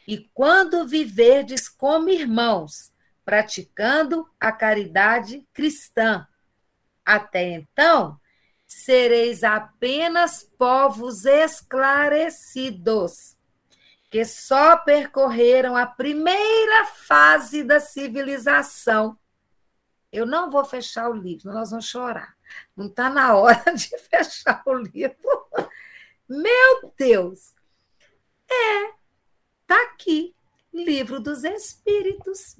e 0.06 0.28
quando 0.34 0.86
viverdes 0.86 1.68
como 1.68 2.08
irmãos, 2.08 2.90
praticando 3.24 4.28
a 4.40 4.50
caridade 4.50 5.46
cristã. 5.52 6.26
Até 7.04 7.52
então, 7.52 8.18
sereis 8.66 9.44
apenas 9.44 10.42
povos 10.58 11.24
esclarecidos, 11.24 13.36
que 14.10 14.24
só 14.24 14.76
percorreram 14.78 15.76
a 15.76 15.86
primeira 15.86 16.86
fase 16.86 17.62
da 17.62 17.78
civilização. 17.78 19.16
Eu 20.12 20.26
não 20.26 20.50
vou 20.50 20.64
fechar 20.64 21.08
o 21.08 21.14
livro, 21.14 21.52
nós 21.52 21.70
vamos 21.70 21.86
chorar. 21.86 22.36
Não 22.76 22.86
está 22.86 23.08
na 23.08 23.34
hora 23.38 23.72
de 23.74 23.96
fechar 23.98 24.62
o 24.66 24.74
livro. 24.74 25.46
Meu 26.28 26.92
Deus! 26.96 27.54
É, 28.50 28.92
tá 29.66 29.80
aqui, 29.84 30.34
Livro 30.72 31.20
dos 31.20 31.44
Espíritos. 31.44 32.56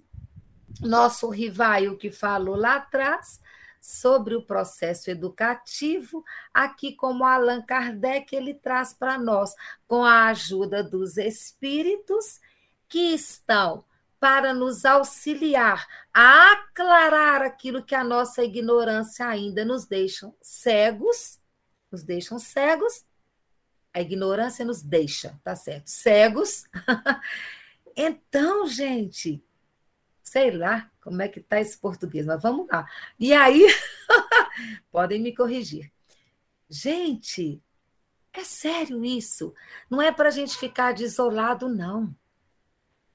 Nosso 0.81 1.29
rivaio 1.29 1.99
que 1.99 2.11
falou 2.11 2.57
lá 2.57 2.77
atrás 2.77 3.41
sobre 3.81 4.35
o 4.35 4.43
processo 4.43 5.11
educativo, 5.11 6.25
aqui 6.53 6.95
como 6.95 7.25
Allan 7.25 7.63
Kardec 7.63 8.35
ele 8.35 8.55
traz 8.55 8.93
para 8.93 9.17
nós, 9.19 9.55
com 9.87 10.05
a 10.05 10.27
ajuda 10.27 10.85
dos 10.85 11.17
espíritos 11.17 12.41
que 12.89 13.15
estão 13.15 13.85
para 14.21 14.53
nos 14.53 14.85
auxiliar 14.85 15.87
a 16.13 16.53
aclarar 16.53 17.41
aquilo 17.41 17.83
que 17.83 17.95
a 17.95 18.05
nossa 18.05 18.45
ignorância 18.45 19.27
ainda 19.27 19.65
nos 19.65 19.87
deixam 19.87 20.37
cegos, 20.43 21.41
nos 21.91 22.05
deixam 22.05 22.39
cegos. 22.39 23.05
A 23.93 24.01
ignorância 24.01 24.65
nos 24.65 24.83
deixa, 24.83 25.41
tá 25.43 25.57
certo? 25.57 25.89
Cegos. 25.89 26.65
então, 27.97 28.69
gente, 28.69 29.43
sei 30.23 30.51
lá 30.51 30.89
como 31.01 31.23
é 31.23 31.29
que 31.29 31.41
está 31.41 31.59
esse 31.59 31.77
português, 31.79 32.27
mas 32.27 32.41
vamos 32.43 32.69
lá. 32.69 32.87
E 33.19 33.33
aí, 33.33 33.67
podem 34.93 35.21
me 35.21 35.35
corrigir. 35.35 35.91
Gente, 36.69 37.61
é 38.33 38.45
sério 38.45 39.05
isso. 39.05 39.53
Não 39.89 40.01
é 40.01 40.13
para 40.13 40.29
a 40.29 40.33
gente 40.33 40.57
ficar 40.57 40.93
desolado, 40.93 41.69
não. 41.69 42.15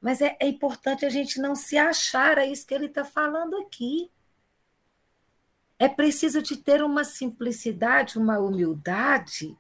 Mas 0.02 0.22
é, 0.22 0.38
é, 0.40 0.48
importante 0.48 1.06
a 1.06 1.10
gente 1.10 1.40
não 1.40 1.56
se 1.56 1.78
achar, 1.78 2.38
é 2.38 2.46
isso 2.46 2.66
que 2.66 2.74
ele 2.74 2.86
está 2.86 3.04
falando 3.04 3.58
aqui. 3.58 4.12
É 5.78 5.88
preciso 5.88 6.42
de 6.42 6.58
ter 6.58 6.82
uma 6.84 7.04
simplicidade, 7.04 8.18
uma 8.18 8.40
humildade 8.40 9.58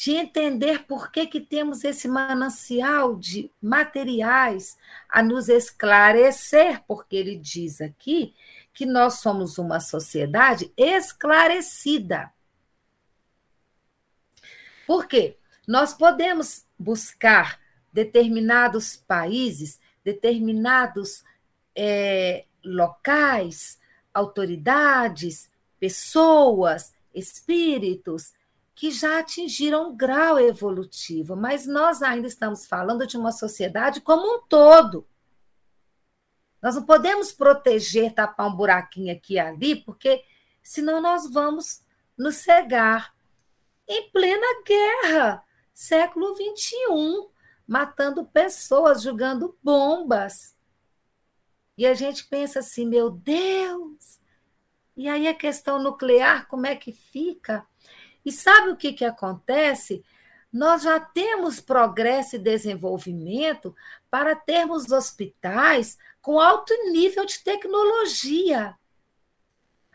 de 0.00 0.12
entender 0.12 0.86
por 0.86 1.12
que, 1.12 1.26
que 1.26 1.40
temos 1.40 1.84
esse 1.84 2.08
manancial 2.08 3.16
de 3.16 3.50
materiais 3.60 4.78
a 5.06 5.22
nos 5.22 5.50
esclarecer, 5.50 6.82
porque 6.88 7.14
ele 7.14 7.36
diz 7.36 7.82
aqui 7.82 8.34
que 8.72 8.86
nós 8.86 9.20
somos 9.20 9.58
uma 9.58 9.78
sociedade 9.78 10.72
esclarecida. 10.74 12.32
Por 14.86 15.06
quê? 15.06 15.36
Nós 15.68 15.92
podemos 15.92 16.64
buscar 16.78 17.60
determinados 17.92 18.96
países, 18.96 19.80
determinados 20.04 21.24
é, 21.74 22.44
locais, 22.64 23.78
autoridades, 24.12 25.50
pessoas, 25.78 26.94
espíritos, 27.14 28.32
que 28.74 28.90
já 28.90 29.18
atingiram 29.18 29.90
um 29.90 29.96
grau 29.96 30.38
evolutivo, 30.38 31.36
mas 31.36 31.66
nós 31.66 32.02
ainda 32.02 32.26
estamos 32.26 32.66
falando 32.66 33.06
de 33.06 33.16
uma 33.16 33.32
sociedade 33.32 34.00
como 34.00 34.36
um 34.36 34.42
todo. 34.42 35.06
Nós 36.62 36.74
não 36.74 36.84
podemos 36.84 37.32
proteger, 37.32 38.12
tapar 38.12 38.48
um 38.48 38.54
buraquinho 38.56 39.12
aqui 39.14 39.34
e 39.34 39.38
ali, 39.38 39.76
porque 39.76 40.22
senão 40.62 41.00
nós 41.00 41.30
vamos 41.30 41.82
nos 42.16 42.36
cegar. 42.36 43.14
Em 43.88 44.10
plena 44.10 44.62
guerra, 44.64 45.44
século 45.72 46.34
XXI, 46.34 47.28
matando 47.70 48.24
pessoas, 48.24 49.00
jogando 49.00 49.56
bombas. 49.62 50.56
E 51.78 51.86
a 51.86 51.94
gente 51.94 52.26
pensa 52.26 52.58
assim, 52.58 52.84
meu 52.84 53.10
Deus! 53.10 54.18
E 54.96 55.08
aí 55.08 55.28
a 55.28 55.34
questão 55.34 55.80
nuclear, 55.80 56.48
como 56.48 56.66
é 56.66 56.74
que 56.74 56.90
fica? 56.90 57.64
E 58.24 58.32
sabe 58.32 58.70
o 58.70 58.76
que, 58.76 58.92
que 58.92 59.04
acontece? 59.04 60.04
Nós 60.52 60.82
já 60.82 60.98
temos 60.98 61.60
progresso 61.60 62.34
e 62.34 62.40
desenvolvimento 62.40 63.72
para 64.10 64.34
termos 64.34 64.90
hospitais 64.90 65.96
com 66.20 66.40
alto 66.40 66.74
nível 66.90 67.24
de 67.24 67.38
tecnologia. 67.38 68.76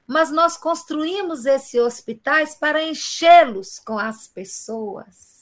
Mas 0.07 0.31
nós 0.31 0.55
construímos 0.55 1.45
esses 1.45 1.77
hospitais 1.81 2.55
para 2.55 2.81
enchê-los 2.81 3.79
com 3.79 3.99
as 3.99 4.29
pessoas 4.29 5.34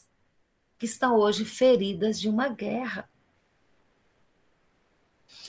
que 0.83 0.87
estão 0.87 1.15
hoje 1.15 1.45
feridas 1.45 2.19
de 2.19 2.27
uma 2.27 2.49
guerra. 2.49 3.09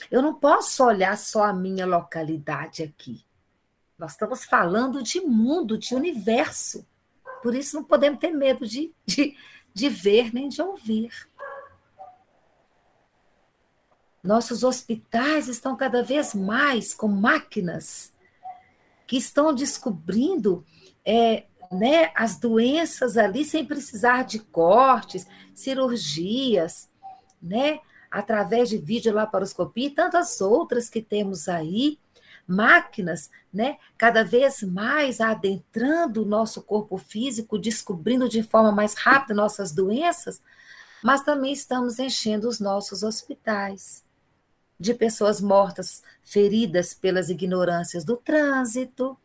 Eu 0.09 0.21
não 0.21 0.33
posso 0.33 0.81
olhar 0.81 1.17
só 1.17 1.43
a 1.43 1.51
minha 1.51 1.85
localidade 1.85 2.83
aqui. 2.83 3.25
Nós 3.97 4.11
estamos 4.11 4.45
falando 4.45 5.03
de 5.03 5.19
mundo, 5.19 5.77
de 5.77 5.93
universo. 5.93 6.87
Por 7.43 7.53
isso 7.53 7.75
não 7.75 7.83
podemos 7.83 8.17
ter 8.17 8.31
medo 8.31 8.65
de, 8.65 8.93
de, 9.05 9.35
de 9.73 9.89
ver 9.89 10.33
nem 10.33 10.47
de 10.47 10.61
ouvir. 10.61 11.29
Nossos 14.23 14.63
hospitais 14.63 15.49
estão 15.49 15.75
cada 15.75 16.01
vez 16.01 16.33
mais 16.33 16.93
com 16.93 17.09
máquinas 17.09 18.13
que 19.05 19.17
estão 19.17 19.53
descobrindo 19.53 20.65
é, 21.03 21.45
né, 21.75 22.11
as 22.15 22.37
doenças 22.37 23.17
ali 23.17 23.43
sem 23.43 23.65
precisar 23.65 24.23
de 24.23 24.39
cortes, 24.39 25.27
cirurgias, 25.53 26.89
né, 27.41 27.79
através 28.09 28.69
de 28.69 28.77
videolaparoscopia 28.77 29.87
e 29.87 29.91
tantas 29.91 30.39
outras 30.41 30.89
que 30.89 31.01
temos 31.01 31.49
aí 31.49 31.99
máquinas, 32.47 33.29
né, 33.53 33.77
cada 33.97 34.23
vez 34.23 34.61
mais 34.63 35.19
adentrando 35.19 36.23
o 36.23 36.25
nosso 36.25 36.61
corpo 36.61 36.97
físico, 36.97 37.57
descobrindo 37.57 38.29
de 38.29 38.43
forma 38.43 38.71
mais 38.71 38.93
rápida 38.93 39.33
nossas 39.33 39.71
doenças, 39.71 40.41
mas 41.03 41.23
também 41.23 41.51
estamos 41.51 41.99
enchendo 41.99 42.47
os 42.47 42.59
nossos 42.59 43.03
hospitais 43.03 44.03
de 44.79 44.93
pessoas 44.93 45.39
mortas, 45.41 46.03
feridas 46.21 46.93
pelas 46.93 47.29
ignorâncias 47.29 48.03
do 48.03 48.17
trânsito, 48.17 49.17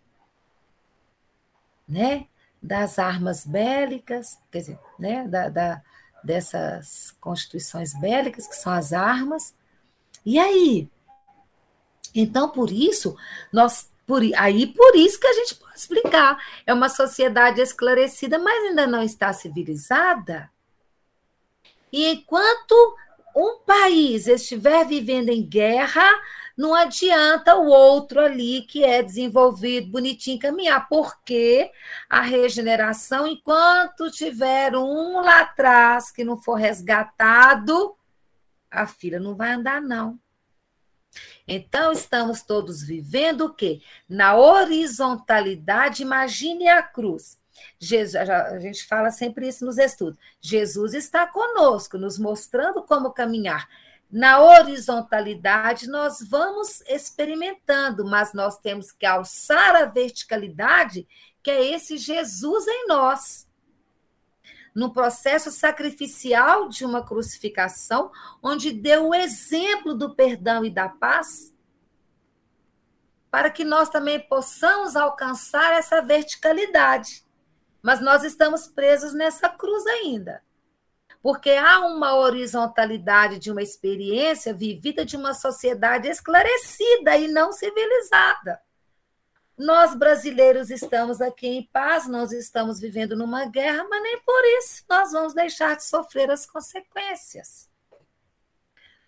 né, 1.86 2.26
das 2.62 2.98
armas 2.98 3.46
bélicas, 3.46 4.38
quer 4.50 4.58
dizer, 4.58 4.78
né, 4.98 5.26
da, 5.26 5.48
da 5.48 5.82
dessas 6.22 7.16
constituições 7.18 7.98
bélicas 7.98 8.46
que 8.46 8.54
são 8.54 8.72
as 8.72 8.92
armas. 8.92 9.54
E 10.24 10.38
aí, 10.38 10.88
então, 12.14 12.50
por 12.50 12.70
isso, 12.70 13.16
nós 13.52 13.90
por, 14.06 14.22
aí 14.36 14.66
por 14.66 14.96
isso 14.96 15.20
que 15.20 15.26
a 15.26 15.32
gente 15.32 15.54
pode 15.54 15.76
explicar. 15.76 16.44
É 16.66 16.74
uma 16.74 16.88
sociedade 16.88 17.60
esclarecida, 17.60 18.38
mas 18.38 18.64
ainda 18.64 18.86
não 18.86 19.02
está 19.02 19.32
civilizada. 19.32 20.50
E 21.92 22.06
enquanto 22.06 22.96
um 23.36 23.60
país 23.64 24.26
estiver 24.26 24.84
vivendo 24.84 25.28
em 25.28 25.46
guerra, 25.46 26.04
não 26.60 26.74
adianta 26.74 27.56
o 27.56 27.68
outro 27.68 28.20
ali 28.20 28.60
que 28.60 28.84
é 28.84 29.02
desenvolvido, 29.02 29.90
bonitinho, 29.90 30.38
caminhar, 30.38 30.86
porque 30.90 31.72
a 32.06 32.20
regeneração, 32.20 33.26
enquanto 33.26 34.10
tiver 34.10 34.76
um 34.76 35.22
lá 35.22 35.40
atrás 35.40 36.10
que 36.10 36.22
não 36.22 36.36
for 36.36 36.56
resgatado, 36.56 37.96
a 38.70 38.86
filha 38.86 39.18
não 39.18 39.34
vai 39.34 39.52
andar, 39.52 39.80
não. 39.80 40.20
Então, 41.48 41.92
estamos 41.92 42.42
todos 42.42 42.82
vivendo 42.82 43.46
o 43.46 43.54
quê? 43.54 43.80
Na 44.06 44.36
horizontalidade, 44.36 46.02
imagine 46.02 46.68
a 46.68 46.82
cruz. 46.82 47.40
Jesus, 47.78 48.14
a 48.16 48.58
gente 48.58 48.86
fala 48.86 49.10
sempre 49.10 49.48
isso 49.48 49.64
nos 49.64 49.78
estudos. 49.78 50.20
Jesus 50.42 50.92
está 50.92 51.26
conosco, 51.26 51.96
nos 51.96 52.18
mostrando 52.18 52.82
como 52.82 53.12
caminhar. 53.12 53.66
Na 54.10 54.40
horizontalidade, 54.40 55.86
nós 55.86 56.18
vamos 56.20 56.80
experimentando, 56.82 58.04
mas 58.04 58.32
nós 58.32 58.58
temos 58.58 58.90
que 58.90 59.06
alçar 59.06 59.76
a 59.76 59.84
verticalidade, 59.84 61.06
que 61.42 61.50
é 61.50 61.64
esse 61.64 61.96
Jesus 61.96 62.66
em 62.66 62.86
nós. 62.88 63.48
no 64.74 64.92
processo 64.92 65.50
sacrificial 65.50 66.68
de 66.68 66.84
uma 66.84 67.04
crucificação, 67.04 68.10
onde 68.40 68.70
deu 68.72 69.08
o 69.08 69.14
exemplo 69.14 69.94
do 69.94 70.14
perdão 70.14 70.64
e 70.64 70.70
da 70.70 70.88
paz, 70.88 71.52
para 73.30 73.50
que 73.50 73.64
nós 73.64 73.88
também 73.88 74.20
possamos 74.20 74.94
alcançar 74.94 75.72
essa 75.72 76.00
verticalidade. 76.00 77.24
Mas 77.82 78.00
nós 78.00 78.22
estamos 78.22 78.68
presos 78.68 79.12
nessa 79.12 79.48
cruz 79.48 79.86
ainda. 79.86 80.42
Porque 81.22 81.50
há 81.50 81.80
uma 81.80 82.16
horizontalidade 82.16 83.38
de 83.38 83.50
uma 83.50 83.62
experiência 83.62 84.54
vivida 84.54 85.04
de 85.04 85.16
uma 85.16 85.34
sociedade 85.34 86.08
esclarecida 86.08 87.16
e 87.16 87.28
não 87.28 87.52
civilizada. 87.52 88.60
Nós 89.58 89.94
brasileiros 89.94 90.70
estamos 90.70 91.20
aqui 91.20 91.46
em 91.46 91.68
paz, 91.70 92.08
nós 92.08 92.32
estamos 92.32 92.80
vivendo 92.80 93.14
numa 93.14 93.44
guerra, 93.44 93.86
mas 93.90 94.02
nem 94.02 94.18
por 94.22 94.42
isso 94.58 94.82
nós 94.88 95.12
vamos 95.12 95.34
deixar 95.34 95.76
de 95.76 95.84
sofrer 95.84 96.30
as 96.30 96.46
consequências. 96.46 97.68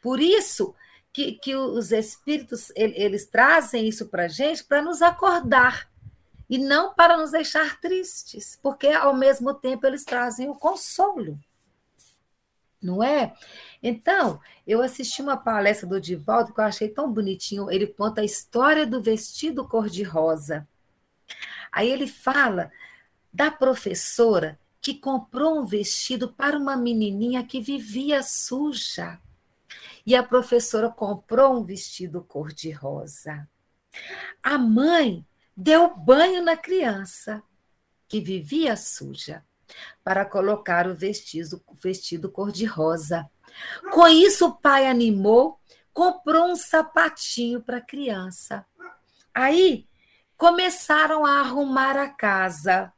Por 0.02 0.20
isso 0.20 0.74
que, 1.10 1.32
que 1.32 1.54
os 1.54 1.90
espíritos 1.92 2.70
eles 2.76 3.26
trazem 3.26 3.88
isso 3.88 4.08
para 4.08 4.24
a 4.24 4.28
gente 4.28 4.64
para 4.64 4.82
nos 4.82 5.00
acordar 5.00 5.88
e 6.50 6.58
não 6.58 6.92
para 6.92 7.16
nos 7.16 7.30
deixar 7.30 7.80
tristes, 7.80 8.58
porque 8.62 8.88
ao 8.88 9.14
mesmo 9.14 9.54
tempo 9.54 9.86
eles 9.86 10.04
trazem 10.04 10.50
o 10.50 10.54
consolo. 10.54 11.38
Não 12.82 13.00
é? 13.00 13.32
Então, 13.80 14.40
eu 14.66 14.82
assisti 14.82 15.22
uma 15.22 15.36
palestra 15.36 15.88
do 15.88 16.00
Divaldo 16.00 16.52
que 16.52 16.60
eu 16.60 16.64
achei 16.64 16.88
tão 16.88 17.12
bonitinho. 17.12 17.70
Ele 17.70 17.86
conta 17.86 18.22
a 18.22 18.24
história 18.24 18.84
do 18.84 19.00
vestido 19.00 19.66
cor-de-rosa. 19.68 20.66
Aí 21.70 21.88
ele 21.88 22.08
fala 22.08 22.72
da 23.32 23.50
professora 23.50 24.58
que 24.80 24.94
comprou 24.94 25.60
um 25.60 25.64
vestido 25.64 26.32
para 26.32 26.58
uma 26.58 26.76
menininha 26.76 27.46
que 27.46 27.60
vivia 27.60 28.20
suja. 28.20 29.20
E 30.04 30.16
a 30.16 30.22
professora 30.24 30.90
comprou 30.90 31.56
um 31.56 31.64
vestido 31.64 32.20
cor-de-rosa. 32.22 33.48
A 34.42 34.58
mãe 34.58 35.24
deu 35.56 35.94
banho 35.94 36.42
na 36.42 36.56
criança 36.56 37.40
que 38.08 38.20
vivia 38.20 38.76
suja 38.76 39.44
para 40.02 40.24
colocar 40.24 40.86
o 40.86 40.94
vestido, 40.94 41.62
vestido 41.82 42.30
cor-de-rosa. 42.30 43.28
Com 43.92 44.08
isso, 44.08 44.46
o 44.46 44.54
pai 44.54 44.86
animou, 44.86 45.58
comprou 45.92 46.46
um 46.46 46.56
sapatinho 46.56 47.62
para 47.62 47.78
a 47.78 47.84
criança. 47.84 48.64
Aí 49.34 49.86
começaram 50.36 51.24
a 51.24 51.40
arrumar 51.40 51.96
a 51.96 52.08
casa. 52.08 52.92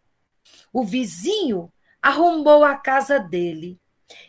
O 0.73 0.85
vizinho 0.85 1.73
arrumou 2.01 2.65
a 2.65 2.77
casa 2.77 3.19
dele. 3.19 3.79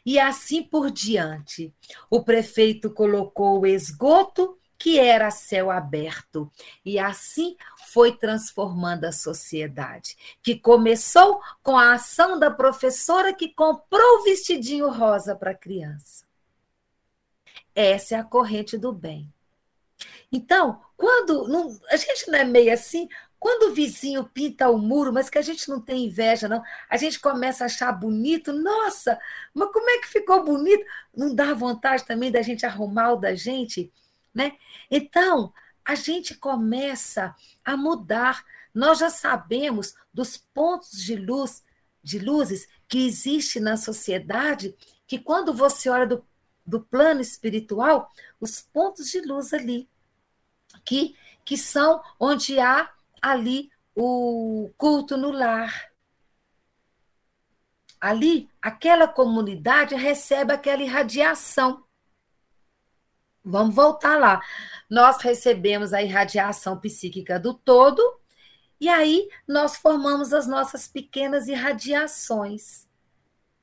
E 0.06 0.20
assim 0.20 0.64
por 0.64 0.90
diante. 0.90 1.74
O 2.10 2.24
prefeito 2.24 2.90
colocou 2.90 3.62
o 3.62 3.68
esgoto, 3.68 4.58
que 4.78 5.00
era 5.00 5.32
céu 5.32 5.72
aberto. 5.72 6.52
E 6.84 7.00
assim 7.00 7.56
foi 7.88 8.16
transformando 8.16 9.06
a 9.06 9.12
sociedade, 9.12 10.18
que 10.42 10.58
começou 10.58 11.42
com 11.64 11.78
a 11.78 11.94
ação 11.94 12.38
da 12.40 12.52
professora 12.52 13.34
que 13.34 13.50
comprou 13.50 14.20
o 14.20 14.24
vestidinho 14.24 14.90
rosa 14.90 15.36
para 15.36 15.52
a 15.52 15.56
criança. 15.56 16.26
Essa 17.74 18.16
é 18.16 18.20
a 18.20 18.24
corrente 18.24 18.78
do 18.78 18.92
bem. 18.92 19.32
Então, 20.32 20.82
quando 20.98 21.48
não, 21.48 21.78
a 21.90 21.98
gente 21.98 22.30
não 22.30 22.40
é 22.40 22.44
meio 22.44 22.74
assim, 22.74 23.08
quando 23.40 23.70
o 23.70 23.74
vizinho 23.76 24.24
pinta 24.24 24.70
o 24.70 24.78
muro, 24.78 25.14
mas 25.14 25.30
que 25.30 25.38
a 25.38 25.42
gente 25.42 25.70
não 25.70 25.80
tem 25.80 26.06
inveja, 26.06 26.48
não, 26.48 26.64
a 26.90 26.98
gente 26.98 27.20
começa 27.20 27.64
a 27.64 27.68
achar 27.68 27.92
bonito, 27.92 28.52
nossa, 28.52 29.20
mas 29.54 29.72
como 29.72 29.90
é 29.90 30.00
que 30.00 30.08
ficou 30.08 30.44
bonito? 30.44 30.84
Não 31.16 31.34
dá 31.34 31.54
vontade 31.54 32.06
também 32.06 32.32
da 32.32 32.42
gente 32.42 32.66
arrumar 32.66 33.14
o 33.14 33.18
da 33.18 33.36
gente, 33.36 33.92
né? 34.36 34.58
Então, 34.92 35.54
a 35.86 35.96
gente 35.96 36.36
começa 36.36 37.34
a 37.64 37.78
mudar. 37.78 38.44
Nós 38.74 39.00
já 39.00 39.10
sabemos 39.10 39.96
dos 40.14 40.36
pontos 40.38 41.02
de 41.02 41.16
luz, 41.16 41.64
de 42.04 42.20
luzes 42.20 42.68
que 42.88 43.08
existe 43.08 43.60
na 43.60 43.78
sociedade, 43.78 44.76
que 45.08 45.18
quando 45.18 45.54
você 45.54 45.90
olha 45.90 46.06
do, 46.06 46.26
do 46.66 46.82
plano 46.82 47.22
espiritual, 47.22 48.12
os 48.40 48.62
pontos 48.62 49.10
de 49.10 49.22
luz 49.22 49.54
ali, 49.54 49.90
que, 50.84 51.16
que 51.46 51.56
são 51.58 52.04
onde 52.20 52.60
há 52.60 52.92
ali 53.22 53.72
o 53.96 54.70
culto 54.78 55.16
no 55.16 55.32
lar. 55.32 55.92
Ali, 58.02 58.50
aquela 58.62 59.08
comunidade 59.08 59.96
recebe 59.96 60.54
aquela 60.54 60.84
irradiação. 60.84 61.85
Vamos 63.46 63.76
voltar 63.76 64.18
lá 64.20 64.42
nós 64.90 65.18
recebemos 65.22 65.94
a 65.94 66.02
irradiação 66.02 66.80
psíquica 66.80 67.40
do 67.40 67.54
todo, 67.54 68.02
e 68.80 68.90
aí 68.90 69.28
nós 69.48 69.78
formamos 69.78 70.34
as 70.34 70.48
nossas 70.48 70.88
pequenas 70.88 71.48
irradiações. 71.48 72.88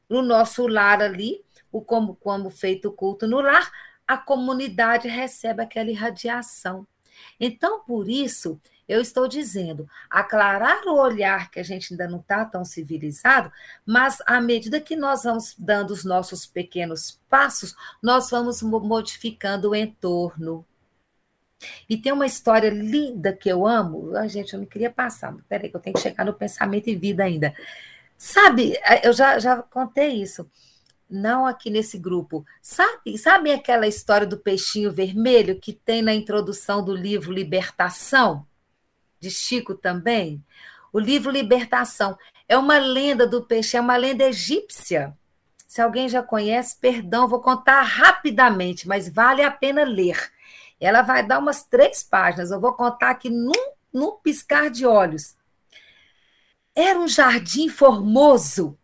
No 0.08 0.22
nosso 0.22 0.66
lar 0.66 1.00
ali, 1.02 1.44
o 1.70 1.80
como, 1.80 2.16
como 2.16 2.50
feito 2.50 2.88
o 2.88 2.92
culto 2.92 3.26
no 3.26 3.40
lar, 3.40 3.70
a 4.06 4.16
comunidade 4.16 5.08
recebe 5.08 5.62
aquela 5.62 5.90
irradiação. 5.90 6.86
Então, 7.38 7.80
por 7.84 8.08
isso, 8.08 8.60
eu 8.92 9.00
estou 9.00 9.26
dizendo, 9.26 9.88
aclarar 10.10 10.84
o 10.86 10.96
olhar 10.96 11.50
que 11.50 11.58
a 11.58 11.62
gente 11.62 11.92
ainda 11.92 12.06
não 12.06 12.20
está 12.20 12.44
tão 12.44 12.64
civilizado, 12.64 13.50
mas 13.86 14.22
à 14.26 14.40
medida 14.40 14.80
que 14.80 14.94
nós 14.94 15.22
vamos 15.24 15.54
dando 15.58 15.92
os 15.92 16.04
nossos 16.04 16.46
pequenos 16.46 17.18
passos, 17.28 17.74
nós 18.02 18.30
vamos 18.30 18.62
modificando 18.62 19.70
o 19.70 19.74
entorno. 19.74 20.64
E 21.88 21.96
tem 21.96 22.12
uma 22.12 22.26
história 22.26 22.70
linda 22.70 23.32
que 23.32 23.48
eu 23.48 23.66
amo. 23.66 24.14
Ai, 24.16 24.28
gente, 24.28 24.52
eu 24.52 24.60
não 24.60 24.66
queria 24.66 24.90
passar. 24.90 25.34
Peraí, 25.48 25.70
que 25.70 25.76
eu 25.76 25.80
tenho 25.80 25.94
que 25.94 26.02
chegar 26.02 26.24
no 26.24 26.34
pensamento 26.34 26.88
e 26.88 26.96
vida 26.96 27.24
ainda. 27.24 27.54
Sabe, 28.18 28.76
eh, 28.84 29.06
eu 29.08 29.12
já, 29.12 29.38
já 29.38 29.62
contei 29.62 30.22
isso. 30.22 30.48
Não 31.08 31.46
aqui 31.46 31.70
nesse 31.70 31.98
grupo. 31.98 32.44
Sabe, 32.60 33.16
sabe 33.16 33.52
aquela 33.52 33.86
história 33.86 34.26
do 34.26 34.38
peixinho 34.38 34.92
vermelho 34.92 35.58
que 35.58 35.72
tem 35.72 36.02
na 36.02 36.14
introdução 36.14 36.84
do 36.84 36.94
livro 36.94 37.32
Libertação? 37.32 38.46
De 39.22 39.30
Chico 39.30 39.76
também? 39.76 40.44
O 40.92 40.98
livro 40.98 41.30
Libertação 41.30 42.18
é 42.48 42.58
uma 42.58 42.76
lenda 42.78 43.24
do 43.24 43.44
peixe, 43.44 43.76
é 43.76 43.80
uma 43.80 43.96
lenda 43.96 44.24
egípcia. 44.24 45.16
Se 45.64 45.80
alguém 45.80 46.08
já 46.08 46.24
conhece, 46.24 46.76
perdão, 46.76 47.28
vou 47.28 47.40
contar 47.40 47.82
rapidamente, 47.82 48.88
mas 48.88 49.08
vale 49.08 49.40
a 49.40 49.50
pena 49.50 49.84
ler. 49.84 50.32
Ela 50.80 51.02
vai 51.02 51.24
dar 51.24 51.38
umas 51.38 51.62
três 51.62 52.02
páginas, 52.02 52.50
eu 52.50 52.60
vou 52.60 52.72
contar 52.72 53.10
aqui 53.10 53.30
num, 53.30 53.72
num 53.92 54.16
piscar 54.16 54.68
de 54.68 54.84
olhos. 54.84 55.36
Era 56.74 56.98
um 56.98 57.06
jardim 57.06 57.68
formoso, 57.68 58.76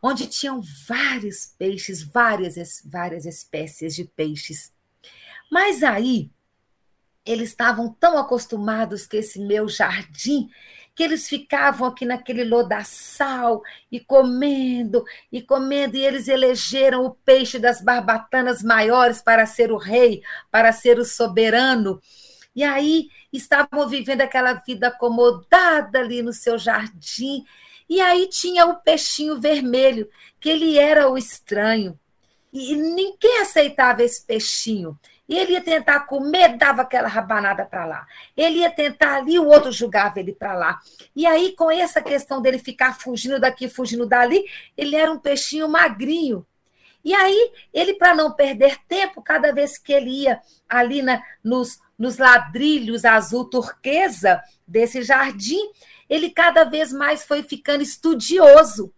onde 0.00 0.28
tinham 0.28 0.62
vários 0.86 1.46
peixes, 1.58 2.00
várias, 2.00 2.80
várias 2.84 3.26
espécies 3.26 3.96
de 3.96 4.04
peixes. 4.04 4.72
Mas 5.50 5.82
aí, 5.82 6.30
eles 7.30 7.50
estavam 7.50 7.94
tão 7.98 8.18
acostumados 8.18 9.06
com 9.06 9.16
esse 9.16 9.38
meu 9.38 9.68
jardim 9.68 10.48
que 10.94 11.04
eles 11.04 11.28
ficavam 11.28 11.88
aqui 11.88 12.04
naquele 12.04 12.44
lodaçal 12.44 13.62
e 13.90 13.98
comendo 14.00 15.04
e 15.32 15.40
comendo, 15.40 15.96
e 15.96 16.04
eles 16.04 16.28
elegeram 16.28 17.06
o 17.06 17.12
peixe 17.12 17.58
das 17.58 17.80
barbatanas 17.80 18.62
maiores 18.62 19.22
para 19.22 19.46
ser 19.46 19.72
o 19.72 19.78
rei, 19.78 20.22
para 20.50 20.72
ser 20.72 20.98
o 20.98 21.04
soberano. 21.04 22.02
E 22.54 22.62
aí 22.62 23.08
estavam 23.32 23.88
vivendo 23.88 24.20
aquela 24.20 24.54
vida 24.54 24.88
acomodada 24.88 26.00
ali 26.00 26.22
no 26.22 26.32
seu 26.32 26.58
jardim. 26.58 27.44
E 27.88 28.00
aí 28.00 28.28
tinha 28.28 28.66
o 28.66 28.76
peixinho 28.76 29.40
vermelho, 29.40 30.08
que 30.38 30.50
ele 30.50 30.78
era 30.78 31.08
o 31.08 31.16
estranho. 31.16 31.98
E 32.52 32.74
ninguém 32.74 33.38
aceitava 33.40 34.02
esse 34.02 34.22
peixinho. 34.26 34.98
Ele 35.30 35.52
ia 35.52 35.60
tentar 35.60 36.00
comer, 36.00 36.56
dava 36.56 36.82
aquela 36.82 37.06
rabanada 37.06 37.64
para 37.64 37.86
lá. 37.86 38.06
Ele 38.36 38.58
ia 38.58 38.70
tentar 38.70 39.14
ali, 39.14 39.38
o 39.38 39.46
outro 39.46 39.70
julgava 39.70 40.18
ele 40.18 40.32
para 40.32 40.54
lá. 40.54 40.80
E 41.14 41.24
aí, 41.24 41.54
com 41.54 41.70
essa 41.70 42.02
questão 42.02 42.42
dele 42.42 42.58
ficar 42.58 42.98
fugindo 42.98 43.38
daqui, 43.38 43.68
fugindo 43.68 44.06
dali, 44.06 44.44
ele 44.76 44.96
era 44.96 45.10
um 45.10 45.18
peixinho 45.18 45.68
magrinho. 45.68 46.44
E 47.04 47.14
aí, 47.14 47.52
ele, 47.72 47.94
para 47.94 48.12
não 48.12 48.32
perder 48.32 48.78
tempo, 48.88 49.22
cada 49.22 49.52
vez 49.52 49.78
que 49.78 49.92
ele 49.92 50.10
ia 50.10 50.40
ali 50.68 51.00
na, 51.00 51.22
nos, 51.44 51.78
nos 51.96 52.18
ladrilhos 52.18 53.04
azul 53.04 53.44
turquesa 53.44 54.42
desse 54.66 55.00
jardim, 55.00 55.60
ele 56.08 56.30
cada 56.30 56.64
vez 56.64 56.92
mais 56.92 57.24
foi 57.24 57.44
ficando 57.44 57.84
estudioso. 57.84 58.92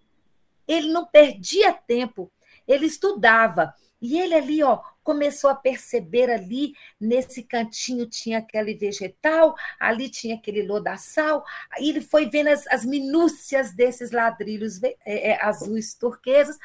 Ele 0.66 0.90
não 0.90 1.04
perdia 1.04 1.74
tempo, 1.74 2.32
ele 2.66 2.86
estudava 2.86 3.74
E 4.02 4.18
ele 4.18 4.34
ali, 4.34 4.62
ó, 4.64 4.82
começou 5.04 5.48
a 5.48 5.54
perceber 5.54 6.28
ali, 6.28 6.74
nesse 7.00 7.44
cantinho 7.44 8.04
tinha 8.04 8.38
aquele 8.38 8.74
vegetal, 8.74 9.54
ali 9.78 10.08
tinha 10.08 10.34
aquele 10.34 10.62
lodaçal, 10.62 11.44
aí 11.70 11.88
ele 11.88 12.00
foi 12.00 12.28
vendo 12.28 12.48
as, 12.48 12.66
as 12.66 12.84
minúcias 12.84 13.72
desses 13.72 14.10
ladrilhos 14.10 14.82
é, 14.82 14.96
é, 15.06 15.44
azuis 15.44 15.94
turquesos, 15.94 16.58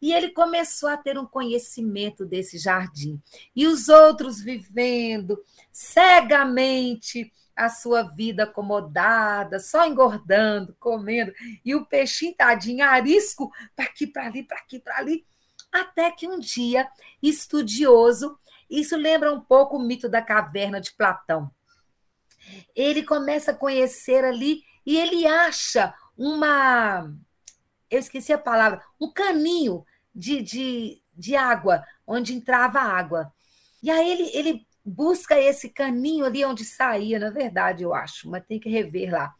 e 0.00 0.12
ele 0.12 0.30
começou 0.30 0.88
a 0.88 0.96
ter 0.96 1.16
um 1.16 1.24
conhecimento 1.24 2.26
desse 2.26 2.58
jardim. 2.58 3.22
E 3.54 3.68
os 3.68 3.88
outros 3.88 4.42
vivendo 4.42 5.40
cegamente 5.70 7.32
a 7.54 7.68
sua 7.68 8.02
vida 8.02 8.42
acomodada, 8.42 9.60
só 9.60 9.86
engordando, 9.86 10.74
comendo, 10.80 11.32
e 11.64 11.76
o 11.76 11.86
peixinho 11.86 12.34
tadinho, 12.34 12.84
arisco, 12.84 13.52
para 13.76 13.84
aqui, 13.84 14.06
para 14.06 14.26
ali, 14.26 14.42
para 14.42 14.58
aqui, 14.58 14.80
para 14.80 14.98
ali, 14.98 15.24
até 15.72 16.10
que 16.10 16.28
um 16.28 16.38
dia, 16.38 16.88
estudioso, 17.22 18.38
isso 18.68 18.96
lembra 18.96 19.32
um 19.32 19.40
pouco 19.40 19.76
o 19.76 19.82
mito 19.82 20.08
da 20.08 20.20
caverna 20.20 20.80
de 20.80 20.92
Platão. 20.92 21.50
Ele 22.74 23.02
começa 23.02 23.52
a 23.52 23.56
conhecer 23.56 24.24
ali 24.24 24.62
e 24.84 24.98
ele 24.98 25.26
acha 25.26 25.94
uma. 26.16 27.10
Eu 27.90 27.98
esqueci 27.98 28.32
a 28.32 28.38
palavra, 28.38 28.82
um 29.00 29.10
caninho 29.10 29.84
de, 30.14 30.42
de, 30.42 31.02
de 31.14 31.36
água, 31.36 31.84
onde 32.06 32.34
entrava 32.34 32.80
água. 32.80 33.32
E 33.82 33.90
aí 33.90 34.10
ele, 34.10 34.30
ele 34.34 34.66
busca 34.84 35.38
esse 35.38 35.68
caninho 35.68 36.24
ali 36.24 36.44
onde 36.44 36.64
saía, 36.64 37.18
na 37.18 37.30
verdade, 37.30 37.82
eu 37.82 37.94
acho, 37.94 38.28
mas 38.28 38.44
tem 38.46 38.58
que 38.58 38.68
rever 38.68 39.12
lá. 39.12 39.34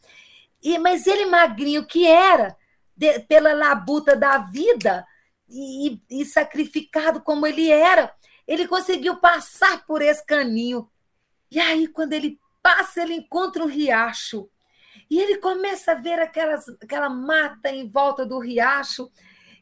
E, 0.62 0.78
mas 0.78 1.06
ele 1.06 1.26
magrinho 1.26 1.84
que 1.86 2.06
era, 2.06 2.56
de, 2.96 3.18
pela 3.20 3.52
labuta 3.52 4.14
da 4.14 4.38
vida, 4.38 5.04
e, 5.52 6.00
e 6.10 6.24
sacrificado 6.24 7.20
como 7.20 7.46
ele 7.46 7.70
era, 7.70 8.12
ele 8.46 8.66
conseguiu 8.66 9.16
passar 9.16 9.84
por 9.86 10.00
esse 10.00 10.24
caninho. 10.24 10.88
E 11.50 11.60
aí, 11.60 11.86
quando 11.86 12.14
ele 12.14 12.40
passa, 12.62 13.02
ele 13.02 13.14
encontra 13.14 13.62
um 13.62 13.66
riacho. 13.66 14.48
E 15.10 15.20
ele 15.20 15.38
começa 15.38 15.92
a 15.92 15.96
ver 15.96 16.18
aquelas, 16.18 16.68
aquela 16.82 17.10
mata 17.10 17.70
em 17.70 17.86
volta 17.86 18.24
do 18.24 18.38
riacho. 18.38 19.10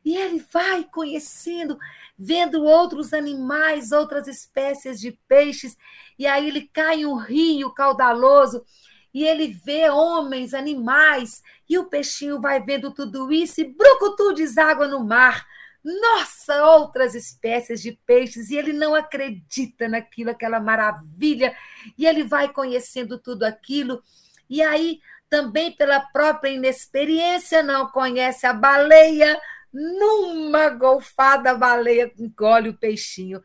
E 0.05 0.17
ele 0.17 0.45
vai 0.53 0.85
conhecendo, 0.85 1.77
vendo 2.17 2.63
outros 2.63 3.13
animais, 3.13 3.93
outras 3.93 4.29
espécies 4.29 5.01
de 5.01 5.13
peixes. 5.27 5.77
E 6.19 6.27
aí 6.27 6.49
ele 6.49 6.71
cai 6.73 7.01
em 7.01 7.07
um 7.07 7.17
rio 7.17 7.75
caudaloso 7.75 8.65
e 9.13 9.25
ele 9.25 9.49
vê 9.49 9.91
homens, 9.91 10.55
animais. 10.55 11.43
E 11.69 11.77
o 11.77 11.87
peixinho 11.87 12.41
vai 12.41 12.63
vendo 12.63 12.93
tudo 12.93 13.31
isso 13.33 13.61
e 13.61 13.65
brucutu 13.65 14.33
deságua 14.33 14.87
no 14.87 15.05
mar 15.05 15.45
nossa, 15.83 16.65
outras 16.65 17.15
espécies 17.15 17.81
de 17.81 17.93
peixes, 18.07 18.51
e 18.51 18.57
ele 18.57 18.73
não 18.73 18.95
acredita 18.95 19.89
naquilo, 19.89 20.31
aquela 20.31 20.61
maravilha, 20.61 21.57
e 21.97 22.07
ele 22.07 22.25
vai 22.25 22.53
conhecendo 22.53 23.19
tudo 23.19 23.45
aquilo, 23.45 24.03
e 24.49 24.63
aí 24.63 25.01
também 25.29 25.73
pela 25.73 26.01
própria 26.01 26.51
inexperiência 26.51 27.63
não 27.63 27.89
conhece 27.89 28.47
a 28.47 28.53
baleia, 28.53 29.41
numa 29.73 30.69
golfada 30.71 31.53
a 31.53 31.55
baleia 31.55 32.13
engole 32.19 32.71
o 32.71 32.77
peixinho. 32.77 33.41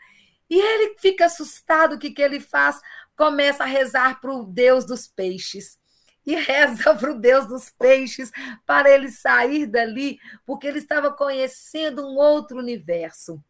E 0.49 0.59
ele 0.59 0.95
fica 0.97 1.25
assustado, 1.25 1.93
o 1.93 1.99
que, 1.99 2.09
que 2.09 2.21
ele 2.21 2.39
faz? 2.39 2.81
Começa 3.15 3.63
a 3.63 3.67
rezar 3.67 4.19
para 4.19 4.33
o 4.33 4.43
Deus 4.43 4.85
dos 4.85 5.07
peixes 5.07 5.77
e 6.25 6.35
reza 6.35 6.95
para 6.95 7.11
o 7.11 7.19
Deus 7.19 7.45
dos 7.45 7.69
peixes 7.69 8.31
para 8.65 8.89
ele 8.89 9.09
sair 9.11 9.65
dali, 9.65 10.19
porque 10.45 10.67
ele 10.67 10.79
estava 10.79 11.11
conhecendo 11.11 12.05
um 12.05 12.17
outro 12.17 12.57
universo. 12.57 13.41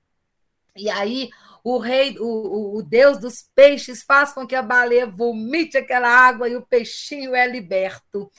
E 0.76 0.89
aí 0.89 1.30
o 1.63 1.78
rei, 1.78 2.17
o, 2.19 2.78
o, 2.78 2.84
Deus 2.84 3.17
dos 3.17 3.41
peixes 3.55 4.03
faz 4.03 4.34
com 4.34 4.45
que 4.45 4.55
a 4.55 4.61
baleia 4.61 5.07
vomite 5.07 5.78
aquela 5.78 6.09
água 6.09 6.49
e 6.49 6.55
o 6.55 6.61
peixinho 6.61 7.34
é 7.34 7.47
liberto. 7.47 8.30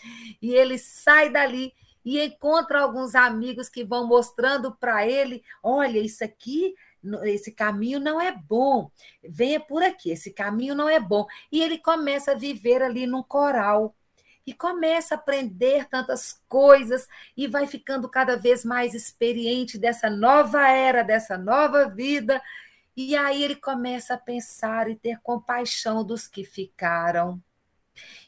E 0.41 0.55
ele 0.55 0.79
sai 0.79 1.31
dali 1.31 1.73
e 2.05 2.21
encontra 2.21 2.81
alguns 2.81 3.15
amigos 3.15 3.69
que 3.69 3.83
vão 3.83 4.07
mostrando 4.07 4.77
para 4.77 5.07
ele: 5.07 5.43
olha, 5.63 5.99
isso 5.99 6.23
aqui 6.23 6.75
esse 7.25 7.53
caminho 7.53 8.01
não 8.01 8.21
é 8.21 8.33
bom, 8.33 8.91
venha 9.23 9.61
por 9.61 9.83
aqui, 9.83 10.11
esse 10.11 10.33
caminho 10.33 10.75
não 10.75 10.89
é 10.89 10.99
bom. 10.99 11.27
E 11.53 11.63
ele 11.63 11.79
começa 11.79 12.33
a 12.33 12.37
viver 12.37 12.83
ali 12.83 13.07
num 13.07 13.23
coral 13.23 13.95
e 14.47 14.55
começa 14.55 15.15
a 15.15 15.19
aprender 15.19 15.89
tantas 15.89 16.41
coisas 16.49 17.09
e 17.37 17.49
vai 17.49 17.67
ficando 17.67 18.09
cada 18.09 18.37
vez 18.37 18.65
mais 18.65 18.95
experiente 18.95 19.77
dessa 19.77 20.09
nova 20.09 20.69
era, 20.69 21.03
dessa 21.03 21.37
nova 21.37 21.89
vida. 21.89 22.41
E 22.97 23.17
aí 23.17 23.43
ele 23.43 23.57
começa 23.57 24.15
a 24.15 24.19
pensar 24.19 24.89
e 24.89 24.95
ter 24.95 25.21
compaixão 25.21 26.05
dos 26.05 26.29
que 26.29 26.45
ficaram. 26.45 27.43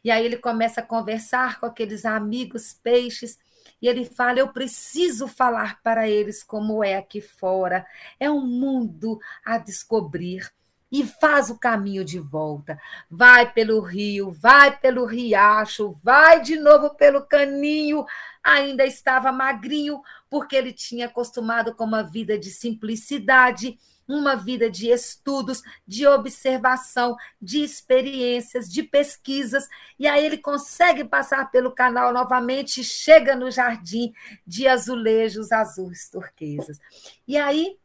E 0.03 0.11
aí 0.11 0.25
ele 0.25 0.39
começa 0.39 0.81
a 0.81 0.85
conversar 0.85 1.61
com 1.61 1.67
aqueles 1.67 2.05
amigos 2.05 2.73
peixes 2.73 3.39
e 3.81 3.87
ele 3.87 4.05
fala: 4.05 4.41
Eu 4.41 4.49
preciso 4.53 5.29
falar 5.29 5.81
para 5.83 6.09
eles 6.09 6.43
como 6.43 6.83
é 6.83 6.97
aqui 6.97 7.21
fora. 7.21 7.87
É 8.19 8.31
um 8.31 8.47
mundo 8.47 9.21
a 9.45 9.59
descobrir 9.59 10.51
e 10.91 11.05
faz 11.05 11.51
o 11.51 11.59
caminho 11.59 12.05
de 12.05 12.19
volta. 12.19 12.79
Vai 13.11 13.51
pelo 13.53 13.81
rio, 13.81 14.31
vai 14.33 14.77
pelo 14.77 15.05
riacho, 15.05 15.95
vai 16.03 16.41
de 16.41 16.57
novo 16.57 16.95
pelo 16.95 17.23
caninho. 17.23 18.05
Ainda 18.43 18.85
estava 18.87 19.31
magrinho, 19.31 20.01
porque 20.31 20.57
ele 20.57 20.73
tinha 20.73 21.07
acostumado 21.07 21.75
com 21.75 21.85
uma 21.85 22.03
vida 22.03 22.39
de 22.39 22.51
simplicidade, 22.51 23.79
uma 24.07 24.35
vida 24.35 24.71
de 24.71 24.89
estudos, 24.89 25.63
de 25.87 26.07
observação, 26.07 27.15
de 27.41 27.63
experiências, 27.63 28.67
de 28.67 28.83
pesquisas. 28.83 29.69
E 29.99 30.07
aí 30.07 30.25
ele 30.25 30.39
consegue 30.39 31.05
passar 31.05 31.51
pelo 31.51 31.73
canal 31.73 32.11
novamente 32.13 32.83
chega 32.83 33.37
no 33.37 33.51
jardim 33.51 34.15
de 34.47 34.67
azulejos 34.67 35.53
azuis 35.53 36.09
turquesas. 36.09 36.79
E 37.27 37.37
aí 37.37 37.77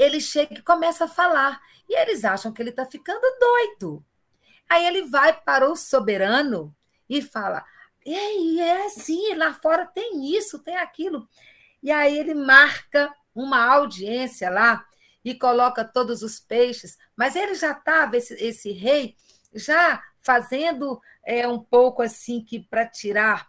ele 0.00 0.20
chega 0.20 0.54
e 0.54 0.62
começa 0.62 1.04
a 1.04 1.08
falar. 1.08 1.60
E 1.88 1.94
eles 1.94 2.24
acham 2.24 2.52
que 2.52 2.62
ele 2.62 2.70
está 2.70 2.86
ficando 2.86 3.20
doido. 3.38 4.04
Aí 4.68 4.86
ele 4.86 5.02
vai 5.02 5.32
para 5.32 5.68
o 5.68 5.76
soberano 5.76 6.74
e 7.08 7.20
fala: 7.20 7.64
Ei, 8.04 8.60
é 8.60 8.88
sim, 8.88 9.34
lá 9.34 9.52
fora 9.52 9.84
tem 9.86 10.34
isso, 10.34 10.58
tem 10.60 10.76
aquilo. 10.76 11.28
E 11.82 11.90
aí 11.90 12.18
ele 12.18 12.34
marca 12.34 13.12
uma 13.34 13.62
audiência 13.64 14.48
lá 14.48 14.86
e 15.24 15.34
coloca 15.34 15.84
todos 15.84 16.22
os 16.22 16.40
peixes, 16.40 16.98
mas 17.14 17.36
ele 17.36 17.54
já 17.54 17.72
estava, 17.72 18.16
esse, 18.16 18.34
esse 18.34 18.72
rei, 18.72 19.16
já 19.52 20.02
fazendo 20.18 21.00
é, 21.24 21.46
um 21.46 21.58
pouco 21.58 22.00
assim 22.00 22.42
que 22.42 22.60
para 22.60 22.86
tirar 22.86 23.48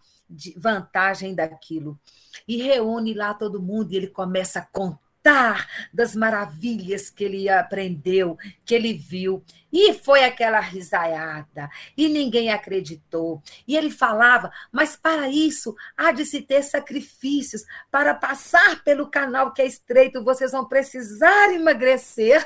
vantagem 0.58 1.34
daquilo. 1.34 2.00
E 2.48 2.62
reúne 2.62 3.14
lá 3.14 3.34
todo 3.34 3.62
mundo 3.62 3.92
e 3.92 3.98
ele 3.98 4.08
começa 4.08 4.60
a 4.60 4.66
contar 4.66 5.01
contar 5.22 5.68
das 5.94 6.16
maravilhas 6.16 7.10
que 7.10 7.24
ele 7.24 7.48
aprendeu, 7.48 8.38
que 8.66 8.74
ele 8.74 8.94
viu. 8.94 9.44
E 9.72 9.94
foi 9.94 10.24
aquela 10.24 10.60
risaiada, 10.60 11.70
e 11.96 12.10
ninguém 12.10 12.52
acreditou. 12.52 13.42
E 13.68 13.78
ele 13.78 13.90
falava: 13.90 14.52
mas 14.72 14.96
para 14.96 15.30
isso 15.30 15.76
há 15.96 16.12
de 16.12 16.26
se 16.26 16.42
ter 16.42 16.64
sacrifícios. 16.64 17.64
Para 17.90 18.14
passar 18.14 18.84
pelo 18.84 19.10
canal 19.10 19.54
que 19.54 19.62
é 19.62 19.66
estreito, 19.66 20.24
vocês 20.24 20.52
vão 20.52 20.68
precisar 20.68 21.54
emagrecer. 21.54 22.46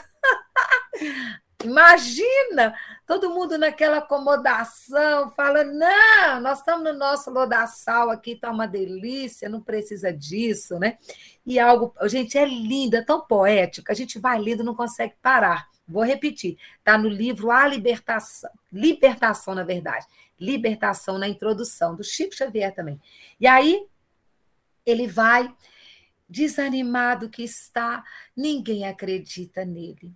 Imagina 1.65 2.75
todo 3.07 3.33
mundo 3.33 3.57
naquela 3.57 3.97
acomodação, 3.97 5.31
fala: 5.31 5.63
não, 5.63 6.41
nós 6.41 6.59
estamos 6.59 6.83
no 6.83 6.93
nosso 6.93 7.31
lodaçal 7.31 8.09
aqui, 8.09 8.31
está 8.31 8.51
uma 8.51 8.67
delícia, 8.67 9.49
não 9.49 9.61
precisa 9.61 10.13
disso, 10.13 10.77
né? 10.79 10.97
E 11.45 11.59
algo, 11.59 11.93
gente, 12.03 12.37
é 12.37 12.45
lindo, 12.45 12.95
é 12.95 13.01
tão 13.01 13.21
poético, 13.21 13.91
a 13.91 13.95
gente 13.95 14.19
vai 14.19 14.39
lendo, 14.39 14.63
não 14.63 14.75
consegue 14.75 15.15
parar. 15.21 15.67
Vou 15.87 16.03
repetir, 16.03 16.57
está 16.77 16.97
no 16.97 17.07
livro 17.07 17.51
A 17.51 17.67
Libertação, 17.67 18.49
Libertação, 18.71 19.53
na 19.53 19.63
verdade, 19.63 20.05
Libertação 20.39 21.17
na 21.17 21.27
introdução, 21.27 21.95
do 21.95 22.03
Chico 22.03 22.35
Xavier 22.35 22.73
também. 22.73 22.99
E 23.39 23.47
aí, 23.47 23.85
ele 24.85 25.07
vai, 25.07 25.53
desanimado 26.27 27.29
que 27.29 27.43
está, 27.43 28.03
ninguém 28.35 28.87
acredita 28.87 29.63
nele 29.63 30.11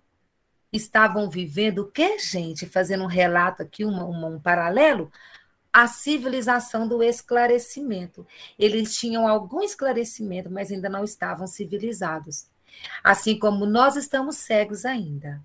estavam 0.72 1.28
vivendo 1.28 1.80
o 1.80 1.90
que, 1.90 2.18
gente? 2.18 2.66
Fazendo 2.66 3.04
um 3.04 3.08
relato 3.08 3.62
aqui, 3.62 3.84
um, 3.84 4.34
um, 4.34 4.40
paralelo, 4.40 5.10
a 5.72 5.86
civilização 5.86 6.86
do 6.86 7.02
esclarecimento. 7.02 8.26
Eles 8.58 8.96
tinham 8.96 9.26
algum 9.26 9.62
esclarecimento, 9.62 10.50
mas 10.50 10.70
ainda 10.70 10.88
não 10.88 11.04
estavam 11.04 11.46
civilizados. 11.46 12.46
Assim 13.02 13.38
como 13.38 13.66
nós 13.66 13.96
estamos 13.96 14.36
cegos 14.36 14.84
ainda. 14.84 15.42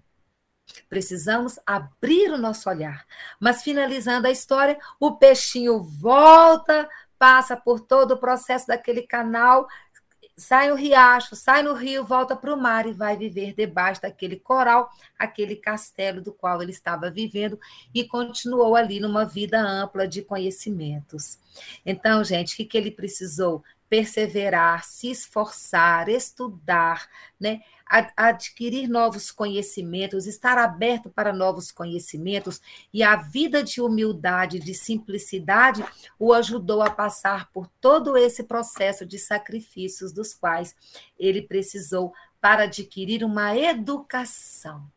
Precisamos 0.89 1.59
abrir 1.65 2.31
o 2.31 2.37
nosso 2.37 2.69
olhar. 2.69 3.05
Mas 3.39 3.63
finalizando 3.63 4.27
a 4.27 4.31
história, 4.31 4.79
o 4.99 5.15
peixinho 5.15 5.81
volta, 5.81 6.89
passa 7.17 7.55
por 7.55 7.79
todo 7.79 8.11
o 8.11 8.19
processo 8.19 8.67
daquele 8.67 9.03
canal, 9.03 9.67
sai 10.37 10.71
o 10.71 10.75
riacho, 10.75 11.35
sai 11.35 11.63
no 11.63 11.73
rio, 11.73 12.05
volta 12.05 12.35
para 12.35 12.53
o 12.53 12.59
mar 12.59 12.85
e 12.85 12.93
vai 12.93 13.15
viver 13.15 13.53
debaixo 13.53 14.01
daquele 14.01 14.35
coral, 14.35 14.89
aquele 15.17 15.55
castelo 15.55 16.21
do 16.21 16.33
qual 16.33 16.61
ele 16.61 16.71
estava 16.71 17.09
vivendo 17.09 17.59
e 17.93 18.03
continuou 18.03 18.75
ali 18.75 18.99
numa 18.99 19.25
vida 19.25 19.61
ampla 19.61 20.07
de 20.07 20.21
conhecimentos. 20.21 21.39
Então, 21.85 22.23
gente, 22.23 22.53
o 22.53 22.57
que, 22.57 22.65
que 22.65 22.77
ele 22.77 22.91
precisou? 22.91 23.63
Perseverar, 23.89 24.83
se 24.83 25.11
esforçar, 25.11 26.09
estudar, 26.09 27.07
né? 27.39 27.61
adquirir 28.17 28.87
novos 28.89 29.31
conhecimentos, 29.31 30.25
estar 30.25 30.57
aberto 30.57 31.09
para 31.09 31.31
novos 31.31 31.71
conhecimentos, 31.71 32.59
e 32.91 33.03
a 33.03 33.15
vida 33.15 33.63
de 33.63 33.79
humildade, 33.79 34.59
de 34.59 34.73
simplicidade, 34.73 35.85
o 36.17 36.33
ajudou 36.33 36.81
a 36.81 36.89
passar 36.89 37.51
por 37.51 37.67
todo 37.79 38.17
esse 38.17 38.43
processo 38.43 39.05
de 39.05 39.19
sacrifícios 39.19 40.11
dos 40.11 40.33
quais 40.33 40.75
ele 41.17 41.43
precisou 41.43 42.11
para 42.41 42.63
adquirir 42.63 43.23
uma 43.23 43.55
educação. 43.55 44.89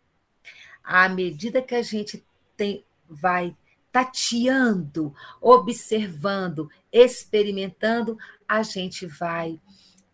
À 0.82 1.08
medida 1.08 1.60
que 1.60 1.74
a 1.74 1.82
gente 1.82 2.24
tem, 2.56 2.84
vai 3.08 3.54
tateando, 3.98 5.12
observando, 5.40 6.70
experimentando, 6.92 8.16
a 8.46 8.62
gente 8.62 9.06
vai 9.06 9.60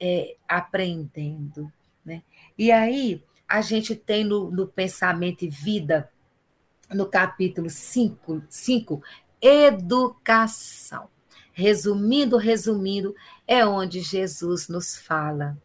é, 0.01 0.37
aprendendo. 0.49 1.71
Né? 2.03 2.23
E 2.57 2.73
aí, 2.73 3.23
a 3.47 3.61
gente 3.61 3.95
tem 3.95 4.25
no, 4.25 4.51
no 4.51 4.67
Pensamento 4.67 5.45
e 5.45 5.51
Vida, 5.51 6.11
no 6.91 7.07
capítulo 7.07 7.69
5, 7.69 8.43
5, 8.49 9.03
educação. 9.41 11.09
Resumindo, 11.53 12.39
resumindo, 12.39 13.15
é 13.47 13.67
onde 13.67 14.01
Jesus 14.01 14.67
nos 14.67 14.97
fala. 14.97 15.59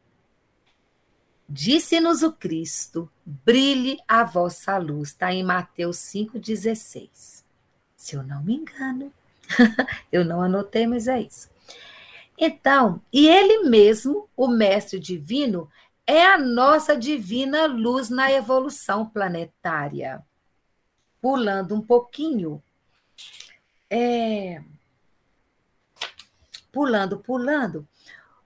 Disse-nos 1.48 2.22
o 2.22 2.34
Cristo: 2.34 3.10
brilhe 3.26 3.98
a 4.08 4.26
vossa 4.26 4.78
luz. 4.78 5.10
Está 5.10 5.34
em 5.34 5.42
Mateus 5.42 5.98
5,16. 5.98 7.39
Se 8.00 8.16
eu 8.16 8.24
não 8.24 8.42
me 8.42 8.56
engano. 8.56 9.12
eu 10.10 10.24
não 10.24 10.42
anotei, 10.42 10.88
mas 10.88 11.06
é 11.10 11.20
isso. 11.20 11.50
Então, 12.38 13.02
e 13.12 13.28
ele 13.28 13.70
mesmo, 13.70 14.30
o 14.38 14.48
Mestre 14.48 14.98
Divino, 14.98 15.70
é 16.08 16.26
a 16.26 16.38
nossa 16.38 16.96
divina 16.96 17.66
luz 17.66 18.10
na 18.10 18.32
evolução 18.32 19.06
planetária. 19.06 20.24
Pulando 21.22 21.76
um 21.76 21.82
pouquinho, 21.82 22.64
é, 23.90 24.64
pulando, 26.72 27.20
pulando, 27.20 27.86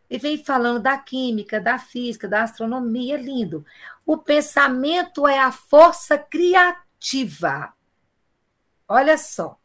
e 0.10 0.18
vem 0.18 0.44
falando 0.44 0.82
da 0.82 0.98
química, 0.98 1.62
da 1.62 1.78
física, 1.78 2.28
da 2.28 2.42
astronomia, 2.42 3.18
lindo. 3.18 3.64
O 4.04 4.18
pensamento 4.18 5.28
é 5.28 5.38
a 5.38 5.52
força 5.52 6.18
criativa. 6.18 7.72
Olha 8.96 9.18
só, 9.18 9.58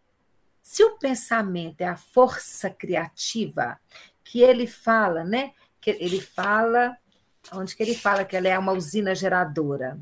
se 0.62 0.82
o 0.82 0.96
pensamento 0.96 1.82
é 1.82 1.86
a 1.86 1.98
força 1.98 2.70
criativa, 2.70 3.78
que 4.24 4.40
ele 4.40 4.66
fala, 4.66 5.22
né? 5.22 5.52
Que 5.82 5.90
ele 5.90 6.18
fala 6.18 6.96
onde 7.52 7.76
que 7.76 7.82
ele 7.82 7.94
fala 7.94 8.24
que 8.24 8.34
ela 8.34 8.48
é 8.48 8.58
uma 8.58 8.72
usina 8.72 9.14
geradora? 9.14 10.00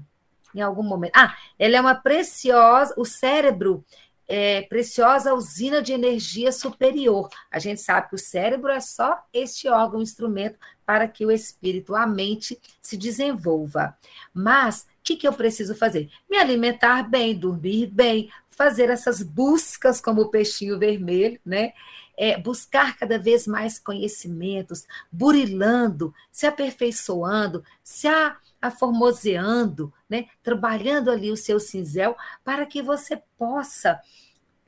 Em 0.55 0.61
algum 0.61 0.85
momento. 0.85 1.11
Ah, 1.17 1.37
ela 1.59 1.77
é 1.77 1.81
uma 1.81 1.97
preciosa, 1.97 2.95
o 2.97 3.05
cérebro 3.05 3.85
é 4.29 4.63
preciosa 4.63 5.35
usina 5.35 5.83
de 5.83 5.93
energia 5.93 6.53
superior. 6.53 7.29
A 7.51 7.59
gente 7.59 7.81
sabe 7.81 8.09
que 8.09 8.15
o 8.15 8.19
cérebro 8.19 8.71
é 8.71 8.79
só 8.79 9.25
este 9.33 9.69
órgão, 9.69 10.01
instrumento 10.01 10.57
para 10.85 11.09
que 11.09 11.27
o 11.27 11.33
espírito, 11.33 11.97
a 11.97 12.07
mente, 12.07 12.61
se 12.81 12.97
desenvolva. 12.97 13.99
Mas 14.33 14.83
o 14.83 14.87
que, 15.03 15.17
que 15.17 15.27
eu 15.27 15.33
preciso 15.33 15.75
fazer? 15.75 16.11
Me 16.31 16.37
alimentar 16.37 17.03
bem, 17.09 17.37
dormir 17.37 17.87
bem, 17.87 18.31
fazer 18.57 18.91
essas 18.91 19.23
buscas 19.23 20.01
como 20.01 20.23
o 20.23 20.31
peixinho 20.31 20.79
vermelho, 20.79 21.39
né? 21.45 21.73
é, 22.17 22.39
buscar 22.39 22.97
cada 22.97 23.19
vez 23.19 23.47
mais 23.47 23.79
conhecimentos, 23.79 24.87
burilando, 25.13 26.15
se 26.33 26.47
aperfeiçoando, 26.47 27.63
se 27.85 28.09
a, 28.09 28.37
aformoseando, 28.61 29.93
né? 30.09 30.27
trabalhando 30.43 31.11
ali 31.11 31.31
o 31.31 31.37
seu 31.37 31.61
cinzel, 31.61 32.17
para 32.43 32.65
que 32.65 32.81
você 32.81 33.23
possa 33.37 34.01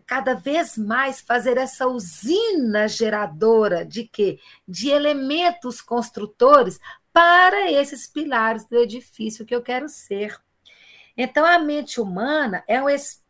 cada 0.04 0.34
vez 0.34 0.76
mais 0.76 1.20
fazer 1.20 1.56
essa 1.58 1.86
usina 1.86 2.88
geradora 2.88 3.84
de 3.84 4.04
quê? 4.04 4.38
De 4.66 4.88
elementos 4.88 5.82
construtores 5.82 6.80
para 7.12 7.70
esses 7.70 8.06
pilares 8.06 8.64
do 8.66 8.76
edifício 8.78 9.44
que 9.44 9.54
eu 9.54 9.60
quero 9.62 9.88
ser. 9.88 10.38
Então, 11.16 11.44
a 11.44 11.58
mente 11.58 12.00
humana 12.00 12.62
é 12.66 12.80
um 12.82 12.88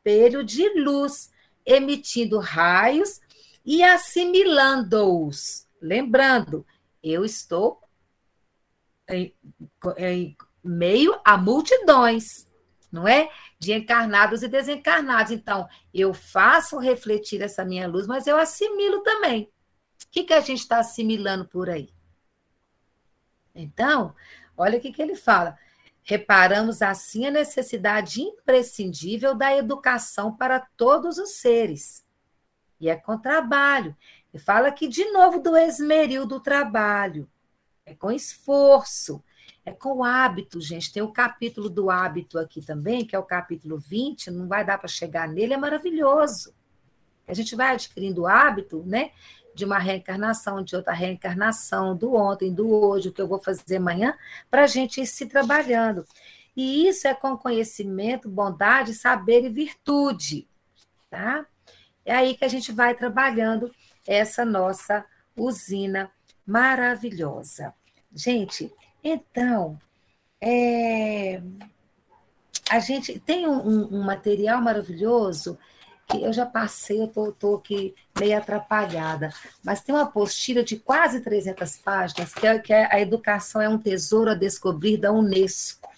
espelho 0.08 0.42
de 0.42 0.68
luz, 0.80 1.30
emitindo 1.64 2.38
raios 2.38 3.20
e 3.64 3.82
assimilando-os. 3.82 5.66
Lembrando, 5.80 6.66
eu 7.02 7.24
estou 7.24 7.80
em, 9.08 9.34
em 9.98 10.36
meio 10.64 11.20
a 11.24 11.36
multidões, 11.36 12.48
não 12.90 13.06
é? 13.06 13.30
De 13.58 13.72
encarnados 13.72 14.42
e 14.42 14.48
desencarnados. 14.48 15.30
Então, 15.30 15.68
eu 15.92 16.14
faço 16.14 16.78
refletir 16.78 17.42
essa 17.42 17.64
minha 17.64 17.86
luz, 17.86 18.06
mas 18.06 18.26
eu 18.26 18.38
assimilo 18.38 19.02
também. 19.02 19.44
O 20.06 20.10
que, 20.10 20.24
que 20.24 20.32
a 20.32 20.40
gente 20.40 20.60
está 20.60 20.78
assimilando 20.78 21.46
por 21.46 21.68
aí? 21.68 21.90
Então, 23.54 24.14
olha 24.56 24.78
o 24.78 24.80
que, 24.80 24.92
que 24.92 25.02
ele 25.02 25.16
fala. 25.16 25.58
Reparamos 26.08 26.80
assim 26.80 27.26
a 27.26 27.30
necessidade 27.30 28.22
imprescindível 28.22 29.34
da 29.34 29.54
educação 29.54 30.34
para 30.34 30.58
todos 30.76 31.18
os 31.18 31.32
seres 31.32 32.08
e 32.80 32.88
é 32.88 32.96
com 32.96 33.18
trabalho. 33.18 33.96
E 34.32 34.38
fala 34.38 34.68
aqui 34.68 34.86
de 34.86 35.04
novo 35.10 35.40
do 35.40 35.56
esmeril 35.56 36.26
do 36.26 36.40
trabalho. 36.40 37.28
É 37.84 37.94
com 37.94 38.10
esforço, 38.10 39.22
é 39.64 39.72
com 39.72 40.04
hábito, 40.04 40.60
gente. 40.60 40.92
Tem 40.92 41.02
o 41.02 41.12
capítulo 41.12 41.68
do 41.68 41.90
hábito 41.90 42.38
aqui 42.38 42.60
também, 42.60 43.04
que 43.04 43.16
é 43.16 43.18
o 43.18 43.24
capítulo 43.24 43.78
20, 43.78 44.30
não 44.30 44.46
vai 44.46 44.64
dar 44.64 44.78
para 44.78 44.88
chegar 44.88 45.26
nele, 45.26 45.54
é 45.54 45.56
maravilhoso. 45.56 46.54
A 47.26 47.34
gente 47.34 47.54
vai 47.56 47.72
adquirindo 47.72 48.26
hábito, 48.26 48.82
né? 48.86 49.10
De 49.58 49.64
uma 49.64 49.78
reencarnação, 49.78 50.62
de 50.62 50.76
outra 50.76 50.92
reencarnação, 50.92 51.96
do 51.96 52.14
ontem, 52.14 52.54
do 52.54 52.72
hoje, 52.72 53.08
o 53.08 53.12
que 53.12 53.20
eu 53.20 53.26
vou 53.26 53.40
fazer 53.40 53.78
amanhã, 53.78 54.16
para 54.48 54.62
a 54.62 54.66
gente 54.68 55.00
ir 55.00 55.06
se 55.06 55.26
trabalhando. 55.26 56.06
E 56.56 56.86
isso 56.86 57.08
é 57.08 57.14
com 57.14 57.36
conhecimento, 57.36 58.28
bondade, 58.28 58.94
saber 58.94 59.44
e 59.44 59.48
virtude, 59.48 60.46
tá? 61.10 61.44
É 62.04 62.14
aí 62.14 62.36
que 62.36 62.44
a 62.44 62.48
gente 62.48 62.70
vai 62.70 62.94
trabalhando 62.94 63.74
essa 64.06 64.44
nossa 64.44 65.04
usina 65.36 66.08
maravilhosa. 66.46 67.74
Gente, 68.14 68.72
então, 69.02 69.76
é, 70.40 71.42
a 72.70 72.78
gente 72.78 73.18
tem 73.18 73.48
um, 73.48 73.96
um, 73.96 74.02
material 74.04 74.62
maravilhoso 74.62 75.58
que 76.08 76.22
eu 76.22 76.32
já 76.32 76.46
passei, 76.46 77.00
eu 77.00 77.28
estou 77.28 77.56
aqui 77.56 77.94
meio 78.18 78.38
atrapalhada, 78.38 79.30
mas 79.62 79.82
tem 79.82 79.94
uma 79.94 80.04
apostila 80.04 80.62
de 80.64 80.76
quase 80.78 81.20
300 81.20 81.76
páginas, 81.78 82.32
que 82.32 82.46
é, 82.46 82.58
que 82.58 82.72
é 82.72 82.88
A 82.90 82.98
Educação 82.98 83.60
é 83.60 83.68
um 83.68 83.78
Tesouro 83.78 84.30
a 84.30 84.34
Descobrir, 84.34 84.96
da 84.96 85.12
Unesco. 85.12 85.88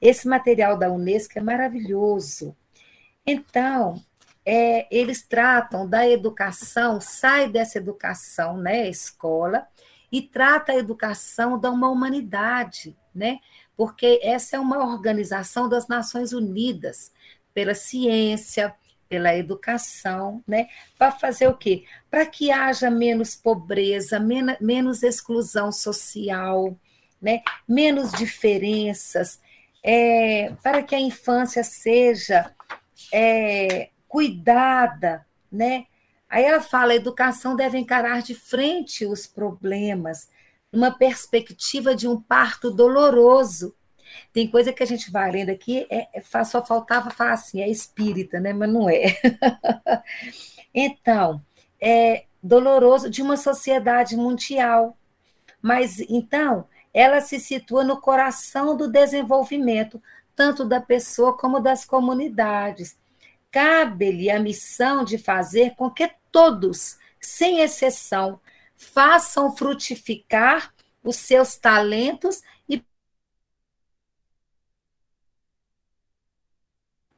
Esse 0.00 0.26
material 0.26 0.78
da 0.78 0.90
Unesco 0.90 1.38
é 1.38 1.42
maravilhoso. 1.42 2.56
Então, 3.26 4.02
é, 4.46 4.88
eles 4.90 5.22
tratam 5.22 5.86
da 5.86 6.08
educação, 6.08 6.98
sai 6.98 7.50
dessa 7.50 7.76
educação, 7.76 8.56
né, 8.56 8.88
escola, 8.88 9.66
e 10.10 10.22
trata 10.22 10.72
a 10.72 10.76
educação 10.76 11.60
da 11.60 11.70
uma 11.70 11.90
humanidade, 11.90 12.96
né? 13.14 13.40
Porque 13.76 14.18
essa 14.22 14.56
é 14.56 14.58
uma 14.58 14.78
organização 14.78 15.68
das 15.68 15.86
Nações 15.86 16.32
Unidas 16.32 17.12
pela 17.52 17.74
ciência, 17.74 18.74
pela 19.08 19.34
educação, 19.34 20.42
né? 20.46 20.68
Para 20.98 21.12
fazer 21.12 21.48
o 21.48 21.56
quê? 21.56 21.84
Para 22.10 22.26
que 22.26 22.50
haja 22.50 22.90
menos 22.90 23.34
pobreza, 23.34 24.20
men 24.20 24.56
menos 24.60 25.02
exclusão 25.02 25.72
social, 25.72 26.76
né? 27.20 27.42
Menos 27.66 28.12
diferenças, 28.12 29.40
é, 29.82 30.52
para 30.62 30.82
que 30.82 30.94
a 30.94 31.00
infância 31.00 31.64
seja 31.64 32.54
é, 33.12 33.90
cuidada, 34.06 35.26
né? 35.50 35.86
Aí 36.28 36.44
ela 36.44 36.60
fala: 36.60 36.92
a 36.92 36.96
educação 36.96 37.56
deve 37.56 37.78
encarar 37.78 38.22
de 38.22 38.34
frente 38.34 39.06
os 39.06 39.26
problemas, 39.26 40.28
numa 40.72 40.90
perspectiva 40.90 41.94
de 41.94 42.06
um 42.06 42.20
parto 42.20 42.70
doloroso. 42.70 43.74
Tem 44.32 44.50
coisa 44.50 44.72
que 44.72 44.82
a 44.82 44.86
gente 44.86 45.10
vai 45.10 45.30
lendo 45.30 45.50
aqui, 45.50 45.86
é, 45.90 46.08
é, 46.14 46.44
só 46.44 46.64
faltava 46.64 47.10
falar 47.10 47.32
assim, 47.32 47.60
é 47.60 47.68
espírita, 47.68 48.40
né? 48.40 48.52
Mas 48.52 48.72
não 48.72 48.88
é. 48.88 49.16
então, 50.74 51.42
é 51.80 52.24
doloroso 52.42 53.10
de 53.10 53.22
uma 53.22 53.36
sociedade 53.36 54.16
mundial, 54.16 54.96
Mas 55.60 56.00
então, 56.00 56.66
ela 56.94 57.20
se 57.20 57.38
situa 57.40 57.84
no 57.84 58.00
coração 58.00 58.76
do 58.76 58.88
desenvolvimento, 58.90 60.02
tanto 60.34 60.64
da 60.64 60.80
pessoa 60.80 61.36
como 61.36 61.60
das 61.60 61.84
comunidades. 61.84 62.96
Cabe-lhe 63.50 64.30
a 64.30 64.40
missão 64.40 65.04
de 65.04 65.18
fazer 65.18 65.74
com 65.76 65.90
que 65.90 66.10
todos, 66.30 66.98
sem 67.20 67.60
exceção, 67.60 68.40
façam 68.76 69.54
frutificar 69.56 70.72
os 71.02 71.16
seus 71.16 71.56
talentos 71.56 72.42
e 72.68 72.82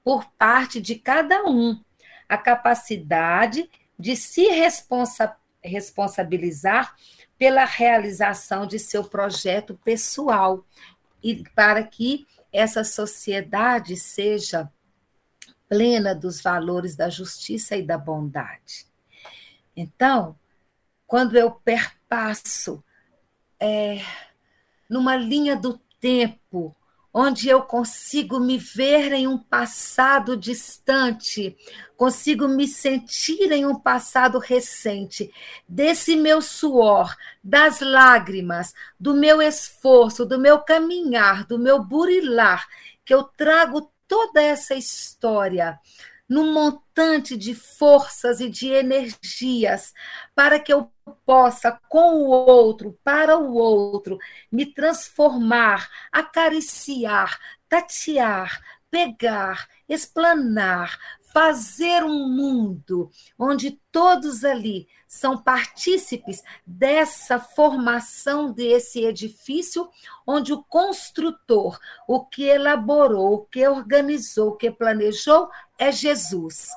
por 0.05 0.25
parte 0.33 0.81
de 0.81 0.97
cada 0.97 1.45
um 1.45 1.81
a 2.29 2.39
capacidade 2.39 3.69
de 3.99 4.17
se 4.17 4.47
responsa 4.49 5.37
responsabilizar 5.63 6.97
pela 7.37 7.65
realização 7.65 8.67
de 8.67 8.79
seu 8.79 9.05
projeto 9.05 9.79
pessoal 9.85 10.65
e 11.23 11.43
para 11.55 11.83
que 11.83 12.27
essa 12.53 12.83
sociedade 12.83 13.97
seja 13.97 14.71
plena 15.69 16.15
dos 16.15 16.41
valores 16.41 16.97
da 16.97 17.09
justiça 17.09 17.77
e 17.77 17.83
da 17.83 17.97
bondade. 17.97 18.87
Então, 19.77 20.37
quando 21.07 21.37
eu 21.37 21.51
perpasso 21.51 22.83
é, 23.59 24.03
numa 24.89 25.17
linha 25.17 25.55
do 25.57 25.79
tempo 26.01 26.75
onde 27.13 27.49
eu 27.49 27.63
consigo 27.63 28.39
me 28.39 28.57
ver 28.57 29.13
em 29.13 29.27
um 29.27 29.37
passado 29.37 30.37
distante, 30.37 31.57
consigo 31.97 32.47
me 32.47 32.69
sentir 32.69 33.51
em 33.51 33.67
um 33.67 33.75
passado 33.75 34.39
recente, 34.39 35.31
desse 35.69 36.17
meu 36.17 36.41
suor, 36.41 37.17
das 37.43 37.81
lágrimas, 37.81 38.73
do 38.99 39.15
meu 39.15 39.43
esforço, 39.43 40.25
do 40.25 40.39
meu 40.39 40.61
caminhar, 40.61 41.45
do 41.47 41.59
meu 41.59 41.83
burilar, 41.83 42.69
que 43.05 43.13
eu 43.13 43.25
trago 43.25 43.91
toda 44.07 44.41
essa 44.43 44.75
história 44.75 45.79
num 46.29 46.53
montante 46.53 47.37
de 47.37 47.57
forças 47.57 48.41
e 48.41 48.49
de 48.49 48.69
energias 48.69 49.93
para 50.33 50.61
que 50.61 50.73
eu 50.73 50.89
possa, 51.31 51.81
com 51.89 52.15
o 52.15 52.27
outro, 52.27 52.99
para 53.05 53.39
o 53.39 53.55
outro, 53.55 54.19
me 54.51 54.67
transformar, 54.67 55.89
acariciar, 56.11 57.39
tatear, 57.69 58.61
pegar, 58.91 59.69
explanar, 59.89 60.99
fazer 61.33 62.03
um 62.03 62.29
mundo 62.29 63.13
onde 63.39 63.81
todos 63.93 64.45
ali 64.45 64.89
são 65.07 65.41
partícipes 65.41 66.43
dessa 66.67 67.39
formação 67.39 68.53
desse 68.53 69.05
edifício, 69.05 69.89
onde 70.27 70.53
o 70.53 70.65
construtor, 70.65 71.79
o 72.09 72.25
que 72.25 72.43
elaborou, 72.43 73.35
o 73.35 73.45
que 73.45 73.69
organizou, 73.69 74.49
o 74.49 74.57
que 74.57 74.69
planejou 74.69 75.49
é 75.79 75.93
Jesus. 75.93 76.71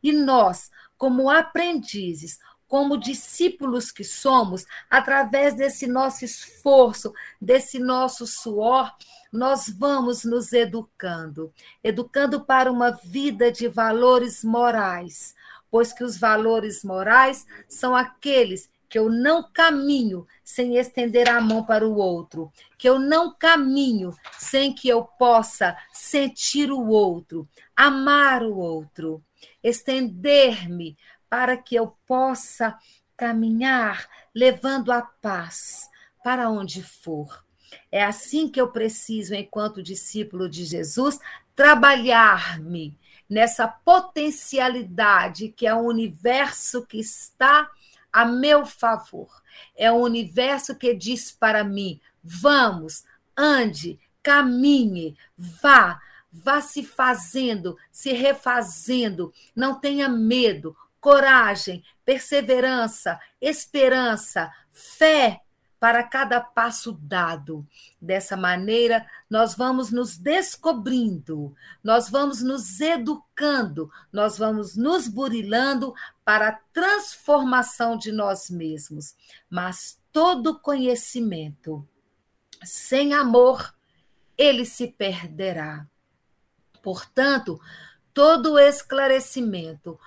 E 0.00 0.12
nós, 0.12 0.70
como 0.96 1.28
aprendizes, 1.28 2.38
como 2.68 2.98
discípulos 2.98 3.92
que 3.92 4.04
somos, 4.04 4.66
através 4.90 5.54
desse 5.54 5.86
nosso 5.86 6.24
esforço, 6.24 7.12
desse 7.40 7.78
nosso 7.78 8.26
suor, 8.26 8.92
nós 9.32 9.68
vamos 9.68 10.24
nos 10.24 10.52
educando, 10.52 11.52
educando 11.82 12.44
para 12.44 12.70
uma 12.70 12.90
vida 12.90 13.52
de 13.52 13.68
valores 13.68 14.42
morais, 14.42 15.34
pois 15.70 15.92
que 15.92 16.02
os 16.02 16.18
valores 16.18 16.82
morais 16.82 17.46
são 17.68 17.94
aqueles 17.94 18.68
que 18.88 18.98
eu 18.98 19.10
não 19.10 19.42
caminho 19.42 20.26
sem 20.44 20.76
estender 20.76 21.28
a 21.28 21.40
mão 21.40 21.64
para 21.64 21.86
o 21.86 21.96
outro, 21.96 22.52
que 22.78 22.88
eu 22.88 22.98
não 22.98 23.34
caminho 23.34 24.14
sem 24.38 24.72
que 24.72 24.88
eu 24.88 25.02
possa 25.02 25.76
sentir 25.92 26.70
o 26.70 26.86
outro, 26.88 27.48
amar 27.74 28.42
o 28.42 28.56
outro, 28.56 29.22
estender-me 29.62 30.96
para 31.36 31.54
que 31.54 31.74
eu 31.74 31.94
possa 32.06 32.78
caminhar 33.14 34.08
levando 34.34 34.90
a 34.90 35.02
paz 35.02 35.86
para 36.24 36.48
onde 36.48 36.82
for. 36.82 37.44
É 37.92 38.02
assim 38.02 38.48
que 38.48 38.58
eu 38.58 38.68
preciso, 38.68 39.34
enquanto 39.34 39.82
discípulo 39.82 40.48
de 40.48 40.64
Jesus, 40.64 41.20
trabalhar-me 41.54 42.98
nessa 43.28 43.68
potencialidade 43.68 45.50
que 45.50 45.66
é 45.66 45.74
o 45.74 45.80
universo 45.80 46.86
que 46.86 46.98
está 46.98 47.70
a 48.10 48.24
meu 48.24 48.64
favor. 48.64 49.28
É 49.76 49.92
o 49.92 49.96
universo 49.96 50.74
que 50.74 50.94
diz 50.94 51.30
para 51.30 51.62
mim: 51.62 52.00
vamos, 52.24 53.04
ande, 53.36 54.00
caminhe, 54.22 55.14
vá, 55.36 56.00
vá 56.32 56.62
se 56.62 56.82
fazendo, 56.82 57.76
se 57.92 58.14
refazendo, 58.14 59.34
não 59.54 59.78
tenha 59.78 60.08
medo, 60.08 60.74
coragem, 61.00 61.84
perseverança, 62.04 63.18
esperança, 63.40 64.52
fé 64.70 65.40
para 65.78 66.02
cada 66.02 66.40
passo 66.40 66.92
dado. 66.92 67.66
Dessa 68.00 68.36
maneira, 68.36 69.06
nós 69.28 69.54
vamos 69.54 69.90
nos 69.90 70.16
descobrindo, 70.16 71.54
nós 71.82 72.08
vamos 72.08 72.42
nos 72.42 72.80
educando, 72.80 73.90
nós 74.12 74.38
vamos 74.38 74.76
nos 74.76 75.06
burilando 75.08 75.94
para 76.24 76.48
a 76.48 76.58
transformação 76.72 77.96
de 77.96 78.10
nós 78.10 78.50
mesmos. 78.50 79.14
Mas 79.50 79.98
todo 80.12 80.58
conhecimento 80.58 81.86
sem 82.64 83.14
amor, 83.14 83.74
ele 84.36 84.64
se 84.64 84.88
perderá. 84.88 85.86
Portanto, 86.82 87.60
todo 88.12 88.58
esclarecimento, 88.58 89.98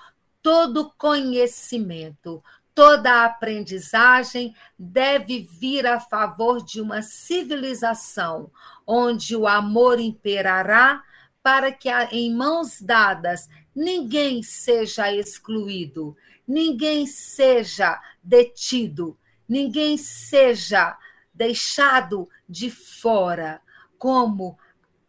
todo 0.42 0.92
conhecimento, 0.98 2.44
toda 2.74 3.26
aprendizagem 3.26 4.56
deve 4.78 5.42
vir 5.60 5.86
a 5.86 6.00
favor 6.00 6.64
de 6.64 6.80
uma 6.80 7.02
civilização 7.02 8.50
onde 8.88 9.36
o 9.36 9.48
amor 9.48 10.00
imperará 10.00 11.04
para 11.44 11.72
que 11.72 11.90
em 12.12 12.34
mãos 12.34 12.82
dadas 12.82 13.50
ninguém 13.76 14.44
seja 14.44 15.14
excluído, 15.14 16.16
ninguém 16.48 17.06
seja 17.06 18.00
detido, 18.24 19.18
ninguém 19.48 19.98
seja 19.98 20.98
deixado 21.34 22.30
de 22.48 22.70
fora, 22.70 23.62
como 23.98 24.58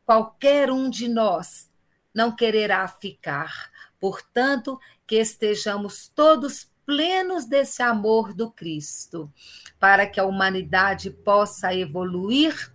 qualquer 0.05 0.70
um 0.70 0.91
de 0.91 1.09
nós 1.09 1.70
não 2.14 2.35
quererá 2.35 2.87
ficar. 2.89 3.70
Portanto, 4.01 4.81
que 5.11 5.16
estejamos 5.16 6.06
todos 6.06 6.70
plenos 6.86 7.44
desse 7.44 7.82
amor 7.82 8.32
do 8.32 8.48
Cristo, 8.48 9.28
para 9.76 10.06
que 10.06 10.20
a 10.20 10.24
humanidade 10.24 11.11
possa 11.11 11.74
evoluir 11.74 12.72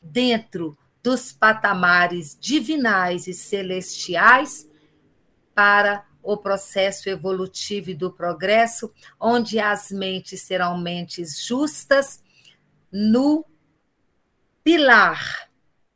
dentro 0.00 0.78
dos 1.02 1.32
patamares 1.32 2.38
divinais 2.40 3.26
e 3.26 3.34
celestiais 3.34 4.70
para 5.56 6.06
o 6.22 6.36
processo 6.36 7.08
evolutivo 7.08 7.90
e 7.90 7.94
do 7.94 8.12
progresso, 8.12 8.94
onde 9.18 9.58
as 9.58 9.90
mentes 9.90 10.40
serão 10.42 10.78
mentes 10.78 11.44
justas 11.44 12.22
no 12.92 13.44
pilar 14.62 15.50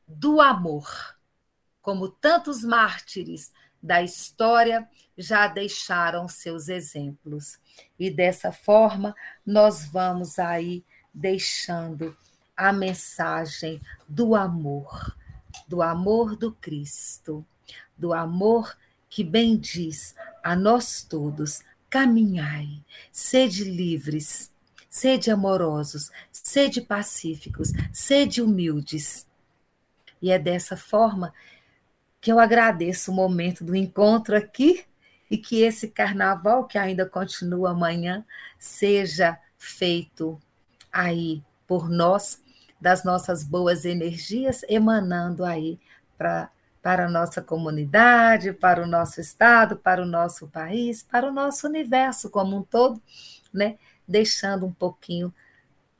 do 0.04 0.40
amor, 0.40 1.16
como 1.80 2.08
tantos 2.08 2.64
mártires 2.64 3.52
da 3.80 4.02
história 4.02 4.88
já 5.16 5.48
deixaram 5.48 6.28
seus 6.28 6.68
exemplos. 6.68 7.58
E 7.98 8.10
dessa 8.10 8.52
forma, 8.52 9.14
nós 9.44 9.86
vamos 9.86 10.38
aí 10.38 10.84
deixando 11.12 12.16
a 12.56 12.72
mensagem 12.72 13.80
do 14.08 14.34
amor, 14.34 15.16
do 15.66 15.82
amor 15.82 16.36
do 16.36 16.52
Cristo, 16.52 17.44
do 17.96 18.12
amor 18.12 18.76
que 19.08 19.24
bem 19.24 19.56
diz 19.56 20.14
a 20.42 20.54
nós 20.54 21.02
todos: 21.02 21.62
caminhai, 21.88 22.82
sede 23.10 23.64
livres, 23.64 24.50
sede 24.90 25.30
amorosos, 25.30 26.10
sede 26.30 26.80
pacíficos, 26.80 27.72
sede 27.92 28.42
humildes. 28.42 29.26
E 30.20 30.30
é 30.30 30.38
dessa 30.38 30.76
forma 30.76 31.32
que 32.20 32.32
eu 32.32 32.40
agradeço 32.40 33.10
o 33.10 33.14
momento 33.14 33.64
do 33.64 33.76
encontro 33.76 34.36
aqui 34.36 34.84
e 35.30 35.36
que 35.36 35.62
esse 35.62 35.88
carnaval, 35.88 36.64
que 36.64 36.78
ainda 36.78 37.06
continua 37.06 37.70
amanhã, 37.70 38.24
seja 38.58 39.38
feito 39.58 40.40
aí 40.92 41.42
por 41.66 41.88
nós, 41.88 42.42
das 42.80 43.04
nossas 43.04 43.42
boas 43.42 43.84
energias, 43.84 44.62
emanando 44.68 45.44
aí 45.44 45.80
pra, 46.16 46.50
para 46.82 47.06
a 47.06 47.10
nossa 47.10 47.40
comunidade, 47.40 48.52
para 48.52 48.82
o 48.82 48.86
nosso 48.86 49.20
estado, 49.20 49.76
para 49.76 50.02
o 50.02 50.06
nosso 50.06 50.46
país, 50.46 51.02
para 51.02 51.28
o 51.28 51.32
nosso 51.32 51.66
universo 51.66 52.30
como 52.30 52.56
um 52.56 52.62
todo, 52.62 53.02
né? 53.52 53.76
deixando 54.06 54.66
um 54.66 54.72
pouquinho 54.72 55.34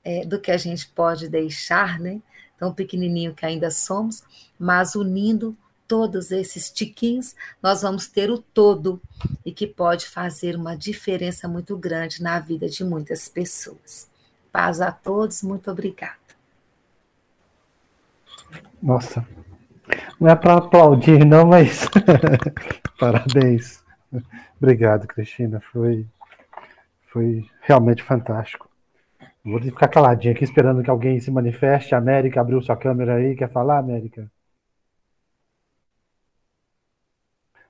é, 0.05 0.24
do 0.24 0.40
que 0.40 0.51
a 0.51 0.57
gente 0.57 0.89
pode 0.89 1.28
deixar, 1.28 1.98
né? 1.98 2.23
Tão 2.57 2.73
pequenininho 2.73 3.35
que 3.35 3.44
ainda 3.44 3.70
somos, 3.70 4.23
mas 4.59 4.94
unindo 4.94 5.57
todos 5.87 6.31
esses 6.31 6.71
tiquinhos, 6.71 7.35
nós 7.63 7.83
vamos 7.83 8.07
ter 8.09 8.31
o 8.31 8.39
todo 8.39 9.01
e 9.45 9.53
que 9.53 9.67
pode 9.67 10.07
fazer 10.07 10.57
uma 10.57 10.77
diferença 10.77 11.49
muito 11.49 11.77
grande 11.77 12.23
na 12.23 12.39
vida 12.39 12.69
de 12.69 12.85
muitas 12.85 13.29
pessoas. 13.29 14.09
Paz 14.53 14.81
a 14.81 14.91
todos, 14.91 15.43
muito 15.43 15.71
obrigada. 15.71 16.17
Nossa, 18.83 19.27
não 20.21 20.31
é 20.31 20.37
para 20.37 20.55
aplaudir, 20.55 21.25
não, 21.25 21.47
mas 21.47 21.89
parabéns. 22.99 23.85
Obrigado, 24.61 25.07
Cristina. 25.07 25.61
Foi, 25.73 26.07
foi 27.13 27.45
realmente 27.61 28.03
fantástico. 28.03 28.69
Vou 29.45 29.61
ficar 29.61 29.89
caladinho 29.89 30.35
aqui 30.35 30.43
esperando 30.43 30.83
que 30.83 30.91
alguém 30.91 31.21
se 31.21 31.31
manifeste. 31.31 31.95
América 31.95 32.41
abriu 32.41 32.61
sua 32.61 32.77
câmera 32.77 33.15
aí. 33.15 33.37
Quer 33.37 33.49
falar, 33.49 33.79
América? 33.79 34.29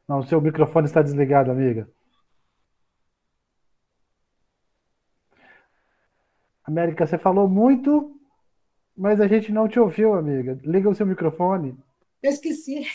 Não, 0.09 0.21
o 0.21 0.27
seu 0.27 0.41
microfone 0.41 0.87
está 0.87 1.03
desligado, 1.03 1.51
amiga. 1.51 1.89
América, 6.65 7.07
você 7.07 7.19
falou 7.19 7.49
muito, 7.49 8.19
mas 8.97 9.21
a 9.21 9.27
gente 9.27 9.53
não 9.53 9.69
te 9.69 9.79
ouviu, 9.79 10.15
amiga. 10.15 10.59
Liga 10.63 10.89
o 10.89 10.95
seu 10.95 11.07
microfone. 11.07 11.77
Eu 12.23 12.31
esqueci. 12.31 12.87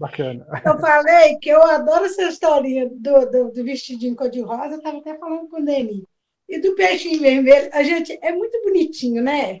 Bacana. 0.00 0.46
Eu 0.64 0.78
falei 0.78 1.36
que 1.38 1.50
eu 1.50 1.62
adoro 1.62 2.04
essa 2.04 2.22
historinha 2.22 2.88
do, 2.88 3.30
do, 3.30 3.52
do 3.52 3.64
vestidinho 3.64 4.16
cor-de-rosa, 4.16 4.74
eu 4.74 4.78
estava 4.78 4.98
até 4.98 5.18
falando 5.18 5.48
com 5.48 5.60
o 5.60 5.64
Deni. 5.64 6.04
E 6.48 6.58
do 6.60 6.74
peixinho 6.74 7.20
vermelho, 7.20 7.68
a 7.72 7.82
gente 7.82 8.18
é 8.22 8.32
muito 8.32 8.58
bonitinho, 8.62 9.22
né? 9.22 9.60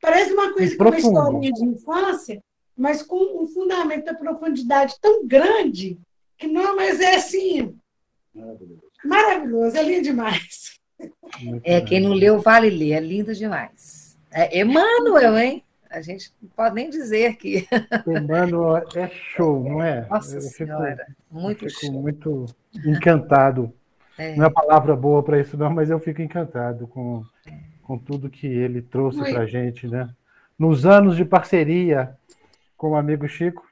Parece 0.00 0.32
uma 0.32 0.52
coisa 0.52 0.76
que 0.76 0.82
uma 0.82 0.98
historinha 0.98 1.52
de 1.52 1.64
infância, 1.64 2.42
mas 2.78 3.02
com 3.02 3.42
um 3.42 3.46
fundamento 3.48 4.04
da 4.04 4.14
profundidade 4.14 4.94
tão 5.00 5.26
grande 5.26 5.98
que 6.36 6.46
não, 6.46 6.76
mas 6.76 7.00
é 7.00 7.16
assim. 7.16 7.76
Maravilhoso. 8.32 8.82
Maravilhoso, 9.04 9.76
é 9.76 9.82
lindo 9.82 10.02
demais. 10.04 10.78
É, 11.64 11.80
quem 11.80 12.00
não 12.00 12.12
leu, 12.12 12.38
vale 12.38 12.70
ler, 12.70 12.92
é 12.92 13.00
lindo 13.00 13.34
demais. 13.34 14.16
É 14.30 14.60
Emmanuel, 14.60 15.36
hein? 15.36 15.64
A 15.90 16.00
gente 16.00 16.32
não 16.40 16.48
pode 16.50 16.74
nem 16.76 16.88
dizer 16.88 17.36
que. 17.36 17.66
Emmanuel 18.06 18.84
é 18.94 19.08
show, 19.08 19.64
não 19.64 19.82
é? 19.82 20.06
Nossa 20.08 20.36
eu 20.36 20.40
Senhora, 20.40 21.06
fico, 21.08 21.16
muito 21.30 21.64
eu 21.64 21.70
fico 21.70 21.86
show. 21.86 22.02
muito 22.02 22.46
encantado. 22.86 23.72
É. 24.16 24.36
Não 24.36 24.44
é 24.44 24.50
palavra 24.50 24.94
boa 24.94 25.22
para 25.22 25.40
isso, 25.40 25.56
não, 25.56 25.70
mas 25.70 25.90
eu 25.90 25.98
fico 25.98 26.20
encantado 26.22 26.86
com, 26.86 27.24
é. 27.46 27.52
com 27.82 27.98
tudo 27.98 28.30
que 28.30 28.46
ele 28.46 28.82
trouxe 28.82 29.18
para 29.18 29.40
a 29.42 29.46
gente, 29.46 29.88
né? 29.88 30.10
Nos 30.58 30.84
anos 30.84 31.16
de 31.16 31.24
parceria 31.24 32.16
com 32.78 32.92
o 32.92 32.96
amigo 32.96 33.28
Chico, 33.28 33.66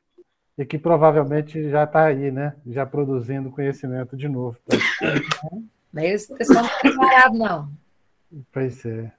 e 0.59 0.67
que 0.67 0.77
provavelmente 0.77 1.71
já 1.71 1.85
está 1.85 2.07
aí, 2.07 2.31
né? 2.31 2.57
Já 2.67 2.85
produzindo 2.85 3.51
conhecimento 3.51 4.17
de 4.17 4.29
novo. 4.29 4.59
Mas 5.93 6.29
o 6.29 6.35
pessoal 6.35 6.65
não 6.65 6.67
está 6.67 6.81
preparado, 6.81 7.39
não. 7.39 7.71
Pois 8.53 8.85
é. 8.85 9.13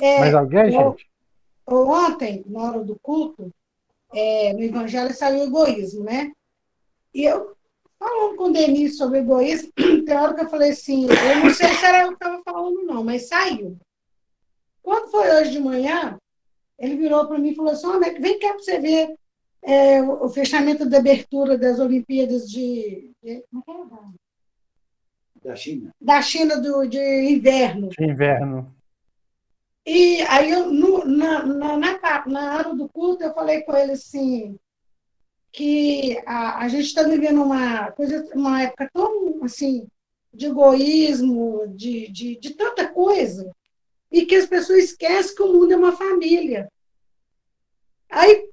é 0.00 0.20
Mais 0.20 0.34
alguém, 0.34 0.70
gente? 0.70 1.08
Ontem, 1.66 2.44
na 2.46 2.62
hora 2.62 2.84
do 2.84 2.96
culto, 3.00 3.52
é, 4.12 4.52
no 4.52 4.62
Evangelho 4.62 5.12
saiu 5.14 5.40
o 5.40 5.46
egoísmo, 5.46 6.04
né? 6.04 6.32
E 7.14 7.24
eu, 7.24 7.56
falando 7.98 8.36
com 8.36 8.44
o 8.44 8.52
Denis 8.52 8.98
sobre 8.98 9.20
egoísmo, 9.20 9.72
tem 10.04 10.16
hora 10.16 10.34
que 10.34 10.42
eu 10.42 10.48
falei 10.48 10.70
assim, 10.70 11.06
eu 11.06 11.40
não 11.40 11.50
sei 11.50 11.68
se 11.74 11.84
era 11.84 12.02
eu 12.02 12.08
que 12.08 12.14
estava 12.14 12.42
falando, 12.44 12.84
não, 12.84 13.02
mas 13.02 13.28
saiu. 13.28 13.76
Quando 14.82 15.10
foi 15.10 15.28
hoje 15.30 15.52
de 15.52 15.60
manhã, 15.60 16.16
ele 16.78 16.96
virou 16.96 17.26
para 17.26 17.38
mim 17.38 17.50
e 17.50 17.54
falou 17.54 17.72
assim, 17.72 17.86
oh, 17.86 17.98
vem 18.00 18.38
cá 18.38 18.48
para 18.48 18.58
você 18.58 18.78
ver 18.78 19.14
é, 19.62 20.02
o 20.02 20.28
fechamento 20.28 20.88
da 20.88 20.98
abertura 20.98 21.58
das 21.58 21.78
Olimpíadas 21.80 22.48
de, 22.48 23.10
de 23.22 23.42
como 23.64 24.14
é 25.42 25.48
da 25.48 25.54
China. 25.54 25.94
Da 26.00 26.22
China 26.22 26.60
do, 26.60 26.86
de 26.86 26.98
inverno. 26.98 27.88
De 27.88 28.04
inverno. 28.04 28.74
E 29.86 30.20
aí, 30.22 30.50
eu, 30.50 30.72
no, 30.72 31.04
na, 31.04 31.46
na, 31.46 31.76
na, 31.76 32.26
na 32.26 32.56
hora 32.56 32.74
do 32.74 32.88
culto, 32.88 33.22
eu 33.22 33.32
falei 33.32 33.60
com 33.60 33.76
ele 33.76 33.92
assim, 33.92 34.58
que 35.52 36.20
a, 36.26 36.64
a 36.64 36.68
gente 36.68 36.86
está 36.86 37.04
vivendo 37.04 37.42
uma 37.42 37.92
coisa, 37.92 38.28
uma 38.34 38.62
época 38.62 38.90
tão 38.92 39.44
assim, 39.44 39.86
de 40.34 40.46
egoísmo, 40.46 41.68
de, 41.68 42.10
de, 42.10 42.36
de 42.36 42.50
tanta 42.54 42.88
coisa, 42.88 43.50
e 44.10 44.24
que 44.24 44.36
as 44.36 44.46
pessoas 44.46 44.84
esquecem 44.84 45.34
que 45.34 45.42
o 45.42 45.52
mundo 45.52 45.72
é 45.72 45.76
uma 45.76 45.96
família. 45.96 46.70
Aí, 48.08 48.48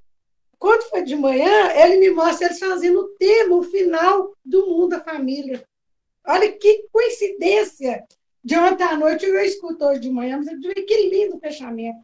quando 0.58 0.84
foi 0.90 1.04
de 1.04 1.16
manhã, 1.16 1.72
ele 1.76 1.98
me 1.98 2.10
mostra 2.10 2.48
eles 2.48 2.60
fazendo 2.60 3.00
o 3.00 3.10
tema, 3.16 3.56
o 3.56 3.64
final 3.64 4.34
do 4.44 4.68
mundo, 4.68 4.94
a 4.94 5.00
família. 5.00 5.64
Olha 6.26 6.52
que 6.52 6.88
coincidência! 6.92 8.04
De 8.44 8.58
ontem 8.58 8.84
à 8.84 8.98
noite 8.98 9.26
eu 9.26 9.40
escuto 9.40 9.86
hoje 9.86 10.02
de 10.02 10.10
manhã, 10.10 10.38
mas 10.38 10.48
eu 10.48 10.60
digo, 10.60 10.74
que 10.74 11.10
lindo 11.10 11.40
fechamento. 11.40 12.00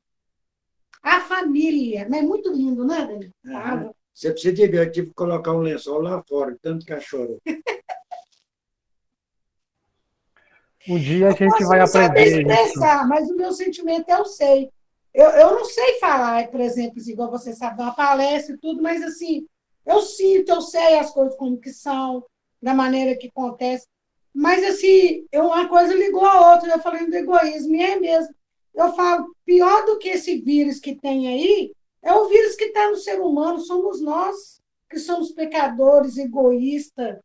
A 1.01 1.21
família, 1.21 2.01
é 2.01 2.21
muito 2.21 2.51
lindo, 2.51 2.85
né, 2.85 3.05
Dani? 3.05 3.31
Ah, 3.47 3.89
você 4.13 4.31
precisa 4.31 4.53
de 4.53 4.67
ver, 4.67 4.87
eu 4.87 4.91
tive 4.91 5.07
que 5.07 5.13
colocar 5.13 5.53
um 5.53 5.61
lençol 5.61 6.01
lá 6.01 6.21
fora, 6.27 6.57
tanto 6.61 6.85
cachorro. 6.85 7.41
Um 10.87 10.97
dia 10.97 11.27
a 11.27 11.31
gente 11.31 11.63
vai 11.65 11.81
aprender. 11.81 12.39
expressar, 12.39 12.99
isso. 12.99 13.07
mas 13.07 13.29
o 13.29 13.35
meu 13.35 13.51
sentimento 13.51 14.09
eu 14.09 14.25
sei. 14.25 14.69
Eu, 15.13 15.29
eu 15.31 15.51
não 15.55 15.65
sei 15.65 15.99
falar, 15.99 16.47
por 16.49 16.59
exemplo, 16.59 17.01
igual 17.05 17.29
você 17.29 17.53
sabe, 17.53 17.81
uma 17.81 17.93
palestra 17.93 18.55
e 18.55 18.57
tudo, 18.57 18.81
mas 18.81 19.03
assim, 19.03 19.45
eu 19.85 20.01
sinto, 20.01 20.49
eu 20.49 20.61
sei 20.61 20.97
as 20.97 21.11
coisas 21.11 21.35
como 21.35 21.59
que 21.59 21.71
são, 21.71 22.23
da 22.61 22.73
maneira 22.73 23.17
que 23.17 23.27
acontece. 23.27 23.87
Mas, 24.33 24.63
assim, 24.63 25.25
eu, 25.31 25.45
uma 25.45 25.67
coisa 25.67 25.93
ligou 25.93 26.25
a 26.25 26.53
outra. 26.53 26.69
Eu 26.69 26.79
falei 26.79 27.07
do 27.07 27.15
egoísmo, 27.15 27.75
e 27.75 27.81
é 27.81 27.99
mesmo. 27.99 28.33
Eu 28.73 28.93
falo, 28.93 29.35
pior 29.45 29.85
do 29.85 29.97
que 29.97 30.09
esse 30.09 30.37
vírus 30.39 30.79
que 30.79 30.95
tem 30.95 31.27
aí, 31.27 31.73
é 32.01 32.13
o 32.13 32.27
vírus 32.29 32.55
que 32.55 32.65
está 32.65 32.89
no 32.89 32.95
ser 32.95 33.19
humano, 33.19 33.59
somos 33.59 33.99
nós, 33.99 34.61
que 34.89 34.99
somos 34.99 35.31
pecadores, 35.31 36.17
egoístas, 36.17 37.17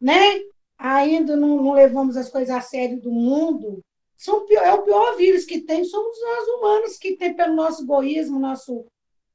né? 0.00 0.40
Ainda 0.78 1.36
não, 1.36 1.56
não 1.62 1.72
levamos 1.72 2.16
as 2.16 2.28
coisas 2.28 2.54
a 2.54 2.60
sério 2.60 3.00
do 3.00 3.10
mundo. 3.10 3.82
São, 4.16 4.46
é 4.50 4.72
o 4.72 4.82
pior 4.82 5.16
vírus 5.16 5.44
que 5.44 5.60
tem, 5.60 5.84
somos 5.84 6.16
nós 6.20 6.48
humanos 6.48 6.96
que 6.96 7.16
tem 7.16 7.34
pelo 7.34 7.54
nosso 7.54 7.82
egoísmo, 7.82 8.38
nosso, 8.38 8.86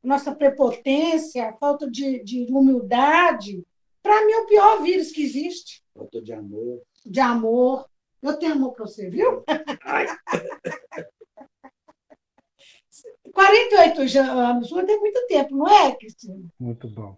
nossa 0.04 0.34
prepotência, 0.34 1.56
falta 1.60 1.90
de, 1.90 2.24
de 2.24 2.48
humildade. 2.52 3.64
Para 4.02 4.26
mim, 4.26 4.32
é 4.32 4.40
o 4.40 4.48
pior 4.48 4.82
vírus 4.82 5.12
que 5.12 5.22
existe. 5.24 5.84
Falta 5.94 6.22
de 6.22 6.34
amor 6.34 6.82
de 7.06 7.20
amor. 7.20 7.90
Eu 8.22 8.38
tenho 8.38 8.54
amor 8.54 8.74
para 8.74 8.86
você, 8.86 9.10
viu? 9.10 9.44
48 13.34 14.02
anos, 14.20 14.72
não 14.72 14.86
tem 14.86 15.00
muito 15.00 15.28
tempo, 15.28 15.56
não 15.56 15.68
é, 15.68 15.96
Cristina? 15.96 16.44
Muito 16.60 16.88
bom. 16.88 17.18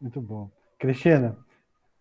Muito 0.00 0.20
bom. 0.20 0.50
Cristina, 0.78 1.38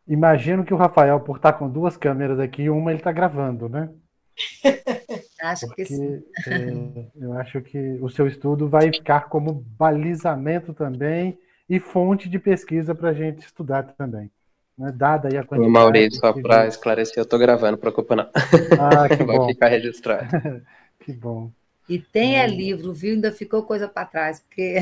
imagino 0.09 0.65
que 0.65 0.73
o 0.73 0.77
Rafael, 0.77 1.19
por 1.21 1.37
estar 1.37 1.53
com 1.53 1.69
duas 1.69 1.95
câmeras 1.95 2.39
aqui, 2.39 2.69
uma 2.69 2.91
ele 2.91 2.99
está 2.99 3.11
gravando, 3.11 3.69
né? 3.69 3.89
Acho 5.41 5.67
Porque, 5.67 5.85
que 5.85 5.95
sim. 5.95 6.23
É, 6.47 7.05
eu 7.15 7.33
acho 7.39 7.61
que 7.61 7.97
o 8.01 8.09
seu 8.09 8.27
estudo 8.27 8.67
vai 8.67 8.91
ficar 8.91 9.29
como 9.29 9.65
balizamento 9.77 10.73
também 10.73 11.39
e 11.69 11.79
fonte 11.79 12.27
de 12.27 12.37
pesquisa 12.37 12.93
para 12.93 13.09
a 13.09 13.13
gente 13.13 13.45
estudar 13.45 13.83
também 13.83 14.29
né, 14.79 14.93
dada 14.95 15.27
aí 15.27 15.37
a 15.37 15.43
quantidade. 15.43 15.69
O 15.69 15.71
Maurício, 15.71 16.19
só 16.19 16.31
para 16.31 16.65
esclarecer, 16.65 17.17
eu 17.17 17.23
estou 17.23 17.37
gravando, 17.37 17.77
preocupa 17.77 18.15
não. 18.15 18.29
Ah, 18.79 19.09
que 19.09 19.21
bom. 19.23 19.47
ficar 19.49 19.67
registrado. 19.67 20.25
que 21.03 21.11
bom. 21.11 21.51
E 21.87 21.99
tem 21.99 22.39
é. 22.39 22.47
livro, 22.47 22.93
viu? 22.93 23.13
Ainda 23.13 23.31
ficou 23.31 23.63
coisa 23.63 23.87
para 23.87 24.05
trás, 24.05 24.39
porque 24.39 24.79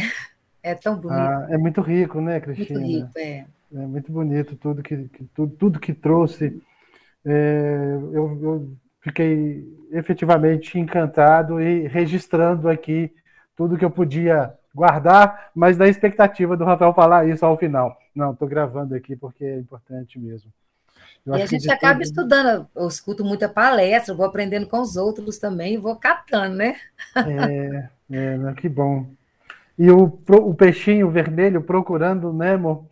é 0.62 0.76
tão 0.76 0.96
bonito. 0.96 1.20
Ah, 1.20 1.48
é 1.50 1.58
muito 1.58 1.82
rico, 1.82 2.22
né, 2.22 2.40
Cristina? 2.40 2.80
Muito 2.80 2.92
rico, 2.92 3.12
é. 3.18 3.46
É 3.74 3.86
muito 3.86 4.12
bonito 4.12 4.56
tudo 4.56 4.82
que, 4.82 4.96
que 5.10 5.24
tudo, 5.36 5.56
tudo 5.56 5.80
que 5.80 5.94
trouxe. 5.94 6.62
É, 7.26 7.98
eu, 8.14 8.40
eu 8.42 8.78
fiquei 9.02 9.68
efetivamente 9.92 10.80
encantado 10.80 11.62
e 11.62 11.88
registrando 11.88 12.70
aqui 12.70 13.14
tudo 13.56 13.78
que 13.78 13.84
eu 13.84 13.92
podia 13.92 14.54
guardar, 14.74 15.50
mas 15.56 15.78
na 15.78 15.88
expectativa 15.88 16.56
do 16.56 16.64
Rafael 16.64 16.94
falar 16.94 17.28
isso 17.28 17.46
ao 17.46 17.58
final. 17.58 17.98
Não, 18.16 18.32
estou 18.32 18.48
gravando 18.48 18.96
aqui 18.96 19.16
porque 19.16 19.44
é 19.44 19.58
importante 19.58 20.20
mesmo. 20.20 20.52
Eu 21.26 21.36
e 21.36 21.42
a 21.42 21.46
gente 21.46 21.70
acaba 21.70 21.96
tudo... 21.96 22.04
estudando, 22.04 22.68
eu 22.76 22.88
escuto 22.88 23.26
muita 23.26 23.50
palestra, 23.50 24.14
vou 24.14 24.26
aprendendo 24.26 24.68
com 24.68 24.80
os 24.80 24.96
outros 24.96 25.38
também, 25.38 25.78
vou 25.78 25.96
catando, 25.96 26.56
né? 26.56 26.76
É, 27.16 27.90
é 28.12 28.54
que 28.54 28.70
bom. 28.70 29.06
E 29.78 29.92
o, 29.92 30.06
o 30.30 30.54
peixinho 30.54 31.10
vermelho 31.10 31.62
procurando 31.62 32.32
Nemo 32.32 32.88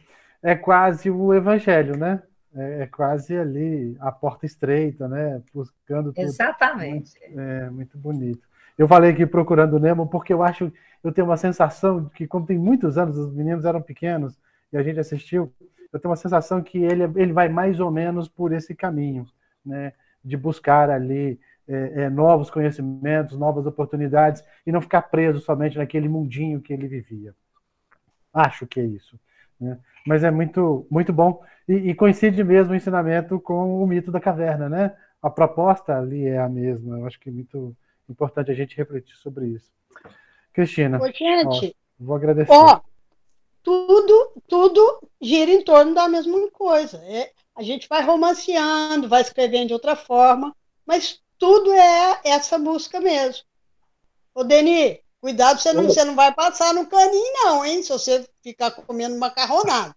é 0.45 0.55
quase 0.55 1.09
o 1.09 1.33
evangelho, 1.33 1.97
né? 1.97 2.21
É, 2.55 2.83
é 2.83 2.85
quase 2.87 3.35
ali 3.35 3.97
a 3.99 4.11
porta 4.11 4.45
estreita, 4.45 5.07
né? 5.07 5.41
Buscando 5.51 6.13
tudo. 6.13 6.23
Exatamente. 6.23 7.17
É 7.35 7.67
muito 7.71 7.97
bonito. 7.97 8.47
Eu 8.77 8.87
falei 8.87 9.11
aqui 9.11 9.25
procurando 9.25 9.79
Nemo 9.79 10.07
porque 10.07 10.31
eu 10.31 10.43
acho, 10.43 10.71
eu 11.03 11.11
tenho 11.11 11.25
uma 11.25 11.35
sensação 11.35 12.05
que, 12.13 12.27
como 12.27 12.45
tem 12.45 12.59
muitos 12.59 12.95
anos, 12.95 13.17
os 13.17 13.33
meninos 13.33 13.65
eram 13.65 13.81
pequenos 13.81 14.37
e 14.71 14.77
a 14.77 14.83
gente 14.83 14.99
assistiu, 14.99 15.51
eu 15.91 15.99
tenho 15.99 16.11
uma 16.11 16.15
sensação 16.15 16.61
que 16.61 16.77
ele, 16.77 17.03
ele 17.15 17.33
vai 17.33 17.49
mais 17.49 17.79
ou 17.79 17.89
menos 17.89 18.27
por 18.27 18.53
esse 18.53 18.75
caminho, 18.75 19.25
né? 19.65 19.93
De 20.23 20.37
buscar 20.37 20.91
ali 20.91 21.39
é, 21.67 22.03
é, 22.03 22.09
novos 22.09 22.51
conhecimentos, 22.51 23.35
novas 23.35 23.65
oportunidades 23.65 24.43
e 24.63 24.71
não 24.71 24.79
ficar 24.79 25.01
preso 25.03 25.39
somente 25.39 25.75
naquele 25.75 26.07
mundinho 26.07 26.61
que 26.61 26.71
ele 26.71 26.87
vivia. 26.87 27.33
Acho 28.31 28.67
que 28.67 28.79
é 28.79 28.83
isso. 28.83 29.19
Né? 29.59 29.79
Mas 30.05 30.23
é 30.23 30.31
muito, 30.31 30.85
muito 30.89 31.11
bom 31.13 31.41
e, 31.67 31.73
e, 31.73 31.95
coincide 31.95 32.43
mesmo 32.43 32.73
o 32.73 32.75
ensinamento 32.75 33.39
com 33.39 33.81
o 33.83 33.87
mito 33.87 34.11
da 34.11 34.19
caverna, 34.19 34.69
né? 34.69 34.95
A 35.21 35.29
proposta 35.29 35.97
ali 35.97 36.27
é 36.27 36.37
a 36.37 36.47
mesma. 36.47 36.99
Eu 36.99 37.07
acho 37.07 37.19
que 37.19 37.29
é 37.29 37.31
muito 37.31 37.75
importante 38.07 38.51
a 38.51 38.53
gente 38.53 38.77
refletir 38.77 39.15
sobre 39.17 39.47
isso. 39.47 39.73
Cristina, 40.53 41.01
Ô, 41.01 41.07
gente, 41.07 41.75
ó, 41.99 42.03
vou 42.03 42.15
agradecer. 42.15 42.51
Ó, 42.51 42.79
tudo, 43.63 44.31
tudo 44.47 45.09
gira 45.19 45.51
em 45.51 45.63
torno 45.63 45.95
da 45.95 46.07
mesma 46.07 46.49
coisa. 46.51 46.97
É, 47.03 47.31
a 47.55 47.63
gente 47.63 47.89
vai 47.89 48.03
romanceando, 48.03 49.09
vai 49.09 49.21
escrevendo 49.21 49.67
de 49.67 49.73
outra 49.73 49.95
forma, 49.95 50.55
mas 50.85 51.19
tudo 51.37 51.73
é 51.73 52.21
essa 52.23 52.59
busca 52.59 52.99
mesmo. 52.99 53.43
Ô, 54.35 54.43
Deni, 54.43 55.01
cuidado, 55.19 55.59
você 55.59 55.73
não, 55.73 55.83
você 55.85 56.03
não 56.03 56.15
vai 56.15 56.31
passar 56.33 56.73
no 56.73 56.85
caninho, 56.85 57.33
não, 57.43 57.65
hein? 57.65 57.81
Se 57.81 57.89
você 57.89 58.29
ficar 58.45 58.69
comendo 58.69 59.17
macarronado. 59.17 59.95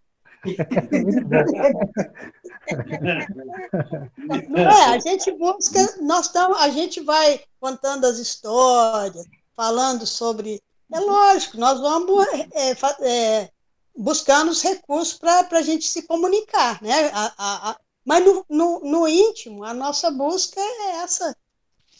não 4.49 4.59
é, 4.59 4.85
a 4.87 4.99
gente 4.99 5.31
busca, 5.33 5.99
nós 6.01 6.27
estamos, 6.27 6.59
a 6.59 6.71
gente 6.71 7.03
vai 7.03 7.43
contando 7.61 8.07
as 8.07 8.19
histórias, 8.19 9.27
falando 9.55 10.07
sobre. 10.07 10.63
É 10.91 11.01
lógico, 11.01 11.59
nós 11.59 11.79
vamos 11.79 12.27
é, 12.55 12.73
é, 13.03 13.51
buscando 13.95 14.51
os 14.51 14.63
recursos 14.63 15.19
para 15.19 15.47
a 15.51 15.63
gente 15.63 15.87
se 15.87 16.03
comunicar, 16.03 16.81
né? 16.81 17.11
A, 17.13 17.35
a, 17.37 17.71
a, 17.71 17.77
mas 18.03 18.25
no, 18.25 18.47
no, 18.49 18.81
no, 18.81 19.07
íntimo, 19.07 19.63
a 19.65 19.75
nossa 19.75 20.11
busca 20.11 20.59
é 20.59 21.03
essa, 21.03 21.37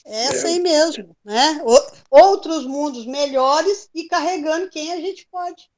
é 0.07 0.25
essa 0.25 0.47
aí 0.47 0.59
mesmo, 0.61 1.15
né? 1.23 1.63
Outros 2.11 2.65
mundos 2.65 3.05
melhores 3.05 3.91
e 3.95 4.05
carregando 4.05 4.71
quem 4.71 4.91
a 4.93 4.97
gente 4.97 5.29
pode. 5.31 5.69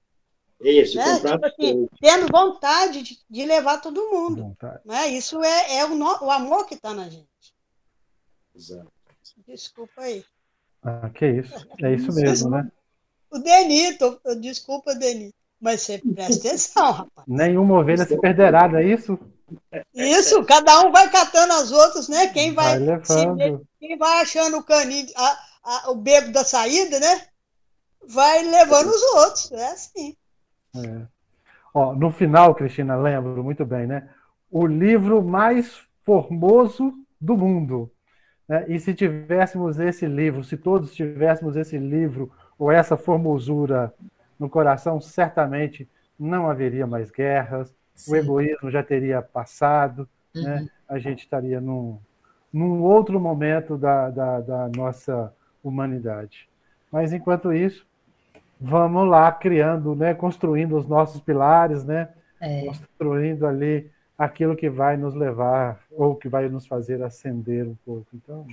Isso, 0.60 0.98
né? 0.98 1.18
tipo 1.18 1.46
assim, 1.46 1.88
tendo 2.00 2.26
vontade 2.30 3.02
de, 3.02 3.18
de, 3.28 3.44
levar 3.46 3.80
todo 3.80 4.10
mundo. 4.10 4.56
Né? 4.84 5.08
Isso 5.08 5.42
é, 5.42 5.78
é 5.78 5.84
o, 5.86 5.94
no, 5.94 6.24
o 6.24 6.30
amor 6.30 6.66
que 6.66 6.74
está 6.74 6.92
na 6.92 7.08
gente. 7.08 7.26
Exato. 8.54 8.92
Desculpa 9.46 10.02
aí. 10.02 10.24
Ah, 10.82 11.08
que 11.10 11.26
isso. 11.26 11.66
É 11.82 11.94
isso 11.94 12.12
mesmo, 12.12 12.50
né? 12.50 12.70
O 13.30 13.38
Denito, 13.38 14.20
desculpa, 14.40 14.94
Denito. 14.94 15.34
Mas 15.60 15.82
você 15.82 15.98
presta 15.98 16.48
atenção, 16.48 16.90
rapaz. 16.90 17.26
Nenhuma 17.26 17.78
ovelha 17.78 18.06
se 18.06 18.18
perderá, 18.18 18.68
não 18.68 18.78
é 18.78 18.84
isso? 18.84 19.18
Isso, 19.94 20.44
cada 20.44 20.80
um 20.80 20.92
vai 20.92 21.10
catando 21.10 21.52
as 21.54 21.70
outras, 21.72 22.08
né? 22.08 22.28
Quem 22.28 22.54
vai, 22.54 22.78
vai 22.78 23.04
se, 23.04 23.24
quem 23.78 23.98
vai 23.98 24.22
achando 24.22 24.58
o 24.58 24.62
caninho, 24.62 25.06
a, 25.16 25.38
a, 25.62 25.90
o 25.90 25.96
bebo 25.96 26.32
da 26.32 26.44
saída, 26.44 26.98
né? 26.98 27.26
Vai 28.06 28.42
levando 28.42 28.88
os 28.88 29.02
outros. 29.14 29.52
É 29.52 29.66
assim. 29.66 30.16
É. 30.76 31.06
Ó, 31.72 31.94
no 31.94 32.10
final, 32.10 32.54
Cristina, 32.54 32.96
lembro 32.96 33.42
muito 33.44 33.64
bem, 33.64 33.86
né? 33.86 34.08
O 34.50 34.66
livro 34.66 35.22
mais 35.22 35.82
formoso 36.04 36.92
do 37.20 37.36
mundo. 37.36 37.90
Né? 38.48 38.64
E 38.68 38.80
se 38.80 38.92
tivéssemos 38.94 39.78
esse 39.78 40.06
livro, 40.06 40.42
se 40.42 40.56
todos 40.56 40.92
tivéssemos 40.92 41.56
esse 41.56 41.78
livro 41.78 42.32
ou 42.58 42.70
essa 42.70 42.96
formosura 42.96 43.94
no 44.38 44.48
coração, 44.48 45.00
certamente 45.00 45.88
não 46.18 46.50
haveria 46.50 46.86
mais 46.86 47.10
guerras, 47.10 47.74
Sim. 47.94 48.12
o 48.12 48.16
egoísmo 48.16 48.70
já 48.70 48.82
teria 48.82 49.22
passado, 49.22 50.08
né? 50.34 50.42
uhum. 50.42 50.48
né? 50.64 50.70
a 50.88 50.98
gente 50.98 51.20
estaria 51.20 51.60
num, 51.60 51.98
num 52.52 52.82
outro 52.82 53.20
momento 53.20 53.78
da, 53.78 54.10
da, 54.10 54.40
da 54.40 54.68
nossa 54.76 55.32
humanidade. 55.62 56.48
Mas 56.90 57.12
enquanto 57.12 57.52
isso, 57.52 57.86
vamos 58.60 59.08
lá 59.08 59.30
criando, 59.32 59.94
né, 59.94 60.14
construindo 60.14 60.76
os 60.76 60.86
nossos 60.86 61.20
pilares, 61.20 61.84
né, 61.84 62.08
é. 62.40 62.66
construindo 62.66 63.46
ali 63.46 63.90
aquilo 64.18 64.54
que 64.54 64.68
vai 64.68 64.96
nos 64.96 65.14
levar 65.14 65.80
ou 65.90 66.14
que 66.14 66.28
vai 66.28 66.48
nos 66.48 66.66
fazer 66.66 67.02
ascender 67.02 67.66
um 67.66 67.76
pouco. 67.86 68.06
Então, 68.14 68.46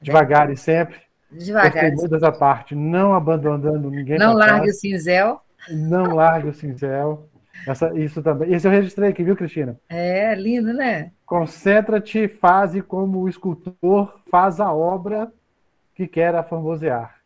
devagar 0.00 0.50
e 0.50 0.56
sempre, 0.56 0.98
Devagar. 1.30 1.90
Gostei 1.90 2.08
dessa 2.08 2.32
parte, 2.32 2.74
não 2.74 3.14
abandonando 3.14 3.90
ninguém. 3.90 4.18
Não 4.18 4.32
largue 4.32 4.70
o 4.70 4.72
cinzel. 4.72 5.42
Não 5.70 6.14
largue 6.14 6.48
o 6.48 6.54
cinzel. 6.54 7.28
Essa, 7.66 7.92
isso 7.94 8.22
também. 8.22 8.54
Isso 8.54 8.66
eu 8.66 8.70
registrei 8.70 9.10
aqui, 9.10 9.22
viu, 9.22 9.36
Cristina? 9.36 9.78
É, 9.88 10.34
lindo, 10.34 10.72
né? 10.72 11.10
Concentra-te, 11.26 12.28
faze 12.28 12.80
como 12.80 13.18
o 13.20 13.28
escultor 13.28 14.18
faz 14.30 14.60
a 14.60 14.72
obra 14.72 15.30
que 15.94 16.06
quer 16.06 16.34
aformosear. 16.34 17.17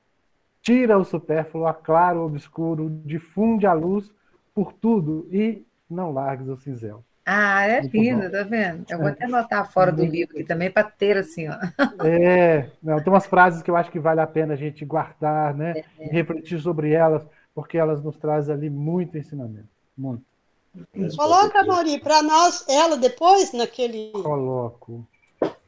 Tira 0.62 0.96
o 0.96 1.04
supérfluo, 1.04 1.66
aclara 1.66 2.18
o 2.18 2.24
obscuro, 2.24 2.88
difunde 3.04 3.66
a 3.66 3.72
luz 3.72 4.10
por 4.54 4.72
tudo 4.72 5.28
e 5.30 5.66
não 5.90 6.12
largues 6.12 6.48
o 6.48 6.56
cinzel. 6.56 7.04
Ah, 7.24 7.66
é 7.66 7.80
Muito 7.80 7.96
lindo, 7.96 8.22
bom. 8.22 8.30
tá 8.30 8.42
vendo? 8.42 8.84
Eu 8.88 8.98
vou 8.98 9.06
até 9.06 9.24
anotar 9.24 9.70
fora 9.70 9.92
do 9.92 10.04
livro 10.04 10.34
aqui 10.34 10.44
também 10.44 10.70
para 10.70 10.84
ter 10.84 11.16
assim, 11.16 11.48
ó. 11.48 11.54
É, 12.04 12.68
não, 12.82 13.00
tem 13.00 13.12
umas 13.12 13.26
frases 13.26 13.62
que 13.62 13.70
eu 13.70 13.76
acho 13.76 13.90
que 13.90 14.00
vale 14.00 14.20
a 14.20 14.26
pena 14.26 14.54
a 14.54 14.56
gente 14.56 14.84
guardar, 14.84 15.54
né? 15.54 15.84
É. 15.98 16.06
E 16.06 16.08
refletir 16.10 16.60
sobre 16.60 16.92
elas, 16.92 17.24
porque 17.54 17.78
elas 17.78 18.02
nos 18.02 18.16
trazem 18.16 18.54
ali 18.54 18.68
muito 18.68 19.16
ensinamento. 19.16 19.68
Muito. 19.96 20.24
Coloca, 21.16 21.64
Mauri, 21.64 22.00
para 22.00 22.22
nós 22.22 22.66
ela 22.68 22.96
depois 22.96 23.52
naquele. 23.52 24.10
Coloco. 24.12 25.06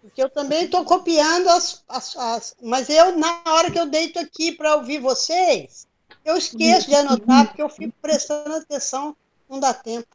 Porque 0.05 0.22
eu 0.22 0.28
também 0.28 0.66
estou 0.66 0.85
copiando 0.85 1.48
as, 1.48 1.82
as, 1.89 2.14
as, 2.14 2.56
Mas 2.62 2.90
eu, 2.90 3.18
na 3.18 3.40
hora 3.47 3.70
que 3.70 3.81
eu 3.81 3.89
deito 3.89 4.18
aqui 4.18 4.52
para 4.52 4.76
ouvir 4.76 4.98
vocês, 4.98 5.89
eu 6.22 6.36
esqueço 6.36 6.89
de 6.89 6.94
anotar, 6.94 7.47
porque 7.47 7.62
eu 7.62 7.70
fico 7.70 7.94
prestando 8.02 8.55
atenção, 8.55 9.16
não 9.48 9.59
dá 9.59 9.72
tempo. 9.72 10.06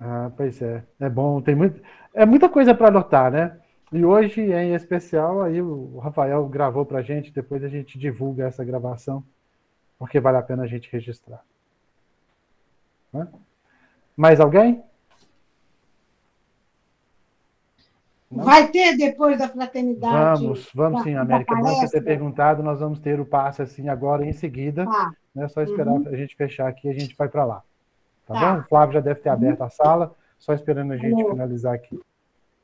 Ah, 0.00 0.30
pois 0.34 0.62
é. 0.62 0.82
É 0.98 1.10
bom, 1.10 1.42
tem 1.42 1.54
muito, 1.54 1.82
é 2.14 2.24
muita 2.24 2.48
coisa 2.48 2.74
para 2.74 2.88
anotar, 2.88 3.30
né? 3.30 3.60
E 3.92 4.02
hoje, 4.06 4.40
em 4.40 4.72
especial, 4.72 5.42
aí 5.42 5.60
o 5.60 5.98
Rafael 5.98 6.48
gravou 6.48 6.86
para 6.86 7.00
a 7.00 7.02
gente, 7.02 7.30
depois 7.30 7.62
a 7.62 7.68
gente 7.68 7.98
divulga 7.98 8.46
essa 8.46 8.64
gravação, 8.64 9.22
porque 9.98 10.18
vale 10.18 10.38
a 10.38 10.42
pena 10.42 10.62
a 10.62 10.66
gente 10.66 10.90
registrar. 10.90 11.44
Né? 13.12 13.28
Mais 14.16 14.40
alguém? 14.40 14.82
Vai 18.34 18.68
ter 18.68 18.96
depois 18.96 19.38
da 19.38 19.48
fraternidade? 19.48 20.42
Vamos, 20.42 20.70
vamos 20.74 21.02
sim, 21.02 21.14
América. 21.14 21.54
Bom 21.54 21.62
você 21.62 21.98
ter 21.98 22.04
perguntado, 22.04 22.62
nós 22.62 22.80
vamos 22.80 22.98
ter 22.98 23.20
o 23.20 23.26
passe 23.26 23.60
assim 23.62 23.88
agora 23.88 24.24
em 24.24 24.32
seguida. 24.32 24.84
Ah, 24.88 25.12
né? 25.34 25.48
Só 25.48 25.62
esperar 25.62 25.92
uhum. 25.92 26.08
a 26.08 26.16
gente 26.16 26.34
fechar 26.34 26.68
aqui 26.68 26.88
e 26.88 26.90
a 26.90 26.94
gente 26.94 27.14
vai 27.16 27.28
para 27.28 27.44
lá. 27.44 27.62
Tá, 28.26 28.34
tá, 28.34 28.54
bom? 28.54 28.60
O 28.60 28.64
Flávio 28.64 28.94
já 28.94 29.00
deve 29.00 29.20
ter 29.20 29.28
aberto 29.28 29.62
a 29.62 29.70
sala, 29.70 30.14
só 30.38 30.54
esperando 30.54 30.92
a 30.92 30.96
gente 30.96 31.22
finalizar 31.24 31.74
aqui. 31.74 32.00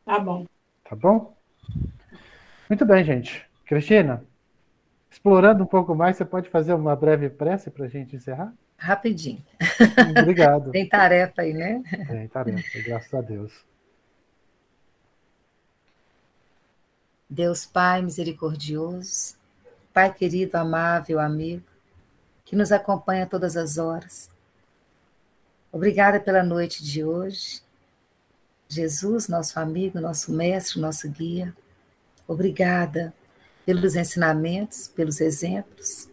Tá 0.04 0.18
bom. 0.18 0.46
Tá 0.88 0.96
bom? 0.96 1.34
Muito 2.68 2.84
bem, 2.86 3.04
gente. 3.04 3.46
Cristina, 3.66 4.24
explorando 5.10 5.62
um 5.62 5.66
pouco 5.66 5.94
mais, 5.94 6.16
você 6.16 6.24
pode 6.24 6.48
fazer 6.48 6.72
uma 6.72 6.96
breve 6.96 7.28
prece 7.28 7.70
para 7.70 7.84
a 7.84 7.88
gente 7.88 8.16
encerrar? 8.16 8.52
Rapidinho. 8.76 9.42
Obrigado. 10.18 10.70
Tem 10.72 10.88
tarefa 10.88 11.42
aí, 11.42 11.52
né? 11.52 11.82
Tem 12.06 12.28
tarefa, 12.28 12.82
graças 12.86 13.12
a 13.12 13.20
Deus. 13.20 13.66
Deus 17.28 17.66
Pai 17.66 18.02
misericordioso, 18.02 19.36
Pai 19.92 20.12
querido, 20.12 20.56
amável, 20.56 21.18
amigo, 21.18 21.64
que 22.44 22.56
nos 22.56 22.72
acompanha 22.72 23.26
todas 23.26 23.56
as 23.56 23.78
horas, 23.78 24.30
Obrigada 25.70 26.18
pela 26.18 26.42
noite 26.42 26.82
de 26.82 27.04
hoje. 27.04 27.60
Jesus, 28.68 29.28
nosso 29.28 29.60
amigo, 29.60 30.00
nosso 30.00 30.32
mestre, 30.32 30.80
nosso 30.80 31.08
guia. 31.10 31.54
Obrigada 32.26 33.12
pelos 33.66 33.94
ensinamentos, 33.94 34.88
pelos 34.88 35.20
exemplos. 35.20 36.08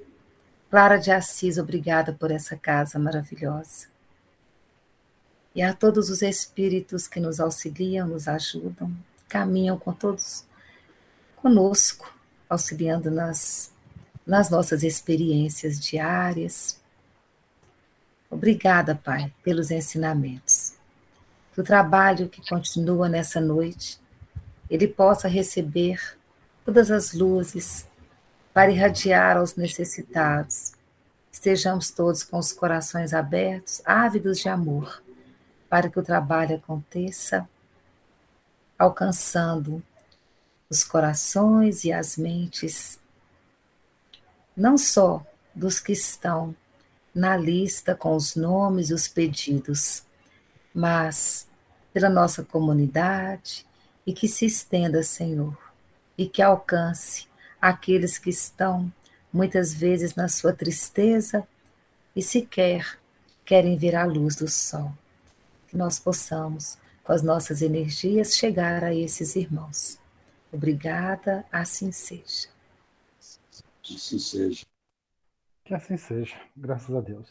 Clara 0.70 0.98
de 0.98 1.10
Assis, 1.10 1.58
obrigada 1.58 2.12
por 2.12 2.32
essa 2.32 2.58
casa 2.58 3.00
maravilhosa. 3.00 3.88
E 5.54 5.62
a 5.62 5.74
todos 5.74 6.10
os 6.10 6.22
espíritos 6.22 7.08
que 7.08 7.22
nos 7.22 7.40
auxiliam, 7.40 8.10
nos 8.10 8.28
ajudam, 8.28 8.94
caminham 9.30 9.80
com 9.80 9.94
todos 9.94 10.44
conosco, 11.45 12.11
auxiliando 12.49 13.11
nas, 13.11 13.72
nas 14.26 14.49
nossas 14.49 14.81
experiências 14.81 15.80
diárias, 15.80 16.80
Obrigada, 18.31 18.95
Pai, 18.95 19.31
pelos 19.43 19.69
ensinamentos. 19.72 20.73
que 21.53 21.61
o 21.61 21.63
trabalho 21.63 22.27
que 22.27 22.41
continua 22.49 23.07
nessa 23.07 23.39
noite, 23.39 23.97
ele 24.69 24.88
possa 24.89 25.27
receber 25.27 26.17
todas 26.65 26.91
as 26.91 27.13
luzes 27.13 27.88
para 28.51 28.72
irradiar 28.72 29.38
aos 29.38 29.55
necessitados. 29.55 30.73
Estejamos 31.31 31.91
todos 31.91 32.23
com 32.23 32.39
os 32.39 32.51
corações 32.51 33.13
abertos, 33.13 33.81
ávidos 33.85 34.39
de 34.39 34.49
amor, 34.49 35.01
para 35.69 35.89
que 35.89 35.99
o 35.99 36.03
trabalho 36.03 36.57
aconteça, 36.57 37.47
alcançando 38.77 39.81
os 40.70 40.84
corações 40.84 41.84
e 41.84 41.92
as 41.92 42.18
mentes, 42.18 43.00
não 44.56 44.78
só 44.78 45.26
dos 45.54 45.80
que 45.80 45.92
estão 45.92 46.56
na 47.14 47.38
lista 47.38 47.96
com 47.96 48.16
os 48.16 48.36
nomes 48.36 48.90
e 48.90 48.94
os 48.94 49.08
pedidos, 49.08 50.04
mas 50.74 51.48
pela 51.94 52.10
nossa 52.10 52.44
comunidade 52.44 53.66
e 54.06 54.14
que 54.14 54.28
se 54.28 54.46
estenda, 54.46 55.02
Senhor, 55.02 55.58
e 56.18 56.28
que 56.28 56.42
alcance 56.42 57.28
aqueles 57.62 58.18
que 58.18 58.30
estão 58.30 58.92
muitas 59.32 59.74
vezes 59.74 60.16
na 60.16 60.28
sua 60.28 60.54
tristeza 60.54 61.48
e 62.16 62.22
sequer 62.22 63.00
querem 63.46 63.78
ver 63.78 63.96
a 63.96 64.06
luz 64.06 64.36
do 64.36 64.48
sol. 64.48 64.92
Que 65.68 65.78
nós 65.78 66.00
possamos, 66.00 66.78
com 67.04 67.14
as 67.14 67.22
nossas 67.22 67.62
energias, 67.62 68.36
chegar 68.36 68.84
a 68.84 68.94
esses 68.94 69.36
irmãos. 69.36 70.00
Obrigada, 70.56 71.45
assim 71.52 71.91
seja. 71.91 72.48
Assim 73.84 74.18
seja. 74.18 74.65
Que 75.65 75.73
assim 75.73 75.98
seja, 75.98 76.36
graças 76.56 76.95
a 76.95 77.02
Deus. 77.02 77.30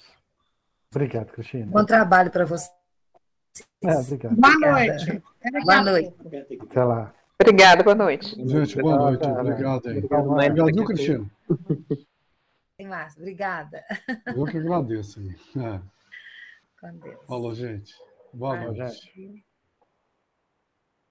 Obrigado, 0.90 1.32
Cristina. 1.32 1.66
Bom 1.66 1.84
trabalho 1.84 2.30
para 2.30 2.44
você. 2.44 2.70
É, 3.82 3.94
obrigado. 3.96 4.36
Boa 4.36 4.59
noite. 4.59 5.22
Boa 5.64 5.82
noite. 5.82 6.14
Até 6.60 6.84
lá. 6.84 7.14
Obrigada, 7.40 7.82
boa 7.82 7.94
noite. 7.94 8.48
Gente, 8.48 8.80
boa 8.80 8.96
noite. 8.96 9.26
Obrigado, 9.26 9.88
aí. 9.88 9.98
Obrigado, 9.98 10.30
Obrigado, 10.30 10.74
viu, 10.74 10.84
Cristiano? 10.84 11.30
Tem 12.76 12.86
mais. 12.86 13.16
Obrigada. 13.16 13.84
Eu 14.26 14.44
que 14.44 14.59
agradeço 14.59 15.20
aí. 15.20 15.36
É. 15.62 15.80
Com 16.78 16.98
Deus. 16.98 17.24
Falou, 17.26 17.55
gente. 17.55 17.94
Boa 18.32 18.56
Vai, 18.56 18.66
noite. 18.66 19.44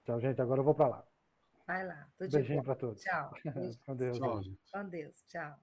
Tchau, 0.04 0.20
gente. 0.20 0.40
Agora 0.40 0.60
eu 0.60 0.64
vou 0.64 0.74
para 0.74 0.88
lá. 0.88 1.04
Vai 1.66 1.86
lá. 1.86 2.08
Tudo 2.18 2.30
Beijinho 2.30 2.62
para 2.62 2.74
todos. 2.74 3.02
Tchau. 3.02 3.30
Com 3.86 3.96
Deus. 3.96 4.18
Tchau, 4.18 4.42
gente. 4.42 4.60
Com 4.72 4.88
Deus. 4.88 5.24
Tchau. 5.28 5.58